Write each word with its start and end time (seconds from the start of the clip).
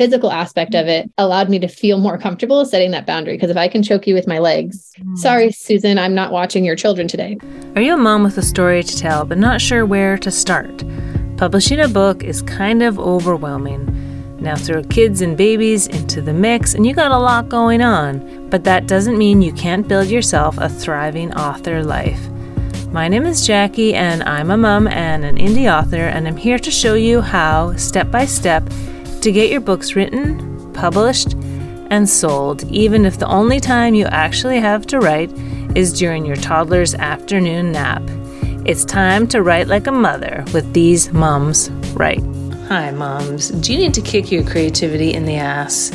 physical 0.00 0.32
aspect 0.32 0.74
of 0.74 0.88
it 0.88 1.10
allowed 1.18 1.50
me 1.50 1.58
to 1.58 1.68
feel 1.68 1.98
more 1.98 2.16
comfortable 2.16 2.64
setting 2.64 2.90
that 2.90 3.04
boundary. 3.04 3.34
Because 3.34 3.50
if 3.50 3.58
I 3.58 3.68
can 3.68 3.82
choke 3.82 4.06
you 4.06 4.14
with 4.14 4.26
my 4.26 4.38
legs, 4.38 4.92
mm. 4.98 5.18
sorry, 5.18 5.52
Susan, 5.52 5.98
I'm 5.98 6.14
not 6.14 6.32
watching 6.32 6.64
your 6.64 6.74
children 6.74 7.06
today. 7.06 7.36
Are 7.76 7.82
you 7.82 7.92
a 7.92 7.98
mom 7.98 8.22
with 8.22 8.38
a 8.38 8.42
story 8.42 8.82
to 8.82 8.96
tell, 8.96 9.26
but 9.26 9.36
not 9.36 9.60
sure 9.60 9.84
where 9.84 10.16
to 10.16 10.30
start? 10.30 10.84
Publishing 11.36 11.80
a 11.80 11.86
book 11.88 12.24
is 12.24 12.40
kind 12.40 12.82
of 12.82 12.98
overwhelming. 12.98 13.84
Now 14.38 14.56
throw 14.56 14.82
kids 14.84 15.20
and 15.20 15.36
babies 15.36 15.86
into 15.86 16.22
the 16.22 16.32
mix, 16.32 16.72
and 16.72 16.86
you 16.86 16.94
got 16.94 17.10
a 17.10 17.18
lot 17.18 17.50
going 17.50 17.82
on. 17.82 18.48
But 18.48 18.64
that 18.64 18.86
doesn't 18.86 19.18
mean 19.18 19.42
you 19.42 19.52
can't 19.52 19.86
build 19.86 20.08
yourself 20.08 20.56
a 20.56 20.70
thriving 20.70 21.34
author 21.34 21.84
life. 21.84 22.26
My 22.90 23.06
name 23.06 23.26
is 23.26 23.46
Jackie, 23.46 23.92
and 23.92 24.22
I'm 24.22 24.50
a 24.50 24.56
mom 24.56 24.88
and 24.88 25.26
an 25.26 25.36
indie 25.36 25.70
author, 25.70 26.06
and 26.06 26.26
I'm 26.26 26.38
here 26.38 26.58
to 26.58 26.70
show 26.70 26.94
you 26.94 27.20
how, 27.20 27.76
step 27.76 28.10
by 28.10 28.24
step, 28.24 28.64
to 29.22 29.32
get 29.32 29.50
your 29.50 29.60
books 29.60 29.94
written, 29.94 30.72
published, 30.72 31.34
and 31.90 32.08
sold, 32.08 32.64
even 32.70 33.04
if 33.04 33.18
the 33.18 33.28
only 33.28 33.60
time 33.60 33.94
you 33.94 34.06
actually 34.06 34.60
have 34.60 34.86
to 34.86 34.98
write 34.98 35.30
is 35.76 35.92
during 35.92 36.24
your 36.24 36.36
toddler's 36.36 36.94
afternoon 36.94 37.72
nap. 37.72 38.02
It's 38.64 38.84
time 38.84 39.26
to 39.28 39.42
write 39.42 39.68
like 39.68 39.86
a 39.86 39.92
mother 39.92 40.44
with 40.52 40.72
these 40.72 41.12
Mums 41.12 41.70
Write. 41.94 42.22
Hi, 42.68 42.90
moms. 42.92 43.50
Do 43.50 43.72
you 43.72 43.78
need 43.78 43.94
to 43.94 44.00
kick 44.00 44.30
your 44.30 44.44
creativity 44.44 45.12
in 45.12 45.24
the 45.24 45.36
ass? 45.36 45.90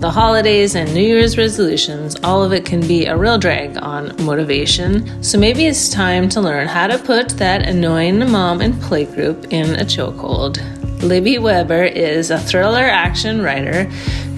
The 0.00 0.10
holidays 0.10 0.76
and 0.76 0.92
New 0.94 1.02
Year's 1.02 1.36
resolutions, 1.36 2.14
all 2.22 2.44
of 2.44 2.52
it 2.52 2.64
can 2.64 2.80
be 2.80 3.06
a 3.06 3.16
real 3.16 3.38
drag 3.38 3.76
on 3.78 4.14
motivation. 4.24 5.22
So 5.24 5.38
maybe 5.38 5.66
it's 5.66 5.88
time 5.88 6.28
to 6.28 6.40
learn 6.40 6.68
how 6.68 6.86
to 6.86 6.98
put 6.98 7.30
that 7.30 7.66
annoying 7.66 8.18
mom 8.30 8.60
and 8.60 8.74
playgroup 8.74 9.52
in 9.52 9.74
a 9.74 9.84
chokehold. 9.84 10.77
Libby 11.02 11.38
Weber 11.38 11.84
is 11.84 12.30
a 12.30 12.38
thriller 12.38 12.84
action 12.84 13.40
writer 13.40 13.84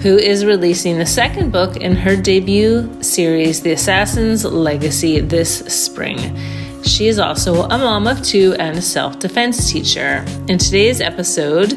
who 0.03 0.17
is 0.17 0.45
releasing 0.45 0.97
the 0.97 1.05
second 1.05 1.51
book 1.51 1.75
in 1.77 1.95
her 1.95 2.15
debut 2.15 3.01
series, 3.01 3.61
The 3.61 3.71
Assassin's 3.71 4.45
Legacy, 4.45 5.19
this 5.19 5.59
spring. 5.59 6.37
She 6.83 7.07
is 7.07 7.19
also 7.19 7.63
a 7.63 7.77
mom 7.77 8.07
of 8.07 8.23
two 8.23 8.55
and 8.59 8.77
a 8.77 8.81
self 8.81 9.19
defense 9.19 9.71
teacher. 9.71 10.23
In 10.47 10.57
today's 10.57 11.01
episode, 11.01 11.73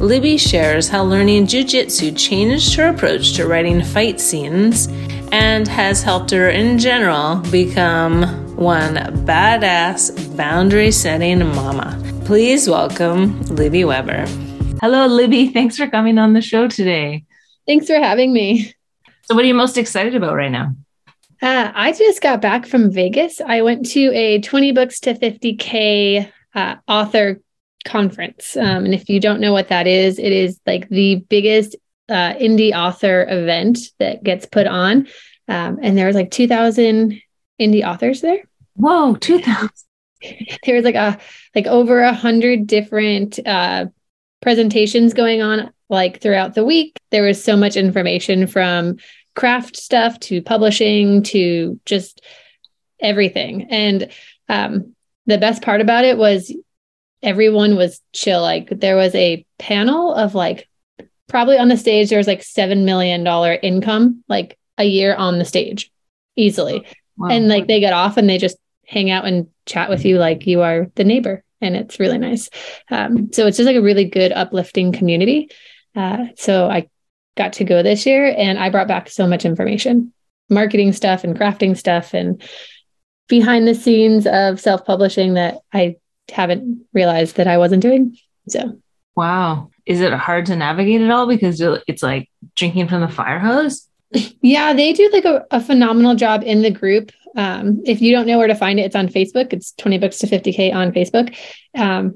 Libby 0.00 0.38
shares 0.38 0.88
how 0.88 1.04
learning 1.04 1.46
jujitsu 1.46 2.16
changed 2.16 2.74
her 2.74 2.88
approach 2.88 3.34
to 3.34 3.46
writing 3.46 3.82
fight 3.82 4.20
scenes 4.20 4.88
and 5.32 5.68
has 5.68 6.02
helped 6.02 6.30
her 6.30 6.50
in 6.50 6.78
general 6.78 7.36
become 7.50 8.22
one 8.56 8.96
badass 9.24 10.36
boundary 10.36 10.90
setting 10.90 11.40
mama. 11.40 12.13
Please 12.24 12.70
welcome 12.70 13.38
Libby 13.42 13.84
Weber. 13.84 14.24
Hello, 14.80 15.06
Libby. 15.06 15.48
Thanks 15.50 15.76
for 15.76 15.86
coming 15.88 16.16
on 16.16 16.32
the 16.32 16.40
show 16.40 16.66
today. 16.66 17.24
Thanks 17.66 17.86
for 17.86 17.96
having 17.96 18.32
me. 18.32 18.72
So, 19.24 19.34
what 19.34 19.44
are 19.44 19.46
you 19.48 19.52
most 19.52 19.76
excited 19.76 20.14
about 20.14 20.34
right 20.34 20.50
now? 20.50 20.74
Uh, 21.42 21.70
I 21.74 21.92
just 21.92 22.22
got 22.22 22.40
back 22.40 22.64
from 22.64 22.90
Vegas. 22.90 23.42
I 23.42 23.60
went 23.60 23.90
to 23.90 24.10
a 24.14 24.40
20 24.40 24.72
books 24.72 25.00
to 25.00 25.12
50K 25.12 26.32
uh, 26.54 26.76
author 26.88 27.42
conference. 27.84 28.56
Um, 28.56 28.86
and 28.86 28.94
if 28.94 29.10
you 29.10 29.20
don't 29.20 29.40
know 29.40 29.52
what 29.52 29.68
that 29.68 29.86
is, 29.86 30.18
it 30.18 30.32
is 30.32 30.58
like 30.66 30.88
the 30.88 31.16
biggest 31.28 31.76
uh, 32.08 32.32
indie 32.34 32.72
author 32.72 33.26
event 33.28 33.78
that 33.98 34.24
gets 34.24 34.46
put 34.46 34.66
on. 34.66 35.08
Um, 35.46 35.78
and 35.82 35.96
there 35.96 36.06
was 36.06 36.16
like 36.16 36.30
2,000 36.30 37.20
indie 37.60 37.86
authors 37.86 38.22
there. 38.22 38.44
Whoa, 38.76 39.14
2,000. 39.16 39.68
there 40.64 40.76
was 40.76 40.84
like 40.84 40.94
a 40.94 41.18
like 41.54 41.66
over 41.66 42.00
a 42.00 42.12
hundred 42.12 42.66
different 42.66 43.38
uh, 43.46 43.86
presentations 44.42 45.14
going 45.14 45.42
on 45.42 45.72
like 45.88 46.20
throughout 46.20 46.54
the 46.54 46.64
week. 46.64 46.98
There 47.10 47.24
was 47.24 47.42
so 47.42 47.56
much 47.56 47.76
information 47.76 48.46
from 48.46 48.96
craft 49.34 49.76
stuff 49.76 50.18
to 50.20 50.42
publishing 50.42 51.22
to 51.24 51.80
just 51.84 52.20
everything. 53.00 53.66
And 53.70 54.10
um, 54.48 54.94
the 55.26 55.38
best 55.38 55.62
part 55.62 55.80
about 55.80 56.04
it 56.04 56.16
was 56.16 56.54
everyone 57.22 57.76
was 57.76 58.00
chill. 58.12 58.42
Like 58.42 58.68
there 58.68 58.96
was 58.96 59.14
a 59.14 59.44
panel 59.58 60.14
of 60.14 60.34
like 60.34 60.68
probably 61.28 61.58
on 61.58 61.68
the 61.68 61.76
stage 61.76 62.10
there 62.10 62.18
was 62.18 62.26
like 62.26 62.42
seven 62.42 62.84
million 62.84 63.24
dollar 63.24 63.58
income 63.60 64.22
like 64.28 64.58
a 64.78 64.84
year 64.84 65.14
on 65.14 65.38
the 65.38 65.44
stage 65.44 65.90
easily. 66.36 66.86
Wow. 67.16 67.28
And 67.28 67.48
like 67.48 67.66
they 67.66 67.80
get 67.80 67.92
off 67.92 68.16
and 68.16 68.28
they 68.28 68.38
just 68.38 68.58
hang 68.86 69.10
out 69.10 69.24
and 69.24 69.48
chat 69.66 69.90
with 69.90 70.04
you 70.04 70.18
like 70.18 70.46
you 70.46 70.62
are 70.62 70.90
the 70.94 71.04
neighbor. 71.04 71.42
And 71.60 71.76
it's 71.76 71.98
really 71.98 72.18
nice. 72.18 72.50
Um, 72.90 73.32
so 73.32 73.46
it's 73.46 73.56
just 73.56 73.66
like 73.66 73.76
a 73.76 73.82
really 73.82 74.04
good 74.04 74.32
uplifting 74.32 74.92
community. 74.92 75.48
Uh, 75.96 76.26
so 76.36 76.68
I 76.68 76.88
got 77.36 77.54
to 77.54 77.64
go 77.64 77.82
this 77.82 78.06
year 78.06 78.34
and 78.36 78.58
I 78.58 78.70
brought 78.70 78.88
back 78.88 79.08
so 79.08 79.26
much 79.26 79.44
information, 79.44 80.12
marketing 80.50 80.92
stuff 80.92 81.24
and 81.24 81.36
crafting 81.36 81.76
stuff 81.76 82.12
and 82.12 82.42
behind 83.28 83.66
the 83.66 83.74
scenes 83.74 84.26
of 84.26 84.60
self 84.60 84.84
publishing 84.84 85.34
that 85.34 85.58
I 85.72 85.96
haven't 86.30 86.84
realized 86.92 87.36
that 87.36 87.46
I 87.46 87.58
wasn't 87.58 87.82
doing. 87.82 88.16
So, 88.48 88.78
wow. 89.16 89.70
Is 89.86 90.00
it 90.00 90.12
hard 90.12 90.46
to 90.46 90.56
navigate 90.56 91.02
it 91.02 91.10
all 91.10 91.26
because 91.26 91.60
it's 91.86 92.02
like 92.02 92.30
drinking 92.56 92.88
from 92.88 93.02
the 93.02 93.08
fire 93.08 93.38
hose? 93.38 93.86
Yeah, 94.42 94.72
they 94.72 94.92
do 94.92 95.10
like 95.12 95.24
a, 95.24 95.44
a 95.50 95.60
phenomenal 95.60 96.14
job 96.14 96.42
in 96.44 96.62
the 96.62 96.70
group. 96.70 97.10
Um, 97.36 97.82
if 97.84 98.00
you 98.00 98.12
don't 98.12 98.26
know 98.26 98.38
where 98.38 98.46
to 98.46 98.54
find 98.54 98.78
it, 98.78 98.82
it's 98.82 98.96
on 98.96 99.08
Facebook. 99.08 99.52
It's 99.52 99.72
20 99.72 99.98
books 99.98 100.18
to 100.18 100.26
50K 100.26 100.72
on 100.72 100.92
Facebook. 100.92 101.36
Um, 101.74 102.14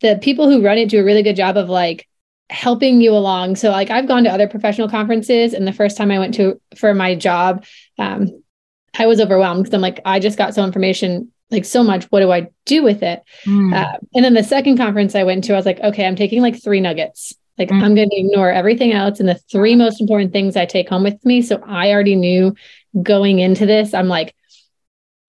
the 0.00 0.18
people 0.20 0.50
who 0.50 0.62
run 0.62 0.78
it 0.78 0.88
do 0.88 1.00
a 1.00 1.04
really 1.04 1.22
good 1.22 1.36
job 1.36 1.56
of 1.56 1.68
like 1.68 2.06
helping 2.50 3.00
you 3.00 3.12
along. 3.12 3.56
So 3.56 3.70
like 3.70 3.90
I've 3.90 4.08
gone 4.08 4.24
to 4.24 4.30
other 4.30 4.48
professional 4.48 4.88
conferences 4.88 5.54
and 5.54 5.66
the 5.66 5.72
first 5.72 5.96
time 5.96 6.10
I 6.10 6.18
went 6.18 6.34
to 6.34 6.60
for 6.76 6.94
my 6.94 7.14
job, 7.14 7.64
um, 7.98 8.42
I 8.98 9.06
was 9.06 9.20
overwhelmed 9.20 9.64
because 9.64 9.74
I'm 9.74 9.80
like, 9.80 10.00
I 10.04 10.18
just 10.18 10.38
got 10.38 10.54
so 10.54 10.64
information, 10.64 11.30
like 11.50 11.64
so 11.64 11.82
much. 11.82 12.04
What 12.06 12.20
do 12.20 12.32
I 12.32 12.48
do 12.64 12.82
with 12.82 13.02
it? 13.02 13.22
Mm. 13.44 13.74
Uh, 13.74 13.98
and 14.14 14.24
then 14.24 14.34
the 14.34 14.42
second 14.42 14.76
conference 14.76 15.14
I 15.14 15.24
went 15.24 15.44
to, 15.44 15.52
I 15.52 15.56
was 15.56 15.66
like, 15.66 15.80
okay, 15.80 16.06
I'm 16.06 16.16
taking 16.16 16.42
like 16.42 16.62
three 16.62 16.80
nuggets. 16.80 17.34
Like 17.58 17.70
mm. 17.70 17.82
I'm 17.82 17.94
going 17.94 18.10
to 18.10 18.16
ignore 18.16 18.50
everything 18.50 18.92
else. 18.92 19.20
And 19.20 19.28
the 19.28 19.34
three 19.34 19.74
most 19.74 20.00
important 20.00 20.32
things 20.32 20.56
I 20.56 20.66
take 20.66 20.88
home 20.88 21.02
with 21.02 21.24
me. 21.24 21.42
So 21.42 21.62
I 21.66 21.92
already 21.92 22.16
knew 22.16 22.54
going 23.02 23.38
into 23.40 23.66
this, 23.66 23.94
I'm 23.94 24.08
like, 24.08 24.34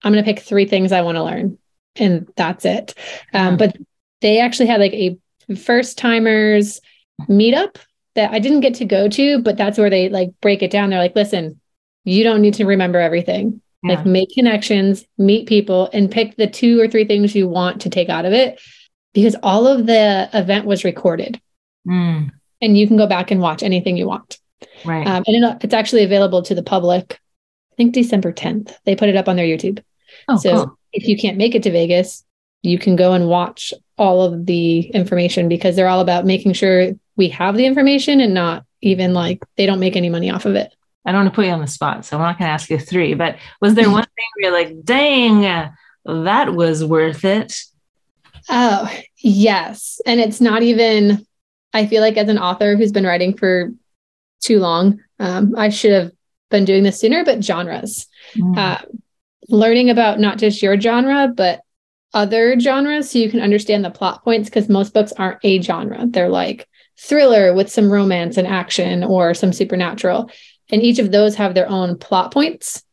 I'm 0.03 0.13
going 0.13 0.23
to 0.23 0.29
pick 0.31 0.43
three 0.43 0.65
things 0.65 0.91
I 0.91 1.01
want 1.01 1.17
to 1.17 1.23
learn. 1.23 1.57
And 1.95 2.31
that's 2.35 2.65
it. 2.65 2.93
Um, 3.33 3.57
but 3.57 3.75
they 4.21 4.39
actually 4.39 4.67
had 4.67 4.79
like 4.79 4.93
a 4.93 5.17
first 5.55 5.97
timers 5.97 6.79
meetup 7.23 7.77
that 8.15 8.31
I 8.31 8.39
didn't 8.39 8.61
get 8.61 8.75
to 8.75 8.85
go 8.85 9.09
to, 9.09 9.41
but 9.41 9.57
that's 9.57 9.77
where 9.77 9.89
they 9.89 10.09
like 10.09 10.29
break 10.41 10.61
it 10.61 10.71
down. 10.71 10.89
They're 10.89 10.99
like, 10.99 11.15
listen, 11.15 11.59
you 12.03 12.23
don't 12.23 12.41
need 12.41 12.55
to 12.55 12.65
remember 12.65 12.99
everything. 12.99 13.61
Yeah. 13.83 13.95
Like 13.95 14.05
make 14.05 14.29
connections, 14.31 15.05
meet 15.17 15.47
people, 15.47 15.89
and 15.93 16.11
pick 16.11 16.35
the 16.35 16.47
two 16.47 16.79
or 16.81 16.87
three 16.87 17.05
things 17.05 17.35
you 17.35 17.47
want 17.47 17.81
to 17.81 17.89
take 17.89 18.09
out 18.09 18.25
of 18.25 18.33
it 18.33 18.59
because 19.13 19.35
all 19.41 19.67
of 19.67 19.85
the 19.85 20.29
event 20.33 20.65
was 20.65 20.83
recorded. 20.83 21.39
Mm. 21.87 22.31
And 22.61 22.77
you 22.77 22.87
can 22.87 22.97
go 22.97 23.07
back 23.07 23.31
and 23.31 23.41
watch 23.41 23.63
anything 23.63 23.97
you 23.97 24.07
want. 24.07 24.37
Right. 24.85 25.07
Um, 25.07 25.23
and 25.27 25.43
it, 25.43 25.57
it's 25.63 25.73
actually 25.73 26.03
available 26.03 26.41
to 26.43 26.55
the 26.55 26.63
public, 26.63 27.19
I 27.71 27.75
think 27.75 27.93
December 27.93 28.33
10th. 28.33 28.73
They 28.85 28.95
put 28.95 29.09
it 29.09 29.15
up 29.15 29.29
on 29.29 29.35
their 29.35 29.45
YouTube. 29.45 29.81
Oh, 30.27 30.37
so 30.37 30.55
cool. 30.55 30.79
if 30.93 31.07
you 31.07 31.17
can't 31.17 31.37
make 31.37 31.55
it 31.55 31.63
to 31.63 31.71
Vegas, 31.71 32.25
you 32.61 32.77
can 32.77 32.95
go 32.95 33.13
and 33.13 33.27
watch 33.27 33.73
all 33.97 34.21
of 34.21 34.45
the 34.45 34.81
information 34.81 35.47
because 35.47 35.75
they're 35.75 35.87
all 35.87 36.01
about 36.01 36.25
making 36.25 36.53
sure 36.53 36.91
we 37.15 37.29
have 37.29 37.55
the 37.55 37.65
information 37.65 38.19
and 38.19 38.33
not 38.33 38.65
even 38.81 39.13
like 39.13 39.43
they 39.57 39.65
don't 39.65 39.79
make 39.79 39.95
any 39.95 40.09
money 40.09 40.29
off 40.29 40.45
of 40.45 40.55
it. 40.55 40.73
I 41.05 41.11
don't 41.11 41.23
want 41.23 41.33
to 41.33 41.35
put 41.35 41.45
you 41.45 41.51
on 41.51 41.61
the 41.61 41.67
spot, 41.67 42.05
so 42.05 42.17
I'm 42.17 42.21
not 42.21 42.37
going 42.37 42.47
to 42.47 42.53
ask 42.53 42.69
you 42.69 42.77
three, 42.77 43.13
but 43.13 43.37
was 43.61 43.73
there 43.73 43.89
one 43.89 44.03
thing 44.03 44.25
where 44.35 44.51
you're 44.51 44.51
like, 44.51 44.83
dang, 44.83 45.71
that 46.05 46.53
was 46.53 46.83
worth 46.83 47.23
it? 47.23 47.57
Oh, 48.49 48.91
yes. 49.17 50.01
And 50.05 50.19
it's 50.19 50.41
not 50.41 50.61
even, 50.61 51.25
I 51.73 51.85
feel 51.85 52.01
like 52.01 52.17
as 52.17 52.29
an 52.29 52.39
author 52.39 52.75
who's 52.75 52.91
been 52.91 53.05
writing 53.05 53.37
for 53.37 53.71
too 54.41 54.59
long, 54.59 54.99
um, 55.19 55.55
I 55.57 55.69
should 55.69 55.91
have 55.91 56.11
been 56.49 56.65
doing 56.65 56.83
this 56.83 56.99
sooner, 56.99 57.23
but 57.23 57.43
genres. 57.43 58.07
Mm. 58.35 58.57
Uh, 58.57 58.81
learning 59.49 59.89
about 59.89 60.19
not 60.19 60.37
just 60.37 60.61
your 60.61 60.79
genre, 60.79 61.31
but 61.35 61.61
other 62.13 62.59
genres 62.59 63.11
so 63.11 63.19
you 63.19 63.29
can 63.29 63.39
understand 63.39 63.85
the 63.85 63.91
plot 63.91 64.23
points 64.23 64.49
because 64.49 64.69
most 64.69 64.93
books 64.93 65.13
aren't 65.13 65.39
a 65.43 65.61
genre. 65.61 66.05
They're 66.07 66.29
like 66.29 66.67
thriller 66.97 67.53
with 67.53 67.71
some 67.71 67.91
romance 67.91 68.37
and 68.37 68.47
action 68.47 69.03
or 69.03 69.33
some 69.33 69.53
supernatural. 69.53 70.29
And 70.71 70.81
each 70.81 70.99
of 70.99 71.11
those 71.11 71.35
have 71.35 71.53
their 71.53 71.69
own 71.69 71.97
plot 71.97 72.33
points 72.33 72.83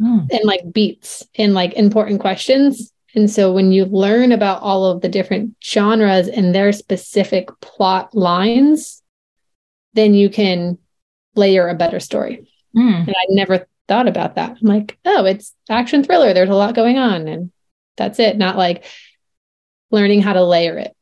mm. 0.00 0.26
and 0.30 0.44
like 0.44 0.72
beats 0.72 1.24
and 1.36 1.54
like 1.54 1.74
important 1.74 2.20
questions. 2.20 2.92
And 3.14 3.30
so 3.30 3.52
when 3.52 3.72
you 3.72 3.84
learn 3.84 4.32
about 4.32 4.62
all 4.62 4.86
of 4.86 5.00
the 5.00 5.08
different 5.08 5.54
genres 5.62 6.28
and 6.28 6.54
their 6.54 6.72
specific 6.72 7.48
plot 7.60 8.14
lines, 8.14 9.02
then 9.94 10.14
you 10.14 10.28
can 10.28 10.78
layer 11.36 11.68
a 11.68 11.74
better 11.74 12.00
story. 12.00 12.48
Mm. 12.76 13.06
And 13.06 13.10
I 13.16 13.26
never 13.28 13.66
thought 13.86 14.08
about 14.08 14.34
that. 14.34 14.50
I'm 14.60 14.68
like, 14.68 14.98
oh, 15.04 15.24
it's 15.24 15.54
action 15.70 16.02
thriller. 16.02 16.32
There's 16.32 16.48
a 16.48 16.54
lot 16.54 16.74
going 16.74 16.98
on. 16.98 17.28
And 17.28 17.52
that's 17.96 18.18
it. 18.18 18.36
Not 18.36 18.56
like 18.56 18.84
learning 19.90 20.22
how 20.22 20.32
to 20.32 20.42
layer 20.42 20.76
it. 20.78 20.96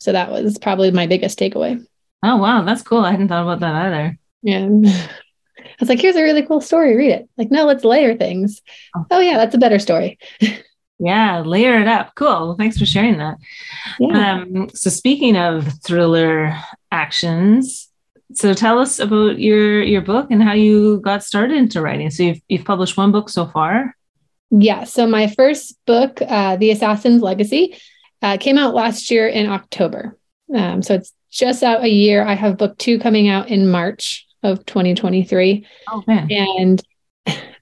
So 0.00 0.12
that 0.12 0.30
was 0.30 0.58
probably 0.58 0.90
my 0.90 1.06
biggest 1.06 1.38
takeaway. 1.38 1.84
Oh 2.22 2.36
wow, 2.36 2.62
that's 2.62 2.82
cool. 2.82 3.04
I 3.04 3.12
hadn't 3.12 3.28
thought 3.28 3.42
about 3.42 3.60
that 3.60 3.74
either. 3.74 4.18
Yeah. 4.42 4.68
I 5.58 5.80
was 5.80 5.88
like, 5.88 6.00
here's 6.00 6.16
a 6.16 6.22
really 6.22 6.44
cool 6.44 6.60
story. 6.60 6.96
Read 6.96 7.12
it. 7.12 7.28
Like, 7.36 7.50
no, 7.50 7.64
let's 7.64 7.84
layer 7.84 8.16
things. 8.16 8.62
Oh, 8.96 9.06
oh 9.12 9.20
yeah, 9.20 9.36
that's 9.36 9.54
a 9.54 9.58
better 9.58 9.78
story. 9.78 10.18
yeah, 10.98 11.40
layer 11.40 11.80
it 11.80 11.88
up. 11.88 12.14
Cool. 12.14 12.28
Well, 12.28 12.56
thanks 12.56 12.78
for 12.78 12.86
sharing 12.86 13.18
that. 13.18 13.38
Yeah. 14.00 14.42
Um, 14.42 14.68
so 14.74 14.90
speaking 14.90 15.36
of 15.36 15.66
thriller 15.82 16.56
actions, 16.90 17.88
so 18.34 18.52
tell 18.52 18.78
us 18.78 18.98
about 18.98 19.38
your 19.38 19.82
your 19.82 20.02
book 20.02 20.28
and 20.30 20.42
how 20.42 20.52
you 20.52 21.00
got 21.00 21.24
started 21.24 21.56
into 21.56 21.80
writing. 21.80 22.10
So 22.10 22.24
you've 22.24 22.40
you've 22.48 22.64
published 22.64 22.96
one 22.96 23.12
book 23.12 23.28
so 23.28 23.46
far. 23.46 23.96
Yeah. 24.50 24.84
So 24.84 25.06
my 25.06 25.28
first 25.28 25.76
book, 25.86 26.20
uh, 26.22 26.56
The 26.56 26.70
Assassin's 26.70 27.22
Legacy, 27.22 27.78
uh, 28.22 28.36
came 28.38 28.58
out 28.58 28.74
last 28.74 29.10
year 29.10 29.28
in 29.28 29.46
October. 29.48 30.16
Um, 30.54 30.82
so 30.82 30.94
it's 30.94 31.12
just 31.30 31.62
out 31.62 31.82
a 31.82 31.88
year. 31.88 32.24
I 32.24 32.34
have 32.34 32.56
book 32.56 32.78
two 32.78 32.98
coming 32.98 33.28
out 33.28 33.48
in 33.48 33.70
March 33.70 34.26
of 34.42 34.64
2023. 34.66 35.66
Oh, 35.90 36.02
man. 36.06 36.28
And 36.30 36.82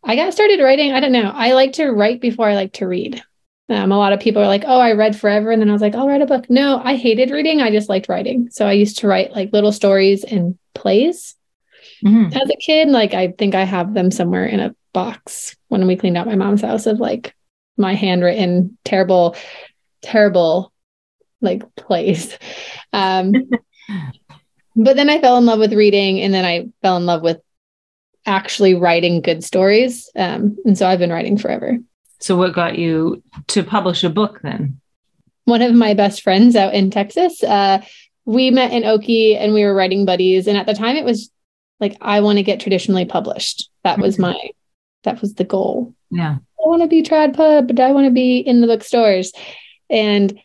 I 0.07 0.15
got 0.15 0.33
started 0.33 0.63
writing. 0.63 0.93
I 0.93 1.01
don't 1.01 1.13
know. 1.13 1.33
I 1.35 1.53
like 1.53 1.73
to 1.75 1.91
write 1.91 2.21
before 2.21 2.49
I 2.49 2.55
like 2.55 2.75
to 2.75 2.87
read. 2.87 3.23
Um, 3.69 3.91
a 3.91 3.99
lot 3.99 4.13
of 4.13 4.21
people 4.21 4.41
are 4.41 4.47
like, 4.47 4.63
oh, 4.65 4.79
I 4.79 4.93
read 4.93 5.17
forever. 5.17 5.51
And 5.51 5.61
then 5.61 5.69
I 5.69 5.73
was 5.73 5.83
like, 5.83 5.97
I'll 5.97 6.07
write 6.07 6.23
a 6.23 6.27
book. 6.27 6.49
No, 6.49 6.81
I 6.83 6.95
hated 6.95 7.33
reading. 7.33 7.61
I 7.61 7.73
just 7.73 7.89
liked 7.89 8.09
writing. 8.09 8.49
So 8.51 8.67
I 8.67 8.73
used 8.73 8.99
to 8.99 9.09
write 9.09 9.33
like 9.33 9.53
little 9.53 9.73
stories 9.73 10.23
and 10.23 10.57
plays 10.75 11.35
mm-hmm. 12.05 12.33
as 12.33 12.49
a 12.49 12.57
kid. 12.65 12.89
Like, 12.89 13.15
I 13.15 13.33
think 13.33 13.57
I 13.57 13.65
have 13.65 13.93
them 13.93 14.13
somewhere 14.13 14.47
in 14.47 14.61
a 14.61 14.77
box 14.93 15.57
when 15.67 15.89
we 15.89 15.97
cleaned 15.97 16.17
out 16.17 16.29
my 16.29 16.37
mom's 16.37 16.63
house 16.63 16.87
of 16.87 17.01
like 17.01 17.35
my 17.77 17.95
handwritten, 17.95 18.79
terrible, 18.85 19.35
terrible 20.03 20.73
like 21.41 21.63
plays. 21.75 22.39
Um, 22.93 23.33
but 24.77 24.95
then 24.95 25.11
I 25.11 25.21
fell 25.21 25.39
in 25.39 25.47
love 25.47 25.59
with 25.59 25.73
reading 25.73 26.21
and 26.21 26.33
then 26.33 26.45
I 26.45 26.69
fell 26.83 26.97
in 26.97 27.07
love 27.07 27.23
with 27.23 27.41
actually 28.27 28.75
writing 28.75 29.21
good 29.21 29.43
stories. 29.43 30.11
Um, 30.17 30.59
and 30.65 30.77
so 30.77 30.87
I've 30.87 30.99
been 30.99 31.11
writing 31.13 31.39
forever. 31.39 31.79
So, 32.21 32.37
what 32.37 32.55
got 32.55 32.79
you 32.79 33.23
to 33.49 33.63
publish 33.63 34.05
a 34.05 34.11
book 34.11 34.41
then? 34.43 34.81
One 35.45 35.63
of 35.63 35.75
my 35.75 35.95
best 35.95 36.23
friends 36.23 36.57
out 36.57 36.75
in 36.75 36.91
Texas, 36.91 37.43
uh, 37.43 37.83
we 38.25 38.51
met 38.51 38.73
in 38.73 38.85
Oki 38.85 39.37
and 39.37 39.55
we 39.55 39.65
were 39.65 39.75
writing 39.75 40.05
buddies. 40.05 40.47
And 40.47 40.59
at 40.59 40.67
the 40.67 40.75
time, 40.75 40.97
it 40.97 41.05
was 41.05 41.31
like, 41.79 41.97
I 42.01 42.21
want 42.21 42.39
to 42.39 42.43
get 42.43 42.61
traditionally 42.61 43.05
published. 43.05 43.71
That 43.85 43.99
was 43.99 44.19
my, 44.19 44.51
that 45.05 45.21
was 45.21 45.35
the 45.35 45.45
goal. 45.45 45.95
Yeah. 46.11 46.37
I 46.39 46.69
want 46.69 46.83
to 46.83 46.89
be 46.89 47.03
trad 47.03 47.37
pub, 47.37 47.69
but 47.69 47.81
I 47.81 47.93
want 47.93 48.07
to 48.07 48.11
be 48.11 48.39
in 48.39 48.61
the 48.61 48.67
bookstores. 48.67 49.33
And 49.89 50.39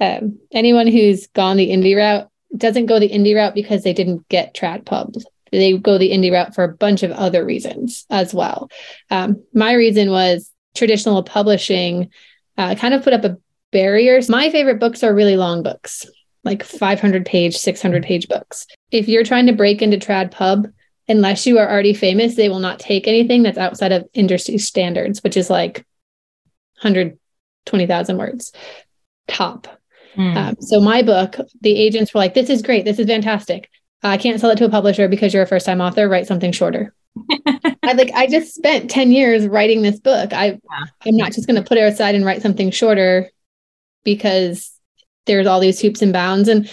um, 0.00 0.38
anyone 0.52 0.86
who's 0.86 1.26
gone 1.28 1.56
the 1.56 1.70
indie 1.70 1.96
route 1.96 2.28
doesn't 2.54 2.86
go 2.86 2.98
the 2.98 3.08
indie 3.08 3.34
route 3.34 3.54
because 3.54 3.82
they 3.82 3.94
didn't 3.94 4.28
get 4.28 4.54
trad 4.54 4.84
pubs. 4.84 5.24
They 5.52 5.76
go 5.76 5.98
the 5.98 6.10
indie 6.10 6.32
route 6.32 6.54
for 6.54 6.64
a 6.64 6.74
bunch 6.74 7.02
of 7.02 7.12
other 7.12 7.44
reasons 7.44 8.06
as 8.10 8.34
well. 8.34 8.70
Um, 9.10 9.44
my 9.54 9.74
reason 9.74 10.10
was 10.10 10.50
traditional 10.74 11.22
publishing 11.22 12.10
uh, 12.58 12.74
kind 12.74 12.94
of 12.94 13.02
put 13.02 13.12
up 13.12 13.24
a 13.24 13.38
barrier. 13.70 14.20
My 14.28 14.50
favorite 14.50 14.80
books 14.80 15.02
are 15.02 15.14
really 15.14 15.36
long 15.36 15.62
books, 15.62 16.06
like 16.44 16.62
500 16.62 17.24
page, 17.24 17.56
600 17.56 18.02
page 18.02 18.28
books. 18.28 18.66
If 18.90 19.08
you're 19.08 19.24
trying 19.24 19.46
to 19.46 19.52
break 19.52 19.82
into 19.82 19.96
trad 19.96 20.30
pub, 20.30 20.68
unless 21.08 21.46
you 21.46 21.58
are 21.58 21.70
already 21.70 21.94
famous, 21.94 22.34
they 22.34 22.48
will 22.48 22.58
not 22.58 22.78
take 22.78 23.08
anything 23.08 23.42
that's 23.42 23.58
outside 23.58 23.92
of 23.92 24.08
industry 24.14 24.58
standards, 24.58 25.22
which 25.22 25.36
is 25.36 25.50
like 25.50 25.84
120,000 26.82 28.16
words 28.16 28.52
top. 29.28 29.68
Mm. 30.16 30.36
Um, 30.36 30.56
so 30.60 30.80
my 30.80 31.02
book, 31.02 31.36
the 31.60 31.74
agents 31.74 32.12
were 32.12 32.20
like, 32.20 32.34
"This 32.34 32.50
is 32.50 32.60
great. 32.60 32.84
This 32.84 32.98
is 32.98 33.06
fantastic. 33.06 33.70
I 34.02 34.16
can't 34.16 34.40
sell 34.40 34.50
it 34.50 34.56
to 34.56 34.64
a 34.64 34.70
publisher 34.70 35.08
because 35.08 35.32
you're 35.32 35.42
a 35.42 35.46
first 35.46 35.66
time 35.66 35.80
author. 35.80 36.08
Write 36.08 36.26
something 36.26 36.52
shorter." 36.52 36.94
I 37.82 37.92
like 37.92 38.10
I 38.14 38.26
just 38.26 38.54
spent 38.54 38.90
10 38.90 39.12
years 39.12 39.46
writing 39.46 39.82
this 39.82 40.00
book. 40.00 40.32
I 40.32 40.46
yeah. 40.46 40.84
I'm 41.06 41.16
not 41.16 41.32
just 41.32 41.46
going 41.46 41.62
to 41.62 41.68
put 41.68 41.78
it 41.78 41.82
aside 41.82 42.14
and 42.14 42.24
write 42.24 42.42
something 42.42 42.70
shorter 42.70 43.30
because 44.04 44.72
there's 45.26 45.46
all 45.46 45.60
these 45.60 45.80
hoops 45.80 46.02
and 46.02 46.12
bounds 46.12 46.48
and 46.48 46.70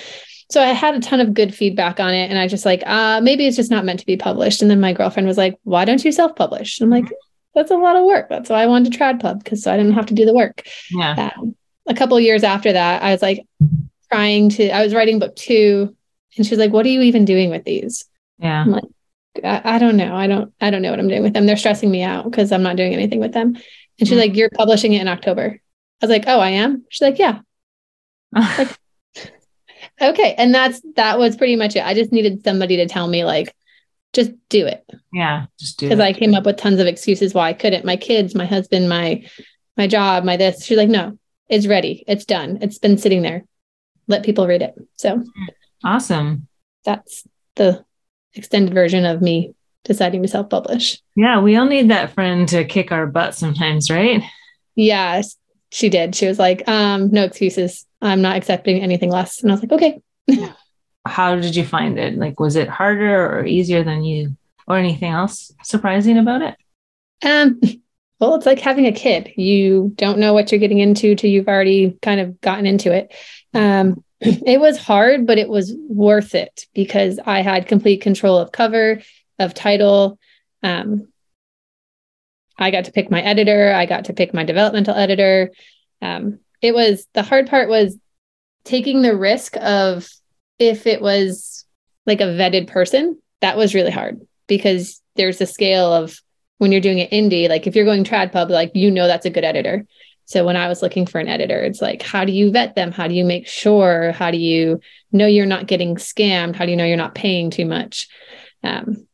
so 0.51 0.63
I 0.63 0.67
had 0.67 0.95
a 0.95 0.99
ton 0.99 1.19
of 1.19 1.35
good 1.35 1.53
feedback 1.53 1.99
on 1.99 2.13
it 2.13 2.29
and 2.29 2.39
I 2.39 2.47
just 2.47 2.65
like 2.65 2.81
uh 2.85 3.21
maybe 3.21 3.45
it's 3.45 3.57
just 3.57 3.69
not 3.69 3.85
meant 3.85 3.99
to 3.99 4.05
be 4.05 4.17
published 4.17 4.61
and 4.61 4.71
then 4.71 4.79
my 4.79 4.93
girlfriend 4.93 5.27
was 5.27 5.37
like 5.37 5.59
why 5.63 5.85
don't 5.85 6.03
you 6.03 6.11
self-publish? 6.11 6.81
I'm 6.81 6.89
like 6.89 7.05
mm-hmm. 7.05 7.13
that's 7.53 7.71
a 7.71 7.77
lot 7.77 7.95
of 7.95 8.05
work. 8.05 8.29
That's 8.29 8.49
why 8.49 8.63
I 8.63 8.67
wanted 8.67 8.91
to 8.91 8.97
trad 8.97 9.19
pub 9.19 9.43
because 9.43 9.63
so 9.63 9.73
I 9.73 9.77
didn't 9.77 9.93
have 9.93 10.07
to 10.07 10.13
do 10.13 10.25
the 10.25 10.33
work. 10.33 10.63
Yeah. 10.91 11.31
Um, 11.37 11.55
a 11.87 11.93
couple 11.93 12.19
years 12.19 12.43
after 12.43 12.71
that, 12.71 13.01
I 13.01 13.11
was 13.11 13.21
like 13.21 13.45
trying 14.11 14.49
to, 14.49 14.69
I 14.69 14.83
was 14.83 14.93
writing 14.93 15.19
book 15.19 15.35
two 15.35 15.95
and 16.37 16.45
she's 16.45 16.57
like, 16.57 16.71
what 16.71 16.85
are 16.85 16.89
you 16.89 17.01
even 17.01 17.25
doing 17.25 17.49
with 17.49 17.63
these? 17.63 18.05
Yeah. 18.37 18.61
I'm 18.61 18.71
like, 18.71 18.83
I, 19.43 19.75
I 19.75 19.79
don't 19.79 19.97
know. 19.97 20.15
I 20.15 20.27
don't, 20.27 20.53
I 20.61 20.69
don't 20.69 20.81
know 20.81 20.91
what 20.91 20.99
I'm 20.99 21.07
doing 21.07 21.23
with 21.23 21.33
them. 21.33 21.45
They're 21.45 21.57
stressing 21.57 21.89
me 21.89 22.03
out 22.03 22.25
because 22.25 22.51
I'm 22.51 22.63
not 22.63 22.75
doing 22.75 22.93
anything 22.93 23.19
with 23.19 23.33
them. 23.33 23.55
And 23.55 24.07
she's 24.07 24.09
mm-hmm. 24.09 24.19
like, 24.19 24.35
you're 24.35 24.49
publishing 24.49 24.93
it 24.93 25.01
in 25.01 25.07
October. 25.07 25.59
I 26.01 26.05
was 26.05 26.09
like, 26.09 26.25
oh, 26.27 26.39
I 26.39 26.49
am. 26.51 26.85
She's 26.89 27.01
like, 27.01 27.19
yeah. 27.19 27.39
like, 28.31 28.77
okay. 30.01 30.35
And 30.37 30.53
that's, 30.53 30.81
that 30.95 31.19
was 31.19 31.35
pretty 31.35 31.55
much 31.55 31.75
it. 31.75 31.85
I 31.85 31.93
just 31.93 32.11
needed 32.11 32.43
somebody 32.43 32.77
to 32.77 32.87
tell 32.87 33.07
me 33.07 33.25
like, 33.25 33.53
just 34.13 34.31
do 34.49 34.65
it. 34.65 34.83
Yeah. 35.11 35.45
Just 35.59 35.79
do 35.79 35.85
it. 35.85 35.89
Because 35.89 35.99
I 35.99 36.13
came 36.13 36.33
up 36.33 36.45
with 36.45 36.57
tons 36.57 36.79
of 36.79 36.87
excuses 36.87 37.33
why 37.33 37.49
I 37.49 37.53
couldn't. 37.53 37.85
My 37.85 37.97
kids, 37.97 38.33
my 38.33 38.45
husband, 38.45 38.89
my, 38.89 39.25
my 39.77 39.87
job, 39.87 40.23
my 40.23 40.37
this. 40.37 40.65
She's 40.65 40.77
like, 40.77 40.89
no, 40.89 41.17
it's 41.47 41.67
ready. 41.67 42.03
It's 42.07 42.25
done. 42.25 42.59
It's 42.61 42.79
been 42.79 42.97
sitting 42.97 43.21
there. 43.21 43.43
Let 44.07 44.23
people 44.23 44.47
read 44.47 44.63
it. 44.63 44.73
So 44.97 45.23
awesome. 45.83 46.47
That's 46.85 47.27
the 47.55 47.83
extended 48.33 48.73
version 48.73 49.05
of 49.05 49.21
me 49.21 49.53
deciding 49.83 50.21
to 50.21 50.27
self 50.27 50.49
publish. 50.49 51.01
Yeah, 51.15 51.41
we 51.41 51.55
all 51.55 51.65
need 51.65 51.89
that 51.89 52.13
friend 52.13 52.47
to 52.49 52.65
kick 52.65 52.91
our 52.91 53.07
butt 53.07 53.35
sometimes, 53.35 53.89
right? 53.89 54.21
Yeah, 54.75 55.21
she 55.71 55.89
did. 55.89 56.15
She 56.15 56.27
was 56.27 56.39
like, 56.39 56.67
um, 56.67 57.11
no 57.11 57.23
excuses. 57.23 57.85
I'm 58.01 58.21
not 58.21 58.37
accepting 58.37 58.81
anything 58.81 59.11
less. 59.11 59.41
And 59.41 59.51
I 59.51 59.55
was 59.55 59.61
like, 59.61 59.71
okay. 59.71 60.01
How 61.05 61.35
did 61.35 61.55
you 61.55 61.65
find 61.65 61.97
it? 61.97 62.17
Like, 62.17 62.39
was 62.39 62.55
it 62.55 62.67
harder 62.67 63.39
or 63.39 63.45
easier 63.45 63.83
than 63.83 64.03
you, 64.03 64.35
or 64.67 64.77
anything 64.77 65.11
else 65.11 65.51
surprising 65.63 66.17
about 66.17 66.41
it? 66.41 66.55
Um, 67.23 67.59
well, 68.19 68.35
it's 68.35 68.45
like 68.45 68.59
having 68.59 68.85
a 68.85 68.91
kid. 68.91 69.31
You 69.35 69.93
don't 69.95 70.19
know 70.19 70.33
what 70.33 70.51
you're 70.51 70.59
getting 70.59 70.79
into 70.79 71.15
till 71.15 71.29
you've 71.29 71.47
already 71.47 71.97
kind 72.01 72.19
of 72.19 72.39
gotten 72.41 72.65
into 72.65 72.91
it. 72.93 73.13
Um, 73.53 74.03
it 74.21 74.59
was 74.59 74.77
hard, 74.77 75.25
but 75.25 75.37
it 75.37 75.49
was 75.49 75.73
worth 75.87 76.35
it 76.35 76.65
because 76.73 77.19
I 77.25 77.41
had 77.41 77.67
complete 77.67 78.01
control 78.01 78.37
of 78.37 78.51
cover, 78.51 79.01
of 79.37 79.53
title. 79.53 80.19
Um, 80.61 81.07
I 82.57 82.71
got 82.71 82.85
to 82.85 82.91
pick 82.91 83.09
my 83.09 83.21
editor. 83.21 83.71
I 83.73 83.85
got 83.85 84.05
to 84.05 84.13
pick 84.13 84.33
my 84.33 84.43
developmental 84.43 84.95
editor. 84.95 85.51
Um, 86.01 86.39
it 86.61 86.73
was 86.73 87.07
the 87.13 87.23
hard 87.23 87.47
part 87.47 87.69
was 87.69 87.97
taking 88.65 89.01
the 89.01 89.15
risk 89.15 89.55
of 89.57 90.09
if 90.59 90.85
it 90.85 91.01
was 91.01 91.65
like 92.05 92.19
a 92.19 92.25
vetted 92.25 92.67
person, 92.67 93.17
that 93.39 93.55
was 93.55 93.73
really 93.73 93.91
hard 93.91 94.19
because 94.47 95.01
there's 95.15 95.39
a 95.39 95.45
scale 95.45 95.93
of 95.93 96.19
when 96.57 96.73
you're 96.73 96.81
doing 96.81 96.99
it 96.99 97.11
indie, 97.11 97.47
like 97.47 97.67
if 97.67 97.75
you're 97.75 97.85
going 97.85 98.03
trad 98.03 98.33
pub, 98.33 98.49
like 98.49 98.71
you 98.75 98.91
know 98.91 99.07
that's 99.07 99.25
a 99.25 99.29
good 99.29 99.45
editor. 99.45 99.85
So 100.29 100.45
when 100.45 100.55
I 100.55 100.67
was 100.67 100.83
looking 100.83 101.07
for 101.07 101.17
an 101.17 101.27
editor, 101.27 101.59
it's 101.59 101.81
like, 101.81 102.03
how 102.03 102.23
do 102.23 102.31
you 102.31 102.51
vet 102.51 102.75
them? 102.75 102.91
How 102.91 103.07
do 103.07 103.15
you 103.15 103.25
make 103.25 103.47
sure? 103.47 104.11
How 104.11 104.29
do 104.29 104.37
you 104.37 104.79
know 105.11 105.25
you're 105.25 105.47
not 105.47 105.65
getting 105.65 105.95
scammed? 105.95 106.55
How 106.55 106.65
do 106.65 106.71
you 106.71 106.77
know 106.77 106.85
you're 106.85 106.97
not 106.97 107.15
paying 107.15 107.49
too 107.49 107.65
much? 107.65 108.07
Um, 108.63 109.07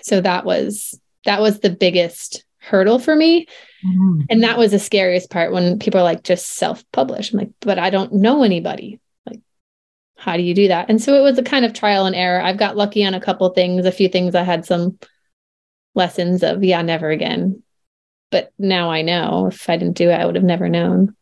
so 0.00 0.20
that 0.20 0.44
was 0.44 0.96
that 1.24 1.40
was 1.40 1.58
the 1.58 1.70
biggest 1.70 2.44
hurdle 2.58 3.00
for 3.00 3.16
me. 3.16 3.46
Mm-hmm. 3.84 4.20
And 4.30 4.44
that 4.44 4.56
was 4.56 4.70
the 4.70 4.78
scariest 4.78 5.28
part 5.28 5.50
when 5.50 5.80
people 5.80 5.98
are 5.98 6.04
like, 6.04 6.22
just 6.22 6.50
self-publish. 6.50 7.32
I'm 7.32 7.40
like, 7.40 7.50
but 7.58 7.80
I 7.80 7.90
don't 7.90 8.12
know 8.12 8.44
anybody. 8.44 9.00
Like, 9.26 9.40
how 10.16 10.36
do 10.36 10.44
you 10.44 10.54
do 10.54 10.68
that? 10.68 10.88
And 10.88 11.02
so 11.02 11.14
it 11.14 11.22
was 11.22 11.36
a 11.38 11.42
kind 11.42 11.64
of 11.64 11.72
trial 11.72 12.06
and 12.06 12.14
error. 12.14 12.40
I've 12.40 12.58
got 12.58 12.76
lucky 12.76 13.04
on 13.04 13.14
a 13.14 13.20
couple 13.20 13.48
things, 13.48 13.86
a 13.86 13.90
few 13.90 14.08
things 14.08 14.36
I 14.36 14.44
had 14.44 14.64
some 14.64 15.00
lessons 15.96 16.44
of 16.44 16.62
yeah 16.62 16.82
never 16.82 17.10
again 17.10 17.60
but 18.30 18.52
now 18.58 18.90
i 18.90 19.02
know. 19.02 19.46
If 19.46 19.68
i 19.68 19.76
didn't 19.76 19.96
do 19.96 20.10
it 20.10 20.14
i 20.14 20.26
would 20.26 20.34
have 20.34 20.44
never 20.44 20.68
known. 20.68 21.14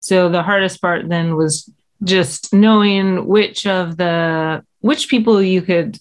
So 0.00 0.28
the 0.28 0.42
hardest 0.42 0.80
part 0.80 1.08
then 1.08 1.36
was 1.36 1.70
just 2.02 2.52
knowing 2.52 3.26
which 3.26 3.66
of 3.66 3.96
the 3.96 4.64
which 4.80 5.08
people 5.08 5.42
you 5.42 5.62
could 5.62 5.98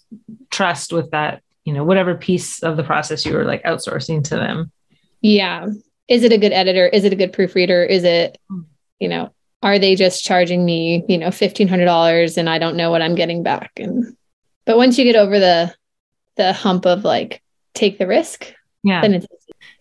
trust 0.50 0.92
with 0.92 1.12
that 1.12 1.42
you 1.64 1.74
know 1.74 1.84
whatever 1.84 2.16
piece 2.16 2.62
of 2.64 2.76
the 2.76 2.84
process 2.84 3.26
you 3.26 3.34
were 3.34 3.46
like 3.46 3.64
outsourcing 3.64 4.24
to 4.26 4.36
them. 4.36 4.72
Yeah. 5.22 5.68
Is 6.10 6.24
it 6.24 6.34
a 6.34 6.38
good 6.38 6.52
editor? 6.52 6.88
Is 6.88 7.06
it 7.06 7.14
a 7.14 7.16
good 7.16 7.32
proofreader? 7.32 7.84
Is 7.84 8.04
it 8.04 8.38
hmm. 8.50 8.62
you 9.00 9.08
know 9.08 9.34
are 9.62 9.80
they 9.80 9.96
just 9.96 10.26
charging 10.26 10.66
me 10.66 11.06
you 11.08 11.18
know 11.18 11.30
$1500 11.30 12.38
and 12.38 12.50
i 12.50 12.60
don't 12.60 12.76
know 12.76 12.92
what 12.92 13.02
i'm 13.02 13.16
getting 13.16 13.44
back? 13.44 13.72
And 13.78 14.16
but 14.66 14.78
once 14.78 14.98
you 14.98 15.06
get 15.06 15.16
over 15.16 15.40
the 15.40 15.74
the 16.36 16.54
hump 16.54 16.86
of 16.86 17.04
like 17.04 17.42
take 17.74 17.98
the 17.98 18.08
risk, 18.08 18.54
yeah, 18.84 19.02
then 19.02 19.14
it's 19.16 19.28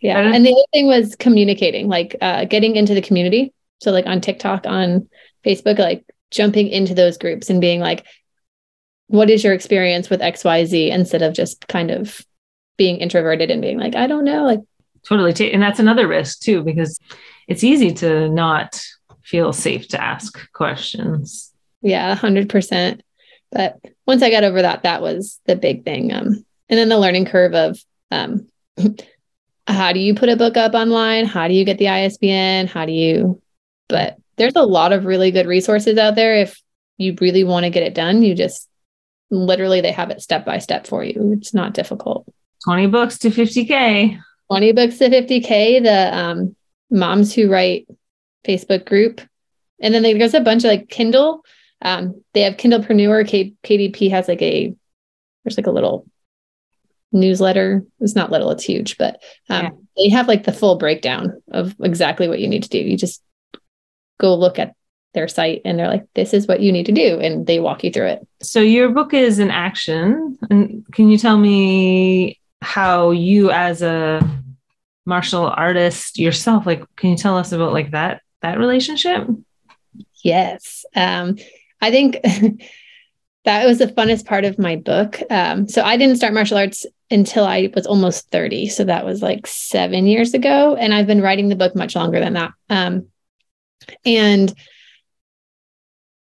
yeah. 0.00 0.18
And 0.18 0.44
the 0.44 0.52
other 0.52 0.66
thing 0.72 0.86
was 0.86 1.14
communicating, 1.16 1.88
like 1.88 2.16
uh, 2.20 2.44
getting 2.44 2.76
into 2.76 2.94
the 2.94 3.02
community. 3.02 3.52
So 3.80 3.90
like 3.90 4.06
on 4.06 4.20
TikTok, 4.20 4.66
on 4.66 5.08
Facebook, 5.44 5.78
like 5.78 6.04
jumping 6.30 6.68
into 6.68 6.94
those 6.94 7.18
groups 7.18 7.50
and 7.50 7.60
being 7.60 7.80
like, 7.80 8.04
what 9.12 9.28
is 9.28 9.44
your 9.44 9.52
experience 9.52 10.08
with 10.08 10.20
xyz 10.20 10.90
instead 10.90 11.20
of 11.20 11.34
just 11.34 11.68
kind 11.68 11.90
of 11.90 12.24
being 12.78 12.96
introverted 12.96 13.50
and 13.50 13.60
being 13.60 13.78
like 13.78 13.94
i 13.94 14.06
don't 14.06 14.24
know 14.24 14.44
like 14.44 14.60
totally. 15.06 15.32
T- 15.34 15.52
and 15.52 15.62
that's 15.62 15.78
another 15.78 16.08
risk 16.08 16.40
too 16.40 16.62
because 16.62 16.98
it's 17.46 17.62
easy 17.62 17.92
to 17.94 18.28
not 18.30 18.82
feel 19.22 19.52
safe 19.52 19.88
to 19.88 20.02
ask 20.02 20.50
questions. 20.52 21.52
Yeah 21.82 22.16
100% 22.16 23.00
but 23.50 23.78
once 24.06 24.22
i 24.22 24.30
got 24.30 24.44
over 24.44 24.62
that 24.62 24.84
that 24.84 25.02
was 25.02 25.40
the 25.44 25.56
big 25.56 25.84
thing 25.84 26.12
um 26.12 26.44
and 26.68 26.78
then 26.78 26.88
the 26.88 26.98
learning 26.98 27.26
curve 27.26 27.54
of 27.54 27.78
um 28.10 28.48
how 29.66 29.92
do 29.92 30.00
you 30.00 30.14
put 30.14 30.28
a 30.28 30.36
book 30.36 30.56
up 30.56 30.74
online? 30.74 31.24
How 31.24 31.48
do 31.48 31.54
you 31.54 31.64
get 31.64 31.78
the 31.78 31.86
isbn 31.86 32.68
how 32.68 32.86
do 32.86 32.92
you 32.92 33.40
but 33.88 34.16
there's 34.36 34.56
a 34.56 34.62
lot 34.62 34.92
of 34.92 35.04
really 35.04 35.30
good 35.30 35.46
resources 35.46 35.98
out 35.98 36.14
there. 36.14 36.34
If 36.36 36.60
you 36.96 37.16
really 37.20 37.44
want 37.44 37.64
to 37.64 37.70
get 37.70 37.82
it 37.82 37.94
done 37.94 38.22
you 38.22 38.34
just 38.34 38.68
literally 39.30 39.80
they 39.80 39.92
have 39.92 40.10
it 40.10 40.20
step 40.20 40.44
by 40.44 40.58
step 40.58 40.86
for 40.86 41.04
you. 41.04 41.32
It's 41.38 41.54
not 41.54 41.74
difficult. 41.74 42.26
20 42.64 42.86
books 42.88 43.18
to 43.18 43.30
50k 43.30 44.18
20 44.50 44.72
books 44.72 44.98
to 44.98 45.08
50k 45.08 45.82
the 45.82 46.16
um, 46.16 46.56
moms 46.90 47.34
who 47.34 47.50
write 47.50 47.86
facebook 48.46 48.84
group. 48.86 49.20
And 49.80 49.92
then 49.94 50.02
there's 50.02 50.34
a 50.34 50.40
bunch 50.40 50.64
of 50.64 50.68
like 50.68 50.88
kindle. 50.88 51.44
Um, 51.80 52.22
they 52.34 52.42
have 52.42 52.56
kindlepreneur. 52.56 53.26
K- 53.26 53.54
kdp 53.64 54.10
has 54.10 54.28
like 54.28 54.42
a 54.42 54.74
there's 55.44 55.56
like 55.56 55.66
a 55.66 55.72
little 55.72 56.06
newsletter. 57.12 57.84
It's 58.00 58.14
not 58.14 58.30
little 58.30 58.50
it's 58.50 58.64
huge 58.64 58.98
but 58.98 59.22
um, 59.48 59.64
yeah. 59.64 59.70
they 59.96 60.08
have 60.10 60.28
like 60.28 60.44
the 60.44 60.52
full 60.52 60.76
breakdown 60.76 61.42
of 61.50 61.74
exactly 61.80 62.28
what 62.28 62.40
you 62.40 62.48
need 62.48 62.64
to 62.64 62.68
do. 62.68 62.78
You 62.78 62.96
just 62.96 63.22
go 64.18 64.34
look 64.34 64.58
at 64.58 64.74
their 65.14 65.28
site 65.28 65.60
and 65.64 65.78
they're 65.78 65.88
like 65.88 66.06
this 66.14 66.32
is 66.32 66.46
what 66.46 66.60
you 66.60 66.72
need 66.72 66.86
to 66.86 66.92
do 66.92 67.18
and 67.20 67.46
they 67.46 67.60
walk 67.60 67.84
you 67.84 67.90
through 67.90 68.06
it. 68.06 68.26
So 68.40 68.60
your 68.60 68.90
book 68.90 69.12
is 69.12 69.38
an 69.38 69.50
action 69.50 70.38
and 70.50 70.86
can 70.92 71.10
you 71.10 71.18
tell 71.18 71.36
me 71.36 72.40
how 72.62 73.10
you 73.10 73.50
as 73.50 73.82
a 73.82 74.26
martial 75.04 75.46
artist 75.46 76.18
yourself 76.18 76.64
like 76.64 76.84
can 76.96 77.10
you 77.10 77.16
tell 77.16 77.36
us 77.36 77.52
about 77.52 77.72
like 77.72 77.90
that 77.90 78.22
that 78.40 78.58
relationship? 78.58 79.26
Yes. 80.24 80.84
Um 80.94 81.36
i 81.80 81.90
think 81.90 82.18
that 83.44 83.66
was 83.66 83.78
the 83.78 83.88
funnest 83.88 84.24
part 84.24 84.44
of 84.44 84.58
my 84.58 84.76
book. 84.76 85.20
Um 85.30 85.68
so 85.68 85.82
i 85.82 85.96
didn't 85.96 86.16
start 86.16 86.32
martial 86.32 86.56
arts 86.56 86.86
until 87.12 87.44
i 87.44 87.70
was 87.74 87.86
almost 87.86 88.30
30 88.30 88.68
so 88.68 88.84
that 88.84 89.04
was 89.04 89.22
like 89.22 89.46
seven 89.46 90.06
years 90.06 90.34
ago 90.34 90.74
and 90.74 90.94
i've 90.94 91.06
been 91.06 91.22
writing 91.22 91.48
the 91.48 91.56
book 91.56 91.76
much 91.76 91.94
longer 91.94 92.18
than 92.18 92.32
that 92.34 92.52
um 92.70 93.06
and 94.04 94.54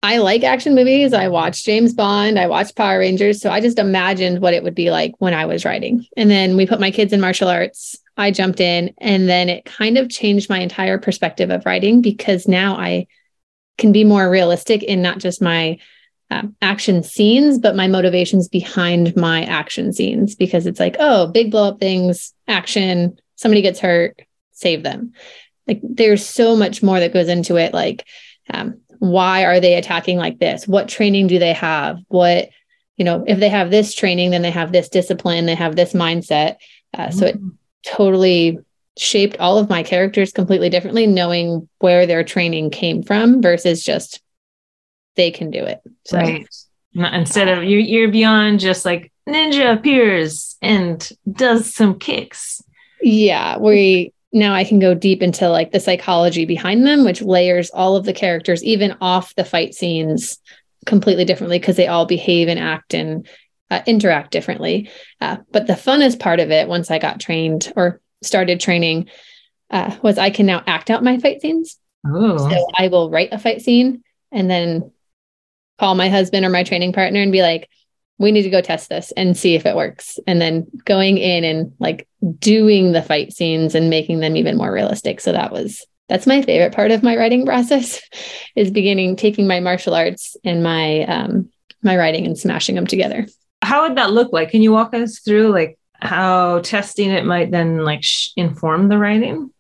I 0.02 0.18
like 0.18 0.44
action 0.44 0.74
movies. 0.74 1.12
I 1.12 1.28
watch 1.28 1.64
James 1.64 1.92
Bond. 1.92 2.38
I 2.38 2.46
watch 2.46 2.74
Power 2.76 3.00
Rangers. 3.00 3.40
So 3.40 3.50
I 3.50 3.60
just 3.60 3.80
imagined 3.80 4.40
what 4.40 4.54
it 4.54 4.62
would 4.62 4.74
be 4.74 4.90
like 4.90 5.14
when 5.18 5.34
I 5.34 5.46
was 5.46 5.64
writing. 5.64 6.06
And 6.16 6.30
then 6.30 6.56
we 6.56 6.66
put 6.66 6.80
my 6.80 6.92
kids 6.92 7.12
in 7.12 7.20
martial 7.20 7.48
arts. 7.48 7.96
I 8.16 8.30
jumped 8.30 8.60
in, 8.60 8.94
and 8.98 9.28
then 9.28 9.48
it 9.48 9.64
kind 9.64 9.96
of 9.98 10.08
changed 10.08 10.48
my 10.48 10.58
entire 10.58 10.98
perspective 10.98 11.50
of 11.50 11.64
writing 11.66 12.00
because 12.00 12.48
now 12.48 12.76
I 12.76 13.06
can 13.76 13.92
be 13.92 14.02
more 14.02 14.28
realistic 14.28 14.82
in 14.82 15.02
not 15.02 15.18
just 15.18 15.40
my 15.40 15.78
um, 16.30 16.54
action 16.60 17.02
scenes, 17.02 17.58
but 17.58 17.76
my 17.76 17.88
motivations 17.88 18.48
behind 18.48 19.16
my 19.16 19.44
action 19.44 19.92
scenes 19.92 20.34
because 20.34 20.66
it's 20.66 20.80
like, 20.80 20.96
oh, 20.98 21.28
big 21.28 21.50
blow 21.50 21.68
up 21.68 21.80
things, 21.80 22.34
action, 22.46 23.18
somebody 23.36 23.62
gets 23.62 23.80
hurt, 23.80 24.20
save 24.52 24.82
them. 24.82 25.12
Like 25.66 25.80
there's 25.82 26.24
so 26.24 26.56
much 26.56 26.82
more 26.82 27.00
that 27.00 27.12
goes 27.12 27.28
into 27.28 27.56
it. 27.56 27.72
Like, 27.72 28.06
um, 28.52 28.80
why 28.98 29.44
are 29.44 29.60
they 29.60 29.74
attacking 29.74 30.18
like 30.18 30.38
this 30.38 30.66
what 30.66 30.88
training 30.88 31.26
do 31.26 31.38
they 31.38 31.52
have 31.52 31.98
what 32.08 32.48
you 32.96 33.04
know 33.04 33.24
if 33.26 33.38
they 33.38 33.48
have 33.48 33.70
this 33.70 33.94
training 33.94 34.30
then 34.30 34.42
they 34.42 34.50
have 34.50 34.72
this 34.72 34.88
discipline 34.88 35.46
they 35.46 35.54
have 35.54 35.76
this 35.76 35.92
mindset 35.92 36.56
uh, 36.94 37.06
mm-hmm. 37.06 37.18
so 37.18 37.26
it 37.26 37.36
mm-hmm. 37.36 37.48
totally 37.86 38.58
shaped 38.96 39.36
all 39.38 39.58
of 39.58 39.68
my 39.68 39.82
characters 39.82 40.32
completely 40.32 40.68
differently 40.68 41.06
knowing 41.06 41.68
where 41.78 42.06
their 42.06 42.24
training 42.24 42.70
came 42.70 43.02
from 43.02 43.40
versus 43.40 43.84
just 43.84 44.20
they 45.18 45.30
can 45.30 45.50
do 45.50 45.62
it 45.62 45.82
so 46.06 46.16
right. 46.16 46.46
instead 46.94 47.48
of 47.48 47.64
you're, 47.64 47.80
you're 47.80 48.10
beyond 48.10 48.58
just 48.58 48.86
like 48.86 49.12
ninja 49.28 49.76
appears 49.76 50.56
and 50.62 51.10
does 51.30 51.74
some 51.74 51.98
kicks 51.98 52.62
yeah 53.02 53.58
we 53.58 54.12
now 54.32 54.54
I 54.54 54.64
can 54.64 54.78
go 54.78 54.94
deep 54.94 55.22
into 55.22 55.48
like 55.48 55.72
the 55.72 55.80
psychology 55.80 56.44
behind 56.44 56.86
them, 56.86 57.04
which 57.04 57.22
layers 57.22 57.70
all 57.70 57.96
of 57.96 58.04
the 58.04 58.12
characters, 58.12 58.62
even 58.62 58.96
off 59.00 59.34
the 59.34 59.44
fight 59.44 59.74
scenes, 59.74 60.38
completely 60.86 61.24
differently 61.24 61.58
because 61.58 61.76
they 61.76 61.86
all 61.86 62.06
behave 62.06 62.48
and 62.48 62.58
act 62.58 62.94
and 62.94 63.26
uh, 63.70 63.80
interact 63.86 64.30
differently. 64.30 64.90
Uh, 65.20 65.38
but 65.52 65.66
the 65.66 65.74
funnest 65.74 66.18
part 66.18 66.40
of 66.40 66.50
it, 66.50 66.68
once 66.68 66.90
I 66.90 66.98
got 66.98 67.20
trained 67.20 67.72
or 67.76 68.00
started 68.22 68.60
training, 68.60 69.08
uh, 69.70 69.96
was 70.02 70.18
I 70.18 70.30
can 70.30 70.46
now 70.46 70.62
act 70.66 70.90
out 70.90 71.04
my 71.04 71.18
fight 71.18 71.40
scenes. 71.40 71.78
Ooh. 72.06 72.38
So 72.38 72.66
I 72.76 72.88
will 72.88 73.10
write 73.10 73.32
a 73.32 73.38
fight 73.38 73.60
scene 73.62 74.02
and 74.32 74.50
then 74.50 74.92
call 75.78 75.94
my 75.94 76.08
husband 76.08 76.44
or 76.44 76.50
my 76.50 76.64
training 76.64 76.92
partner 76.92 77.20
and 77.20 77.32
be 77.32 77.42
like, 77.42 77.68
we 78.18 78.32
need 78.32 78.42
to 78.42 78.50
go 78.50 78.60
test 78.60 78.88
this 78.88 79.12
and 79.12 79.36
see 79.36 79.54
if 79.54 79.64
it 79.64 79.76
works. 79.76 80.18
And 80.26 80.40
then 80.40 80.66
going 80.84 81.18
in 81.18 81.44
and 81.44 81.72
like 81.78 82.08
doing 82.38 82.92
the 82.92 83.02
fight 83.02 83.32
scenes 83.32 83.74
and 83.74 83.90
making 83.90 84.20
them 84.20 84.36
even 84.36 84.56
more 84.56 84.72
realistic. 84.72 85.20
So 85.20 85.32
that 85.32 85.52
was 85.52 85.86
that's 86.08 86.26
my 86.26 86.42
favorite 86.42 86.74
part 86.74 86.90
of 86.90 87.02
my 87.02 87.16
writing 87.16 87.44
process 87.44 88.00
is 88.56 88.70
beginning 88.70 89.16
taking 89.16 89.46
my 89.46 89.60
martial 89.60 89.94
arts 89.94 90.36
and 90.44 90.62
my 90.62 91.04
um 91.04 91.48
my 91.82 91.96
writing 91.96 92.26
and 92.26 92.36
smashing 92.36 92.74
them 92.74 92.86
together. 92.86 93.26
How 93.62 93.82
would 93.82 93.96
that 93.96 94.12
look 94.12 94.32
like? 94.32 94.50
Can 94.50 94.62
you 94.62 94.72
walk 94.72 94.94
us 94.94 95.20
through 95.20 95.52
like 95.52 95.78
how 95.94 96.60
testing 96.60 97.10
it 97.10 97.24
might 97.24 97.50
then 97.50 97.84
like 97.84 98.02
sh- 98.02 98.30
inform 98.36 98.88
the 98.88 98.98
writing? 98.98 99.52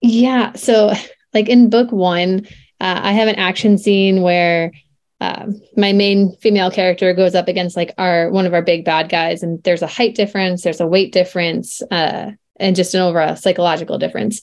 Yeah, 0.00 0.52
so 0.54 0.92
like 1.32 1.48
in 1.48 1.70
book 1.70 1.90
1, 1.90 2.46
uh, 2.80 3.00
I 3.02 3.12
have 3.12 3.28
an 3.28 3.36
action 3.36 3.78
scene 3.78 4.22
where 4.22 4.72
um, 5.20 5.60
my 5.76 5.92
main 5.92 6.36
female 6.36 6.70
character 6.70 7.14
goes 7.14 7.34
up 7.34 7.48
against 7.48 7.76
like 7.76 7.94
our 7.98 8.30
one 8.30 8.46
of 8.46 8.54
our 8.54 8.62
big 8.62 8.84
bad 8.84 9.08
guys 9.08 9.42
and 9.42 9.62
there's 9.62 9.82
a 9.82 9.86
height 9.86 10.14
difference 10.14 10.62
there's 10.62 10.80
a 10.80 10.86
weight 10.86 11.12
difference 11.12 11.82
uh, 11.90 12.32
and 12.56 12.76
just 12.76 12.94
an 12.94 13.00
overall 13.00 13.36
psychological 13.36 13.98
difference. 13.98 14.40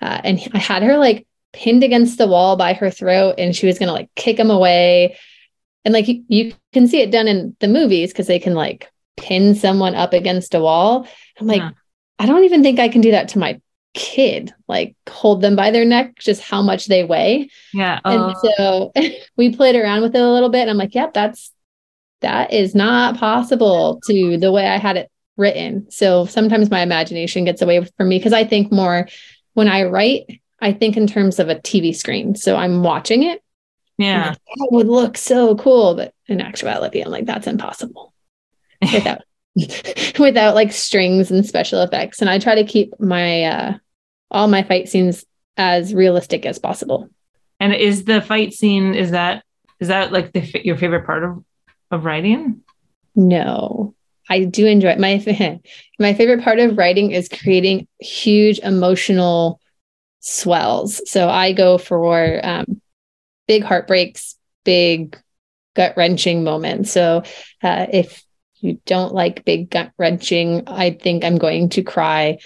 Uh, 0.00 0.20
and 0.24 0.40
i 0.52 0.58
had 0.58 0.82
her 0.82 0.98
like 0.98 1.26
pinned 1.52 1.84
against 1.84 2.18
the 2.18 2.26
wall 2.26 2.56
by 2.56 2.72
her 2.74 2.90
throat 2.90 3.36
and 3.38 3.54
she 3.54 3.66
was 3.66 3.78
gonna 3.78 3.92
like 3.92 4.10
kick 4.16 4.38
him 4.38 4.50
away. 4.50 5.16
And 5.84 5.92
like 5.92 6.08
you, 6.08 6.24
you 6.28 6.54
can 6.72 6.88
see 6.88 7.00
it 7.00 7.10
done 7.10 7.28
in 7.28 7.56
the 7.60 7.68
movies 7.68 8.12
because 8.12 8.26
they 8.26 8.38
can 8.38 8.54
like 8.54 8.90
pin 9.16 9.54
someone 9.54 9.94
up 9.94 10.12
against 10.12 10.54
a 10.54 10.60
wall. 10.60 11.06
I'm 11.38 11.46
like 11.46 11.60
yeah. 11.60 11.70
i 12.18 12.26
don't 12.26 12.44
even 12.44 12.62
think 12.62 12.78
i 12.78 12.88
can 12.88 13.00
do 13.00 13.12
that 13.12 13.28
to 13.28 13.38
my 13.38 13.60
kid 13.94 14.52
like 14.68 14.96
hold 15.08 15.40
them 15.40 15.54
by 15.54 15.70
their 15.70 15.84
neck 15.84 16.16
just 16.18 16.42
how 16.42 16.60
much 16.60 16.86
they 16.86 17.04
weigh. 17.04 17.48
Yeah 17.72 18.00
and 18.04 18.36
so 18.42 18.92
we 19.36 19.54
played 19.54 19.76
around 19.76 20.02
with 20.02 20.14
it 20.14 20.20
a 20.20 20.30
little 20.30 20.48
bit 20.48 20.62
and 20.62 20.70
i'm 20.70 20.76
like 20.76 20.94
yep 20.94 21.14
that's 21.14 21.52
that 22.20 22.52
is 22.52 22.74
not 22.74 23.16
possible 23.16 24.00
to 24.06 24.36
the 24.36 24.50
way 24.50 24.66
i 24.66 24.78
had 24.78 24.96
it 24.96 25.10
written. 25.36 25.90
So 25.90 26.26
sometimes 26.26 26.70
my 26.70 26.80
imagination 26.80 27.44
gets 27.44 27.62
away 27.62 27.84
from 27.96 28.08
me 28.08 28.18
because 28.18 28.32
i 28.32 28.44
think 28.44 28.70
more 28.70 29.08
when 29.54 29.68
i 29.68 29.84
write 29.84 30.40
i 30.60 30.72
think 30.72 30.96
in 30.96 31.06
terms 31.06 31.38
of 31.38 31.48
a 31.48 31.56
tv 31.56 31.94
screen. 31.94 32.34
So 32.34 32.56
i'm 32.56 32.82
watching 32.82 33.22
it. 33.22 33.42
Yeah. 33.96 34.30
like, 34.30 34.38
that 34.38 34.68
would 34.72 34.88
look 34.88 35.16
so 35.16 35.56
cool 35.56 35.94
but 35.94 36.12
in 36.26 36.40
actuality 36.40 37.00
i'm 37.00 37.10
like 37.10 37.26
that's 37.26 37.46
impossible. 37.46 38.12
Without 38.82 39.22
without 40.18 40.56
like 40.56 40.72
strings 40.72 41.30
and 41.30 41.46
special 41.46 41.80
effects 41.82 42.20
and 42.20 42.28
i 42.28 42.40
try 42.40 42.56
to 42.56 42.64
keep 42.64 42.92
my 42.98 43.44
uh 43.44 43.74
all 44.34 44.48
my 44.48 44.62
fight 44.62 44.88
scenes 44.88 45.24
as 45.56 45.94
realistic 45.94 46.44
as 46.44 46.58
possible. 46.58 47.08
And 47.60 47.72
is 47.72 48.04
the 48.04 48.20
fight 48.20 48.52
scene 48.52 48.94
is 48.94 49.12
that 49.12 49.44
is 49.80 49.88
that 49.88 50.12
like 50.12 50.32
the 50.32 50.60
your 50.64 50.76
favorite 50.76 51.06
part 51.06 51.24
of 51.24 51.44
of 51.90 52.04
writing? 52.04 52.62
No. 53.14 53.94
I 54.28 54.44
do 54.44 54.66
enjoy 54.66 54.90
it. 54.90 54.98
My 54.98 55.60
my 55.98 56.14
favorite 56.14 56.42
part 56.42 56.58
of 56.58 56.76
writing 56.76 57.12
is 57.12 57.28
creating 57.28 57.86
huge 58.00 58.58
emotional 58.58 59.60
swells. 60.20 61.08
So 61.10 61.28
I 61.28 61.52
go 61.52 61.78
for 61.78 62.40
um, 62.42 62.80
big 63.46 63.62
heartbreaks, 63.62 64.36
big 64.64 65.18
gut 65.74 65.94
wrenching 65.96 66.42
moments. 66.42 66.90
So 66.90 67.22
uh, 67.62 67.86
if 67.92 68.22
you 68.56 68.80
don't 68.86 69.12
like 69.12 69.44
big 69.44 69.68
gut 69.70 69.92
wrenching, 69.98 70.62
I 70.66 70.90
think 70.90 71.24
I'm 71.24 71.36
going 71.36 71.68
to 71.70 71.82
cry 71.82 72.38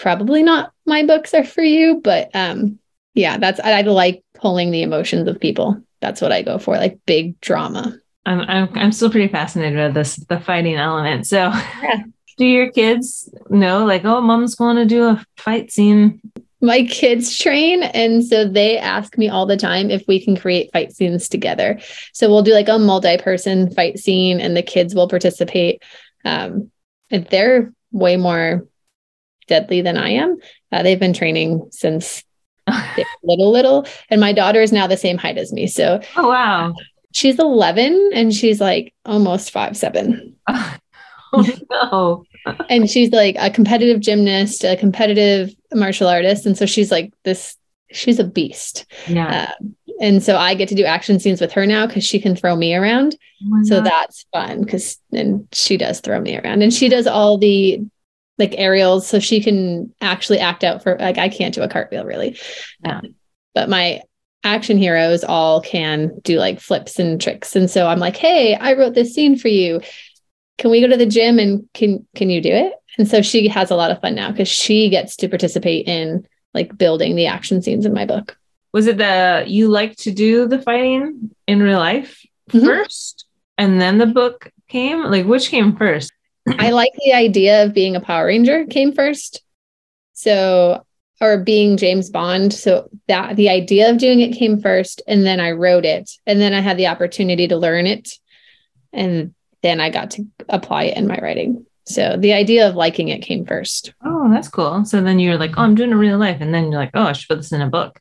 probably 0.00 0.42
not 0.42 0.72
my 0.86 1.04
books 1.04 1.34
are 1.34 1.44
for 1.44 1.62
you, 1.62 2.00
but 2.02 2.30
um, 2.34 2.78
yeah, 3.14 3.38
that's 3.38 3.60
I, 3.60 3.78
I 3.78 3.82
like 3.82 4.22
pulling 4.34 4.70
the 4.70 4.82
emotions 4.82 5.28
of 5.28 5.40
people. 5.40 5.80
That's 6.00 6.20
what 6.20 6.32
I 6.32 6.42
go 6.42 6.58
for, 6.58 6.76
like 6.76 6.98
big 7.06 7.40
drama. 7.40 7.96
I'm 8.26 8.40
I'm 8.40 8.68
I'm 8.74 8.92
still 8.92 9.10
pretty 9.10 9.28
fascinated 9.28 9.78
with 9.78 9.94
this 9.94 10.16
the 10.16 10.40
fighting 10.40 10.76
element. 10.76 11.26
So, 11.26 11.50
yeah. 11.82 12.02
do 12.36 12.46
your 12.46 12.70
kids 12.70 13.28
know 13.50 13.84
like, 13.84 14.04
oh, 14.04 14.20
mom's 14.20 14.54
going 14.54 14.76
to 14.76 14.84
do 14.84 15.04
a 15.04 15.24
fight 15.36 15.72
scene? 15.72 16.20
my 16.60 16.84
kids 16.84 17.38
train. 17.38 17.84
And 17.84 18.24
so 18.24 18.46
they 18.46 18.78
ask 18.78 19.16
me 19.16 19.28
all 19.28 19.46
the 19.46 19.56
time 19.56 19.90
if 19.90 20.02
we 20.08 20.22
can 20.22 20.36
create 20.36 20.72
fight 20.72 20.92
scenes 20.92 21.28
together. 21.28 21.78
So 22.12 22.28
we'll 22.28 22.42
do 22.42 22.52
like 22.52 22.68
a 22.68 22.78
multi 22.78 23.16
person 23.18 23.70
fight 23.70 23.98
scene 23.98 24.40
and 24.40 24.56
the 24.56 24.62
kids 24.62 24.94
will 24.94 25.08
participate. 25.08 25.82
Um, 26.24 26.70
and 27.10 27.24
they're 27.26 27.72
way 27.92 28.16
more 28.16 28.66
deadly 29.48 29.80
than 29.80 29.96
I 29.96 30.10
am. 30.10 30.38
Uh, 30.70 30.82
they've 30.82 31.00
been 31.00 31.12
training 31.12 31.68
since 31.70 32.22
little, 33.22 33.50
little. 33.50 33.86
And 34.10 34.20
my 34.20 34.32
daughter 34.32 34.62
is 34.62 34.72
now 34.72 34.86
the 34.86 34.96
same 34.96 35.18
height 35.18 35.38
as 35.38 35.52
me. 35.52 35.66
So, 35.66 36.00
oh, 36.16 36.28
wow. 36.28 36.74
She's 37.12 37.38
11 37.38 38.10
and 38.14 38.32
she's 38.32 38.60
like 38.60 38.94
almost 39.04 39.50
five, 39.50 39.76
seven. 39.76 40.36
Oh, 41.30 42.24
no. 42.46 42.54
and 42.70 42.90
she's 42.90 43.10
like 43.10 43.36
a 43.38 43.50
competitive 43.50 44.00
gymnast, 44.00 44.64
a 44.64 44.76
competitive 44.76 45.54
martial 45.74 46.08
artist. 46.08 46.46
And 46.46 46.56
so 46.56 46.64
she's 46.64 46.90
like 46.90 47.12
this, 47.24 47.56
she's 47.92 48.18
a 48.18 48.24
beast. 48.24 48.86
Yeah. 49.06 49.50
Uh, 49.60 49.64
and 50.00 50.22
so 50.22 50.36
I 50.36 50.54
get 50.54 50.68
to 50.68 50.74
do 50.74 50.84
action 50.84 51.18
scenes 51.18 51.40
with 51.40 51.52
her 51.52 51.66
now 51.66 51.86
because 51.86 52.04
she 52.04 52.20
can 52.20 52.36
throw 52.36 52.54
me 52.56 52.74
around. 52.74 53.16
Oh 53.44 53.62
so 53.64 53.80
that's 53.80 54.24
fun 54.32 54.62
because 54.62 54.98
and 55.12 55.46
she 55.52 55.76
does 55.76 56.00
throw 56.00 56.20
me 56.20 56.38
around 56.38 56.62
and 56.62 56.72
she 56.72 56.88
does 56.88 57.06
all 57.06 57.36
the 57.36 57.80
like 58.38 58.54
aerials 58.56 59.06
so 59.06 59.18
she 59.18 59.42
can 59.42 59.92
actually 60.00 60.38
act 60.38 60.64
out 60.64 60.82
for 60.82 60.96
like 60.98 61.18
I 61.18 61.28
can't 61.28 61.54
do 61.54 61.62
a 61.62 61.68
cartwheel 61.68 62.04
really. 62.04 62.38
Yeah. 62.84 63.00
but 63.54 63.68
my 63.68 64.00
action 64.44 64.78
heroes 64.78 65.24
all 65.24 65.60
can 65.60 66.18
do 66.22 66.38
like 66.38 66.60
flips 66.60 66.98
and 66.98 67.20
tricks. 67.20 67.56
And 67.56 67.70
so 67.70 67.88
I'm 67.88 67.98
like, 67.98 68.16
hey, 68.16 68.54
I 68.54 68.74
wrote 68.74 68.94
this 68.94 69.14
scene 69.14 69.36
for 69.36 69.48
you. 69.48 69.80
Can 70.58 70.70
we 70.70 70.80
go 70.80 70.88
to 70.88 70.96
the 70.96 71.06
gym 71.06 71.38
and 71.38 71.68
can 71.74 72.06
can 72.14 72.30
you 72.30 72.40
do 72.40 72.50
it? 72.52 72.72
And 72.98 73.06
so 73.06 73.22
she 73.22 73.46
has 73.48 73.70
a 73.70 73.76
lot 73.76 73.90
of 73.90 74.00
fun 74.00 74.14
now 74.14 74.30
because 74.30 74.48
she 74.48 74.88
gets 74.88 75.16
to 75.16 75.28
participate 75.28 75.86
in 75.86 76.26
like 76.54 76.76
building 76.76 77.14
the 77.14 77.26
action 77.26 77.62
scenes 77.62 77.86
in 77.86 77.92
my 77.92 78.06
book. 78.06 78.36
Was 78.72 78.86
it 78.86 78.98
that 78.98 79.48
you 79.48 79.68
like 79.68 79.96
to 79.98 80.10
do 80.10 80.46
the 80.46 80.60
fighting 80.60 81.30
in 81.46 81.62
real 81.62 81.78
life 81.78 82.24
mm-hmm. 82.50 82.66
first 82.66 83.26
and 83.56 83.80
then 83.80 83.98
the 83.98 84.06
book 84.06 84.50
came? 84.68 85.04
Like 85.04 85.26
which 85.26 85.48
came 85.48 85.76
first? 85.76 86.12
I 86.58 86.70
like 86.70 86.92
the 87.04 87.12
idea 87.12 87.64
of 87.64 87.74
being 87.74 87.96
a 87.96 88.00
Power 88.00 88.26
Ranger 88.26 88.66
came 88.66 88.92
first. 88.92 89.42
So 90.12 90.84
or 91.20 91.38
being 91.38 91.76
James 91.76 92.10
Bond. 92.10 92.52
So 92.52 92.88
that 93.08 93.36
the 93.36 93.48
idea 93.48 93.90
of 93.90 93.98
doing 93.98 94.20
it 94.20 94.36
came 94.36 94.60
first 94.60 95.02
and 95.06 95.24
then 95.24 95.40
I 95.40 95.52
wrote 95.52 95.84
it 95.84 96.10
and 96.26 96.40
then 96.40 96.54
I 96.54 96.60
had 96.60 96.76
the 96.76 96.86
opportunity 96.86 97.48
to 97.48 97.56
learn 97.56 97.86
it 97.86 98.12
and 98.92 99.34
then 99.62 99.80
I 99.80 99.90
got 99.90 100.12
to 100.12 100.26
apply 100.48 100.84
it 100.84 100.96
in 100.96 101.06
my 101.06 101.18
writing. 101.20 101.66
So 101.86 102.16
the 102.18 102.34
idea 102.34 102.68
of 102.68 102.76
liking 102.76 103.08
it 103.08 103.22
came 103.22 103.46
first. 103.46 103.94
Oh, 104.04 104.30
that's 104.30 104.48
cool. 104.48 104.84
So 104.84 105.00
then 105.00 105.18
you're 105.18 105.38
like, 105.38 105.56
oh, 105.56 105.62
I'm 105.62 105.74
doing 105.74 105.92
a 105.92 105.96
real 105.96 106.18
life. 106.18 106.38
And 106.40 106.52
then 106.52 106.70
you're 106.70 106.80
like, 106.80 106.90
oh, 106.94 107.04
I 107.04 107.12
should 107.12 107.28
put 107.28 107.36
this 107.36 107.52
in 107.52 107.62
a 107.62 107.68
book. 107.68 107.98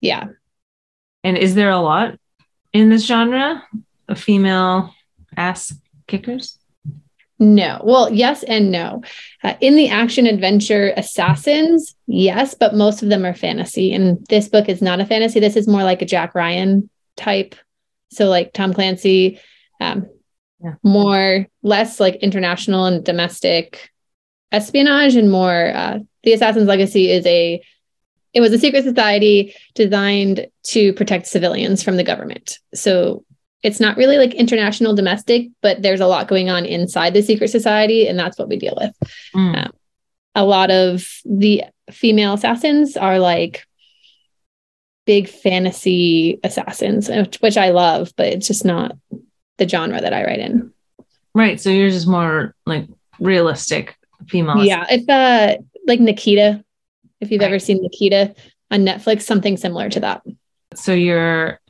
Yeah. 0.00 0.28
And 1.22 1.36
is 1.36 1.54
there 1.54 1.70
a 1.70 1.78
lot 1.78 2.18
in 2.72 2.88
this 2.88 3.06
genre 3.06 3.62
of 4.08 4.18
female 4.18 4.94
ass 5.36 5.74
kickers? 6.06 6.58
No. 7.38 7.80
Well, 7.82 8.12
yes 8.12 8.42
and 8.44 8.70
no. 8.70 9.02
Uh, 9.42 9.54
in 9.60 9.76
the 9.76 9.88
action 9.88 10.26
adventure 10.26 10.92
assassins, 10.96 11.94
yes, 12.06 12.54
but 12.54 12.74
most 12.74 13.02
of 13.02 13.08
them 13.08 13.24
are 13.24 13.34
fantasy. 13.34 13.92
And 13.92 14.24
this 14.28 14.48
book 14.48 14.68
is 14.68 14.80
not 14.80 15.00
a 15.00 15.06
fantasy. 15.06 15.40
This 15.40 15.56
is 15.56 15.66
more 15.66 15.82
like 15.82 16.00
a 16.00 16.06
Jack 16.06 16.34
Ryan 16.34 16.88
type. 17.16 17.54
So, 18.10 18.28
like 18.28 18.52
Tom 18.52 18.72
Clancy, 18.72 19.40
um, 19.80 20.06
yeah. 20.62 20.74
more, 20.84 21.48
less 21.62 21.98
like 21.98 22.16
international 22.16 22.86
and 22.86 23.04
domestic 23.04 23.90
espionage, 24.52 25.16
and 25.16 25.30
more. 25.30 25.72
Uh, 25.74 25.98
the 26.22 26.32
Assassin's 26.32 26.68
Legacy 26.68 27.10
is 27.10 27.26
a 27.26 27.60
it 28.32 28.40
was 28.40 28.52
a 28.52 28.58
secret 28.58 28.84
society 28.84 29.54
designed 29.74 30.48
to 30.64 30.92
protect 30.92 31.26
civilians 31.26 31.82
from 31.82 31.96
the 31.96 32.04
government. 32.04 32.58
So 32.74 33.24
it's 33.64 33.80
not 33.80 33.96
really 33.96 34.18
like 34.18 34.34
international 34.34 34.94
domestic, 34.94 35.48
but 35.62 35.80
there's 35.80 36.00
a 36.00 36.06
lot 36.06 36.28
going 36.28 36.50
on 36.50 36.66
inside 36.66 37.14
the 37.14 37.22
secret 37.22 37.48
society, 37.48 38.06
and 38.06 38.18
that's 38.18 38.38
what 38.38 38.48
we 38.48 38.58
deal 38.58 38.76
with. 38.78 38.92
Mm. 39.34 39.64
Um, 39.64 39.72
a 40.34 40.44
lot 40.44 40.70
of 40.70 41.08
the 41.24 41.64
female 41.90 42.34
assassins 42.34 42.96
are 42.96 43.18
like 43.18 43.66
big 45.06 45.28
fantasy 45.28 46.40
assassins, 46.44 47.08
which, 47.08 47.36
which 47.36 47.56
I 47.56 47.70
love, 47.70 48.12
but 48.16 48.26
it's 48.26 48.46
just 48.46 48.64
not 48.64 48.96
the 49.56 49.68
genre 49.68 50.00
that 50.00 50.12
I 50.12 50.24
write 50.24 50.40
in. 50.40 50.72
Right. 51.34 51.60
So 51.60 51.70
yours 51.70 51.94
is 51.94 52.06
more 52.06 52.54
like 52.66 52.86
realistic 53.18 53.96
female. 54.28 54.64
Yeah. 54.64 54.86
If 54.90 55.08
uh 55.08 55.56
like 55.86 56.00
Nikita, 56.00 56.64
if 57.20 57.30
you've 57.30 57.40
right. 57.40 57.46
ever 57.46 57.58
seen 57.58 57.80
Nikita 57.80 58.34
on 58.70 58.80
Netflix, 58.80 59.22
something 59.22 59.56
similar 59.56 59.88
to 59.90 60.00
that. 60.00 60.22
So 60.74 60.92
you're 60.92 61.60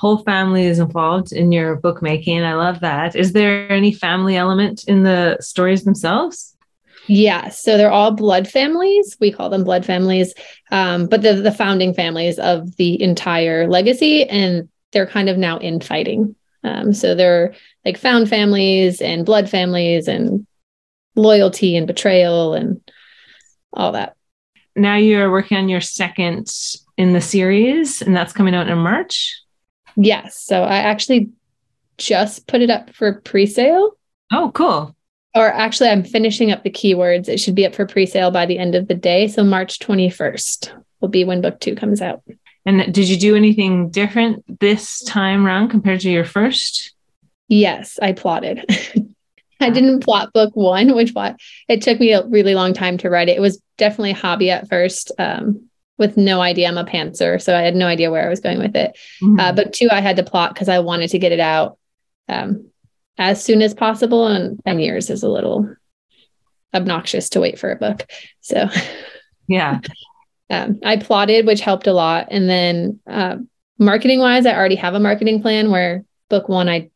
whole 0.00 0.18
family 0.24 0.64
is 0.64 0.78
involved 0.78 1.30
in 1.30 1.52
your 1.52 1.76
bookmaking. 1.76 2.42
I 2.42 2.54
love 2.54 2.80
that. 2.80 3.14
Is 3.14 3.34
there 3.34 3.70
any 3.70 3.92
family 3.92 4.34
element 4.34 4.84
in 4.84 5.02
the 5.02 5.36
stories 5.40 5.84
themselves? 5.84 6.56
Yeah, 7.06 7.50
so 7.50 7.76
they're 7.76 7.90
all 7.90 8.10
blood 8.12 8.48
families. 8.48 9.18
We 9.20 9.30
call 9.30 9.50
them 9.50 9.62
blood 9.62 9.84
families, 9.84 10.32
um, 10.70 11.06
but 11.06 11.20
the 11.20 11.34
the 11.34 11.52
founding 11.52 11.92
families 11.92 12.38
of 12.38 12.76
the 12.76 13.02
entire 13.02 13.68
legacy, 13.68 14.26
and 14.26 14.70
they're 14.92 15.06
kind 15.06 15.28
of 15.28 15.36
now 15.36 15.58
infighting. 15.58 16.34
Um, 16.64 16.94
so 16.94 17.14
they're 17.14 17.54
like 17.84 17.98
found 17.98 18.30
families 18.30 19.02
and 19.02 19.26
blood 19.26 19.50
families 19.50 20.08
and 20.08 20.46
loyalty 21.14 21.76
and 21.76 21.86
betrayal 21.86 22.54
and 22.54 22.80
all 23.74 23.92
that. 23.92 24.16
Now 24.76 24.96
you're 24.96 25.30
working 25.30 25.58
on 25.58 25.68
your 25.68 25.82
second 25.82 26.50
in 26.96 27.12
the 27.12 27.20
series, 27.20 28.00
and 28.00 28.16
that's 28.16 28.32
coming 28.32 28.54
out 28.54 28.68
in 28.68 28.78
March. 28.78 29.42
Yes. 29.96 30.40
So 30.40 30.62
I 30.62 30.78
actually 30.78 31.30
just 31.98 32.46
put 32.46 32.62
it 32.62 32.70
up 32.70 32.94
for 32.94 33.20
pre-sale. 33.20 33.92
Oh, 34.32 34.50
cool. 34.54 34.96
Or 35.34 35.52
actually, 35.52 35.90
I'm 35.90 36.02
finishing 36.02 36.50
up 36.50 36.64
the 36.64 36.70
keywords. 36.70 37.28
It 37.28 37.38
should 37.38 37.54
be 37.54 37.66
up 37.66 37.74
for 37.74 37.86
pre-sale 37.86 38.30
by 38.30 38.46
the 38.46 38.58
end 38.58 38.74
of 38.74 38.88
the 38.88 38.94
day. 38.94 39.28
So 39.28 39.44
March 39.44 39.78
21st 39.78 40.72
will 41.00 41.08
be 41.08 41.24
when 41.24 41.40
book 41.40 41.60
two 41.60 41.74
comes 41.74 42.02
out. 42.02 42.22
And 42.66 42.92
did 42.92 43.08
you 43.08 43.16
do 43.16 43.36
anything 43.36 43.90
different 43.90 44.60
this 44.60 45.02
time 45.04 45.46
around 45.46 45.68
compared 45.70 46.00
to 46.00 46.10
your 46.10 46.24
first? 46.24 46.92
Yes, 47.48 47.98
I 48.02 48.12
plotted. 48.12 48.64
I 49.60 49.70
didn't 49.70 50.00
plot 50.00 50.32
book 50.32 50.54
one, 50.54 50.94
which 50.94 51.12
it 51.68 51.82
took 51.82 52.00
me 52.00 52.12
a 52.12 52.26
really 52.26 52.54
long 52.54 52.72
time 52.72 52.96
to 52.98 53.10
write 53.10 53.28
it. 53.28 53.36
It 53.36 53.40
was 53.40 53.62
definitely 53.76 54.12
a 54.12 54.14
hobby 54.14 54.50
at 54.50 54.68
first. 54.68 55.12
Um, 55.18 55.69
with 56.00 56.16
no 56.16 56.40
idea 56.40 56.66
I'm 56.66 56.78
a 56.78 56.84
pantser. 56.84 57.40
So 57.40 57.54
I 57.54 57.60
had 57.60 57.76
no 57.76 57.86
idea 57.86 58.10
where 58.10 58.26
I 58.26 58.30
was 58.30 58.40
going 58.40 58.58
with 58.58 58.74
it. 58.74 58.98
Mm-hmm. 59.22 59.38
Uh, 59.38 59.52
but 59.52 59.74
two, 59.74 59.88
I 59.92 60.00
had 60.00 60.16
to 60.16 60.24
plot 60.24 60.54
because 60.54 60.70
I 60.70 60.78
wanted 60.78 61.10
to 61.10 61.18
get 61.18 61.30
it 61.30 61.40
out 61.40 61.78
um, 62.26 62.70
as 63.18 63.44
soon 63.44 63.60
as 63.60 63.74
possible. 63.74 64.26
And 64.26 64.58
10 64.64 64.80
years 64.80 65.10
is 65.10 65.22
a 65.22 65.28
little 65.28 65.72
obnoxious 66.74 67.28
to 67.30 67.40
wait 67.40 67.58
for 67.58 67.70
a 67.70 67.76
book. 67.76 68.10
So, 68.40 68.68
yeah. 69.46 69.80
um, 70.50 70.80
I 70.82 70.96
plotted, 70.96 71.46
which 71.46 71.60
helped 71.60 71.86
a 71.86 71.92
lot. 71.92 72.28
And 72.30 72.48
then 72.48 73.00
uh, 73.06 73.36
marketing 73.78 74.20
wise, 74.20 74.46
I 74.46 74.56
already 74.56 74.76
have 74.76 74.94
a 74.94 75.00
marketing 75.00 75.42
plan 75.42 75.70
where 75.70 76.04
book 76.30 76.48
one, 76.48 76.68
I 76.70 76.88